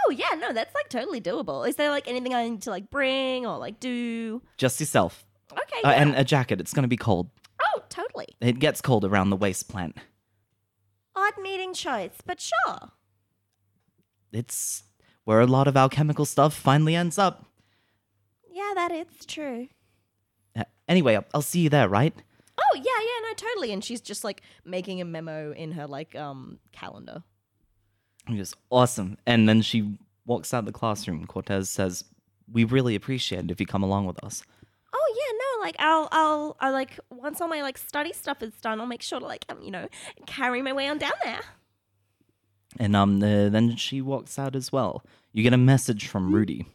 Oh 0.06 0.10
yeah, 0.10 0.36
no, 0.38 0.52
that's 0.52 0.74
like 0.74 0.88
totally 0.88 1.20
doable. 1.20 1.66
Is 1.68 1.76
there 1.76 1.90
like 1.90 2.06
anything 2.06 2.32
I 2.34 2.48
need 2.48 2.62
to 2.62 2.70
like 2.70 2.90
bring 2.90 3.44
or 3.46 3.58
like 3.58 3.80
do? 3.80 4.40
Just 4.56 4.78
yourself 4.78 5.24
Okay, 5.52 5.82
uh, 5.82 5.90
yeah. 5.90 6.02
and 6.02 6.14
a 6.14 6.24
jacket. 6.24 6.60
It's 6.60 6.72
gonna 6.72 6.88
be 6.88 6.96
cold. 6.96 7.30
Oh, 7.84 7.86
totally. 7.88 8.28
It 8.40 8.58
gets 8.58 8.80
cold 8.80 9.04
around 9.04 9.30
the 9.30 9.36
waste 9.36 9.68
plant. 9.68 9.96
Odd 11.16 11.34
meeting 11.42 11.74
choice, 11.74 12.18
but 12.24 12.40
sure. 12.40 12.92
It's 14.32 14.82
where 15.24 15.40
a 15.40 15.46
lot 15.46 15.68
of 15.68 15.76
alchemical 15.76 16.24
stuff 16.24 16.54
finally 16.54 16.96
ends 16.96 17.18
up. 17.18 17.46
Yeah, 18.52 18.72
that 18.74 18.92
is 18.92 19.26
true. 19.26 19.68
Uh, 20.56 20.64
anyway, 20.88 21.16
I'll, 21.16 21.24
I'll 21.34 21.42
see 21.42 21.60
you 21.60 21.70
there, 21.70 21.88
right? 21.88 22.14
Oh 22.58 22.76
yeah, 22.76 22.82
yeah, 22.84 23.28
no, 23.28 23.34
totally. 23.34 23.72
And 23.72 23.84
she's 23.84 24.00
just 24.00 24.24
like 24.24 24.42
making 24.64 25.00
a 25.00 25.04
memo 25.04 25.52
in 25.52 25.72
her 25.72 25.86
like 25.86 26.14
um 26.14 26.58
calendar. 26.72 27.22
Goes, 28.28 28.54
awesome. 28.70 29.18
And 29.26 29.48
then 29.48 29.62
she 29.62 29.98
walks 30.24 30.54
out 30.54 30.64
the 30.64 30.72
classroom. 30.72 31.26
Cortez 31.26 31.68
says, 31.68 32.04
We 32.50 32.64
really 32.64 32.94
appreciate 32.94 33.44
it 33.44 33.50
if 33.50 33.60
you 33.60 33.66
come 33.66 33.82
along 33.82 34.06
with 34.06 34.22
us. 34.24 34.42
Oh 35.64 35.76
yeah, 35.78 35.84
no, 35.84 36.08
like 36.08 36.08
I'll, 36.08 36.08
I'll, 36.12 36.56
I 36.60 36.70
like 36.70 36.98
once 37.10 37.40
all 37.40 37.48
my 37.48 37.62
like 37.62 37.78
study 37.78 38.12
stuff 38.12 38.42
is 38.42 38.52
done, 38.60 38.80
I'll 38.80 38.86
make 38.86 39.02
sure 39.02 39.20
to 39.20 39.26
like, 39.26 39.44
um, 39.48 39.62
you 39.62 39.70
know, 39.70 39.88
carry 40.26 40.62
my 40.62 40.72
way 40.72 40.88
on 40.88 40.98
down 40.98 41.12
there. 41.24 41.40
And 42.78 42.96
um, 42.96 43.22
uh, 43.22 43.48
then 43.48 43.76
she 43.76 44.00
walks 44.00 44.38
out 44.38 44.56
as 44.56 44.72
well. 44.72 45.04
You 45.32 45.42
get 45.42 45.52
a 45.52 45.58
message 45.58 46.06
from 46.06 46.34
Rudy. 46.34 46.66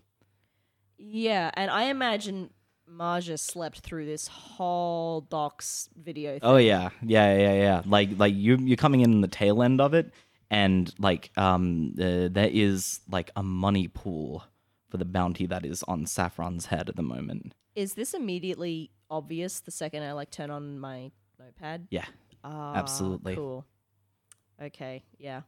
Yeah, 0.97 1.51
and 1.53 1.69
I 1.71 1.83
imagine 1.83 2.49
Marja 2.89 3.37
slept 3.37 3.79
through 3.79 4.05
this 4.05 4.27
whole 4.27 5.21
dox 5.21 5.89
video. 5.95 6.33
Thing. 6.33 6.39
Oh 6.43 6.57
yeah, 6.57 6.89
yeah, 7.03 7.37
yeah, 7.37 7.53
yeah. 7.53 7.81
Like 7.85 8.09
like 8.17 8.33
you 8.35 8.57
you're 8.57 8.77
coming 8.77 9.01
in 9.01 9.21
the 9.21 9.27
tail 9.27 9.61
end 9.61 9.81
of 9.81 9.93
it, 9.93 10.11
and 10.49 10.93
like 10.99 11.31
um, 11.37 11.93
uh, 11.99 12.29
there 12.29 12.49
is 12.51 13.01
like 13.09 13.31
a 13.35 13.43
money 13.43 13.87
pool 13.87 14.43
for 14.89 14.97
the 14.97 15.05
bounty 15.05 15.45
that 15.45 15.65
is 15.65 15.83
on 15.83 16.05
Saffron's 16.05 16.67
head 16.67 16.89
at 16.89 16.95
the 16.95 17.03
moment. 17.03 17.53
Is 17.79 17.93
this 17.93 18.13
immediately 18.13 18.91
obvious 19.09 19.61
the 19.61 19.71
second 19.71 20.03
I 20.03 20.11
like 20.11 20.31
turn 20.31 20.51
on 20.51 20.77
my 20.79 21.11
notepad? 21.39 21.87
Yeah, 21.89 22.03
Ah, 22.43 22.75
Absolutely. 22.75 23.35
Cool. 23.35 23.65
Okay, 24.61 25.03
yeah. 25.17 25.41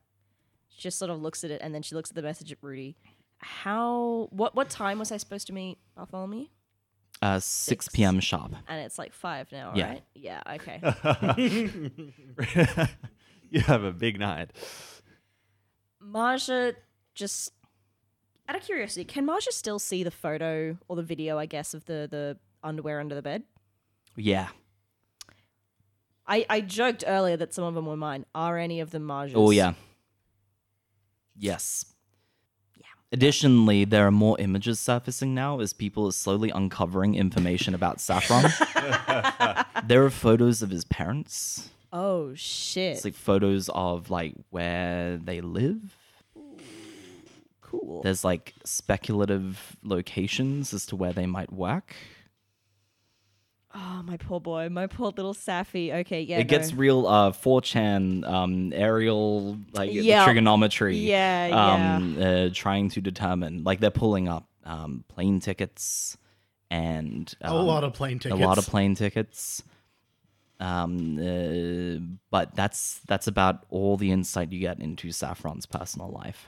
She 0.70 0.82
just 0.82 0.98
sort 0.98 1.12
of 1.12 1.22
looks 1.22 1.44
at 1.44 1.52
it 1.52 1.62
and 1.62 1.76
then 1.76 1.82
she 1.82 1.94
looks 1.96 2.10
at 2.10 2.16
the 2.16 2.22
message 2.22 2.52
at 2.54 2.58
Rudy. 2.62 2.96
How 3.40 4.30
what 4.32 4.56
what 4.56 4.70
time 4.70 5.00
was 5.00 5.12
I 5.12 5.18
supposed 5.18 5.48
to 5.48 5.54
meet 5.54 5.78
Bartholomew? 5.98 6.46
uh, 7.22 7.36
six, 7.40 7.86
Six. 7.86 7.90
p.m. 7.90 8.20
sharp. 8.22 8.54
And 8.70 8.80
it's 8.86 8.98
like 8.98 9.12
five 9.14 9.52
now, 9.52 9.74
Yeah. 9.76 9.88
right? 9.90 10.04
Yeah, 10.16 10.42
okay. 10.56 10.80
you 13.52 13.60
have 13.62 13.84
a 13.84 13.92
big 13.92 14.18
night. 14.20 14.52
Marja 16.02 16.76
just 17.14 17.52
out 18.52 18.58
of 18.58 18.66
curiosity, 18.66 19.06
can 19.06 19.26
Marja 19.26 19.52
still 19.52 19.80
see 19.80 20.04
the 20.04 20.12
photo 20.12 20.78
or 20.90 20.98
the 20.98 21.04
video, 21.04 21.38
I 21.38 21.46
guess, 21.46 21.74
of 21.74 21.86
the 21.86 22.08
the 22.12 22.38
underwear 22.62 23.00
under 23.00 23.16
the 23.16 23.22
bed? 23.22 23.44
Yeah. 24.18 24.50
I, 26.28 26.46
I 26.50 26.62
joked 26.62 27.06
earlier 27.08 27.38
that 27.38 27.54
some 27.54 27.64
of 27.64 27.76
them 27.76 27.86
were 27.86 27.96
mine. 27.96 28.26
Are 28.36 28.58
any 28.58 28.82
of 28.82 28.92
them 28.92 29.08
Marja's? 29.08 29.36
Oh 29.36 29.52
yeah. 29.52 29.74
Yes. 31.38 31.86
Yeah. 32.76 32.84
Additionally, 33.14 33.86
there 33.86 34.06
are 34.06 34.12
more 34.12 34.36
images 34.40 34.82
surfacing 34.82 35.34
now 35.34 35.62
as 35.62 35.72
people 35.72 36.06
are 36.08 36.12
slowly 36.12 36.50
uncovering 36.50 37.16
information 37.16 37.74
about 37.74 38.02
Saffron. 38.02 38.52
there 39.88 40.04
are 40.04 40.10
photos 40.10 40.62
of 40.62 40.72
his 40.72 40.84
parents. 40.84 41.70
Oh 41.94 42.34
shit. 42.36 42.98
It's 42.98 43.06
like 43.06 43.16
photos 43.16 43.70
of 43.74 44.10
like 44.10 44.34
where 44.50 45.16
they 45.16 45.40
live. 45.40 45.96
Cool. 47.72 48.02
There's 48.04 48.24
like 48.24 48.54
speculative 48.66 49.78
locations 49.84 50.74
as 50.74 50.86
to 50.88 50.96
where 50.96 51.14
they 51.14 51.26
might 51.26 51.52
work. 51.52 51.96
Oh, 53.74 54.04
my 54.06 54.18
poor 54.18 54.42
boy, 54.42 54.68
my 54.70 54.88
poor 54.88 55.14
little 55.16 55.34
Safi. 55.34 55.94
Okay, 56.02 56.22
yeah. 56.22 56.40
it 56.40 56.50
gets 56.50 56.74
real 56.74 57.08
uh 57.08 57.32
4chan 57.32 58.28
um 58.28 58.74
aerial 58.74 59.58
like 59.72 59.90
Yeah. 59.94 60.26
trigonometry. 60.26 60.98
Yeah, 60.98 61.48
yeah. 61.48 61.96
um, 61.96 62.18
uh, 62.22 62.50
trying 62.54 62.90
to 62.90 63.02
determine 63.02 63.64
like 63.64 63.80
they're 63.80 63.90
pulling 63.90 64.28
up 64.28 64.48
um, 64.66 65.06
plane 65.08 65.40
tickets 65.40 66.18
and 66.70 67.34
a 67.42 67.50
um, 67.50 67.66
lot 67.66 67.84
of 67.84 67.94
plane 67.94 68.20
tickets. 68.20 68.42
a 68.42 68.46
lot 68.46 68.58
of 68.58 68.66
plane 68.66 68.96
tickets. 68.96 69.64
Um, 70.60 71.18
uh, 71.18 72.20
but 72.30 72.56
that's 72.56 73.00
that's 73.08 73.28
about 73.28 73.66
all 73.70 73.98
the 73.98 74.12
insight 74.12 74.52
you 74.52 74.60
get 74.60 74.80
into 74.80 75.12
Saffron's 75.12 75.66
personal 75.66 76.12
life. 76.12 76.46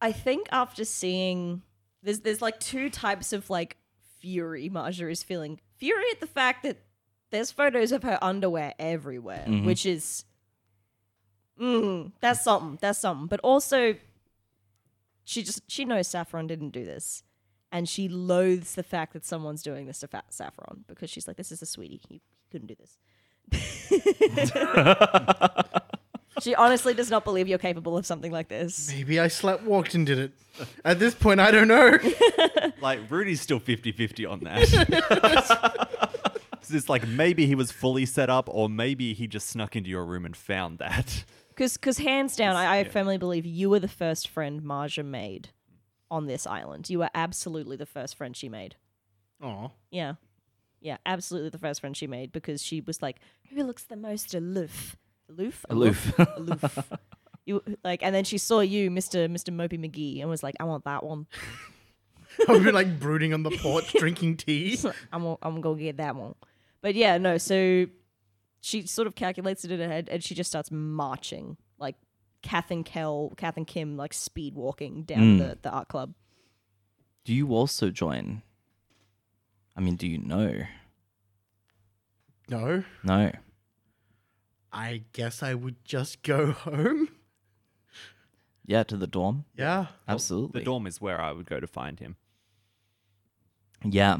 I 0.00 0.12
think 0.12 0.48
after 0.52 0.84
seeing 0.84 1.62
there's 2.02 2.20
there's 2.20 2.42
like 2.42 2.60
two 2.60 2.90
types 2.90 3.32
of 3.32 3.48
like 3.50 3.76
fury 4.20 4.68
Marja 4.70 5.10
is 5.10 5.22
feeling. 5.22 5.60
Fury 5.78 6.04
at 6.12 6.20
the 6.20 6.26
fact 6.26 6.62
that 6.64 6.78
there's 7.30 7.50
photos 7.50 7.92
of 7.92 8.02
her 8.02 8.18
underwear 8.22 8.74
everywhere, 8.78 9.44
Mhm. 9.48 9.64
which 9.66 9.84
is 9.86 10.24
mm, 11.60 12.12
that's 12.20 12.42
something. 12.44 12.78
That's 12.80 12.98
something. 12.98 13.26
But 13.26 13.40
also 13.40 13.96
she 15.24 15.42
just 15.42 15.62
she 15.70 15.84
knows 15.84 16.08
Saffron 16.08 16.46
didn't 16.46 16.70
do 16.70 16.84
this. 16.84 17.22
And 17.72 17.88
she 17.88 18.08
loathes 18.08 18.76
the 18.76 18.84
fact 18.84 19.12
that 19.14 19.24
someone's 19.24 19.62
doing 19.62 19.86
this 19.86 19.98
to 19.98 20.06
Fa- 20.08 20.22
Saffron 20.30 20.84
because 20.86 21.10
she's 21.10 21.26
like, 21.26 21.36
this 21.36 21.50
is 21.50 21.60
a 21.62 21.66
sweetie. 21.66 22.00
He, 22.08 22.14
he 22.14 22.22
couldn't 22.50 22.68
do 22.68 22.76
this. 22.76 22.96
she 26.40 26.54
honestly 26.54 26.94
does 26.94 27.10
not 27.10 27.24
believe 27.24 27.48
you're 27.48 27.58
capable 27.58 27.96
of 27.96 28.06
something 28.06 28.32
like 28.32 28.48
this. 28.48 28.88
Maybe 28.88 29.18
I 29.20 29.28
slept, 29.28 29.64
walked, 29.64 29.94
and 29.94 30.06
did 30.06 30.18
it. 30.18 30.32
At 30.84 30.98
this 30.98 31.14
point, 31.14 31.40
I 31.40 31.50
don't 31.50 31.68
know. 31.68 31.98
Like 32.80 33.10
Rudy's 33.10 33.40
still 33.40 33.58
50-50 33.58 34.30
on 34.30 34.40
that. 34.40 35.88
it's 36.70 36.88
like 36.88 37.06
maybe 37.08 37.46
he 37.46 37.54
was 37.54 37.72
fully 37.72 38.06
set 38.06 38.28
up, 38.28 38.48
or 38.52 38.68
maybe 38.68 39.14
he 39.14 39.26
just 39.26 39.48
snuck 39.48 39.74
into 39.76 39.88
your 39.90 40.04
room 40.04 40.24
and 40.24 40.36
found 40.36 40.78
that. 40.78 41.24
Because, 41.48 41.98
hands 41.98 42.36
down, 42.36 42.54
I, 42.54 42.64
I 42.66 42.78
yeah. 42.80 42.88
firmly 42.90 43.16
believe 43.18 43.46
you 43.46 43.70
were 43.70 43.80
the 43.80 43.88
first 43.88 44.28
friend 44.28 44.62
Marja 44.62 45.04
made 45.04 45.48
on 46.10 46.26
this 46.26 46.46
island. 46.46 46.90
You 46.90 46.98
were 46.98 47.10
absolutely 47.14 47.76
the 47.76 47.86
first 47.86 48.16
friend 48.16 48.36
she 48.36 48.48
made. 48.48 48.76
Aw. 49.42 49.70
Yeah. 49.90 50.14
Yeah, 50.80 50.98
absolutely 51.06 51.50
the 51.50 51.58
first 51.58 51.80
friend 51.80 51.96
she 51.96 52.06
made 52.06 52.30
because 52.30 52.62
she 52.62 52.80
was 52.80 53.00
like, 53.00 53.16
who 53.50 53.64
looks 53.64 53.82
the 53.84 53.96
most 53.96 54.34
aloof? 54.34 54.96
Aloof? 55.28 55.64
Aloof. 55.70 56.18
aloof. 56.18 56.78
You 57.44 57.62
like, 57.84 58.02
and 58.02 58.14
then 58.14 58.24
she 58.24 58.38
saw 58.38 58.60
you, 58.60 58.90
Mister 58.90 59.28
Mister 59.28 59.52
Mopey 59.52 59.78
McGee, 59.78 60.20
and 60.20 60.28
was 60.28 60.42
like, 60.42 60.54
"I 60.60 60.64
want 60.64 60.84
that 60.84 61.04
one. 61.04 61.26
I've 62.48 62.62
been 62.64 62.74
like 62.74 62.98
brooding 62.98 63.32
on 63.32 63.42
the 63.44 63.50
porch 63.50 63.92
drinking 63.98 64.36
tea. 64.38 64.78
I'm 65.12 65.22
gonna, 65.22 65.36
I'm 65.42 65.60
gonna 65.60 65.78
get 65.78 65.96
that 65.98 66.16
one." 66.16 66.34
But 66.80 66.94
yeah, 66.96 67.18
no. 67.18 67.38
So 67.38 67.86
she 68.60 68.86
sort 68.86 69.06
of 69.06 69.14
calculates 69.14 69.64
it 69.64 69.70
in 69.70 69.78
her 69.80 69.88
head, 69.88 70.08
and 70.10 70.22
she 70.24 70.34
just 70.34 70.50
starts 70.50 70.70
marching, 70.72 71.56
like 71.78 71.94
Kath 72.42 72.70
and 72.72 72.84
Kel, 72.84 73.32
Kath 73.36 73.56
and 73.56 73.66
Kim, 73.66 73.96
like 73.96 74.12
speed 74.12 74.54
walking 74.56 75.02
down 75.04 75.20
Mm. 75.20 75.38
the 75.38 75.58
the 75.62 75.70
art 75.70 75.88
club. 75.88 76.14
Do 77.24 77.32
you 77.32 77.54
also 77.54 77.90
join? 77.90 78.42
I 79.76 79.80
mean, 79.80 79.94
do 79.96 80.06
you 80.08 80.18
know? 80.18 80.62
No, 82.48 82.84
No. 83.02 83.32
I 84.76 85.04
guess 85.12 85.42
I 85.42 85.54
would 85.54 85.82
just 85.84 86.22
go 86.22 86.52
home. 86.52 87.08
Yeah, 88.66 88.82
to 88.84 88.96
the 88.96 89.06
dorm. 89.06 89.44
Yeah. 89.56 89.86
Absolutely. 90.06 90.60
The 90.60 90.64
dorm 90.64 90.86
is 90.86 91.00
where 91.00 91.20
I 91.20 91.32
would 91.32 91.46
go 91.46 91.60
to 91.60 91.66
find 91.66 91.98
him. 92.00 92.16
Yeah. 93.84 94.18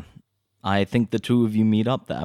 I 0.63 0.85
think 0.85 1.11
the 1.11 1.19
two 1.19 1.45
of 1.45 1.55
you 1.55 1.65
meet 1.65 1.87
up 1.89 2.07
there. 2.07 2.25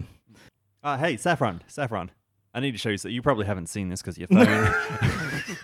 Uh, 0.84 0.98
hey, 0.98 1.18
Saffron, 1.18 1.62
Saffron. 1.68 2.12
I 2.54 2.60
need 2.60 2.72
to 2.72 2.78
show 2.78 2.90
you. 2.90 2.98
So 2.98 3.10
you 3.10 3.22
probably 3.22 3.46
haven't 3.46 3.68
seen 3.68 3.90
this 3.90 4.02
because 4.02 4.18
your 4.18 4.28
phone. 4.28 4.48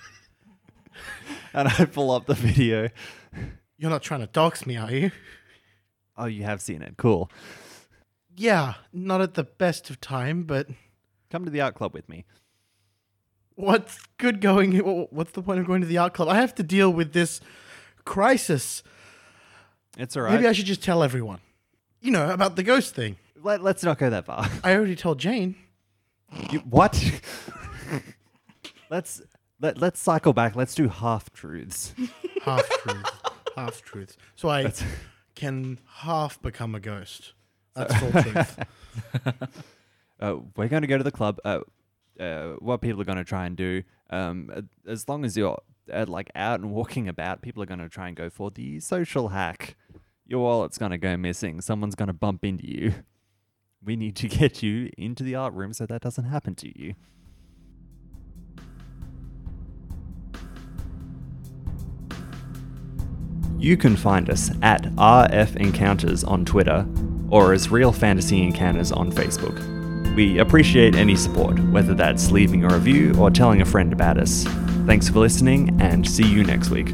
and 1.53 1.67
I 1.67 1.85
pull 1.85 2.11
up 2.11 2.25
the 2.25 2.33
video. 2.33 2.89
You're 3.77 3.91
not 3.91 4.03
trying 4.03 4.21
to 4.21 4.27
dox 4.27 4.65
me, 4.65 4.77
are 4.77 4.91
you? 4.91 5.11
Oh, 6.17 6.25
you 6.25 6.43
have 6.43 6.61
seen 6.61 6.81
it. 6.81 6.95
Cool. 6.97 7.29
Yeah, 8.35 8.75
not 8.91 9.21
at 9.21 9.35
the 9.35 9.43
best 9.43 9.89
of 9.89 10.01
time, 10.01 10.43
but 10.43 10.67
Come 11.29 11.45
to 11.45 11.51
the 11.51 11.61
art 11.61 11.75
club 11.75 11.93
with 11.93 12.07
me. 12.07 12.25
What's 13.57 13.99
good 14.17 14.39
going? 14.39 14.77
What's 14.77 15.31
the 15.31 15.41
point 15.41 15.59
of 15.59 15.67
going 15.67 15.81
to 15.81 15.87
the 15.87 15.97
art 15.97 16.13
club? 16.13 16.29
I 16.29 16.35
have 16.35 16.55
to 16.55 16.63
deal 16.63 16.89
with 16.89 17.11
this 17.11 17.41
crisis. 18.05 18.83
It's 19.97 20.15
all 20.15 20.23
right. 20.23 20.33
Maybe 20.33 20.47
I 20.47 20.53
should 20.53 20.65
just 20.65 20.83
tell 20.83 21.03
everyone. 21.03 21.39
You 21.99 22.11
know 22.11 22.29
about 22.31 22.55
the 22.55 22.63
ghost 22.63 22.95
thing. 22.95 23.17
Let, 23.41 23.61
let's 23.61 23.83
not 23.83 23.97
go 23.97 24.09
that 24.09 24.25
far. 24.25 24.47
I 24.63 24.75
already 24.75 24.95
told 24.95 25.19
Jane. 25.19 25.55
You, 26.51 26.59
what? 26.59 27.03
let's 28.89 29.21
let 29.59 29.79
let's 29.79 29.99
cycle 29.99 30.33
back. 30.33 30.55
Let's 30.55 30.75
do 30.75 30.87
half 30.87 31.31
truths. 31.33 31.93
Half 32.43 32.69
truths. 32.69 33.11
half 33.57 33.81
truths. 33.81 34.17
So 34.35 34.47
I 34.47 34.63
That's- 34.63 34.83
can 35.35 35.79
half 35.85 36.41
become 36.41 36.75
a 36.75 36.79
ghost. 36.79 37.33
That's 37.75 37.93
full 37.97 38.11
truth. 38.23 38.59
Uh, 40.19 40.37
we're 40.55 40.67
going 40.69 40.81
to 40.81 40.87
go 40.87 40.97
to 40.97 41.03
the 41.03 41.11
club. 41.11 41.39
Uh, 41.43 41.59
uh, 42.19 42.55
what 42.59 42.81
people 42.81 43.01
are 43.01 43.05
going 43.05 43.17
to 43.17 43.23
try 43.23 43.45
and 43.45 43.55
do, 43.55 43.83
um, 44.09 44.69
as 44.87 45.07
long 45.07 45.25
as 45.25 45.37
you're 45.37 45.57
uh, 45.91 46.05
like 46.07 46.31
out 46.35 46.59
and 46.59 46.71
walking 46.71 47.07
about, 47.07 47.41
people 47.41 47.61
are 47.63 47.65
going 47.65 47.79
to 47.79 47.89
try 47.89 48.07
and 48.07 48.15
go 48.15 48.29
for 48.29 48.51
the 48.51 48.79
social 48.79 49.29
hack. 49.29 49.75
Your 50.25 50.41
wallet's 50.41 50.77
going 50.77 50.91
to 50.91 50.97
go 50.97 51.15
missing. 51.17 51.61
Someone's 51.61 51.95
going 51.95 52.07
to 52.07 52.13
bump 52.13 52.43
into 52.43 52.67
you. 52.67 52.93
We 53.83 53.95
need 53.95 54.15
to 54.17 54.27
get 54.39 54.61
you 54.61 54.89
into 54.97 55.23
the 55.23 55.35
art 55.35 55.53
room 55.53 55.73
so 55.73 55.85
that 55.85 56.01
doesn't 56.01 56.25
happen 56.25 56.55
to 56.55 56.79
you. 56.79 56.95
You 63.59 63.75
can 63.75 63.95
find 63.95 64.29
us 64.29 64.51
at 64.61 64.83
RF 64.83 65.55
Encounters 65.55 66.23
on 66.23 66.45
Twitter 66.45 66.87
or 67.29 67.53
as 67.53 67.71
Real 67.71 67.91
Fantasy 67.91 68.43
Encounters 68.43 68.91
on 68.91 69.11
Facebook. 69.11 69.76
We 70.17 70.39
appreciate 70.39 70.95
any 70.95 71.15
support, 71.15 71.59
whether 71.69 71.93
that's 71.93 72.31
leaving 72.31 72.63
a 72.63 72.69
review 72.69 73.13
or 73.19 73.29
telling 73.29 73.61
a 73.61 73.65
friend 73.65 73.93
about 73.93 74.17
us. 74.17 74.45
Thanks 74.87 75.07
for 75.07 75.19
listening 75.19 75.79
and 75.79 76.09
see 76.09 76.27
you 76.27 76.43
next 76.43 76.71
week. 76.71 76.87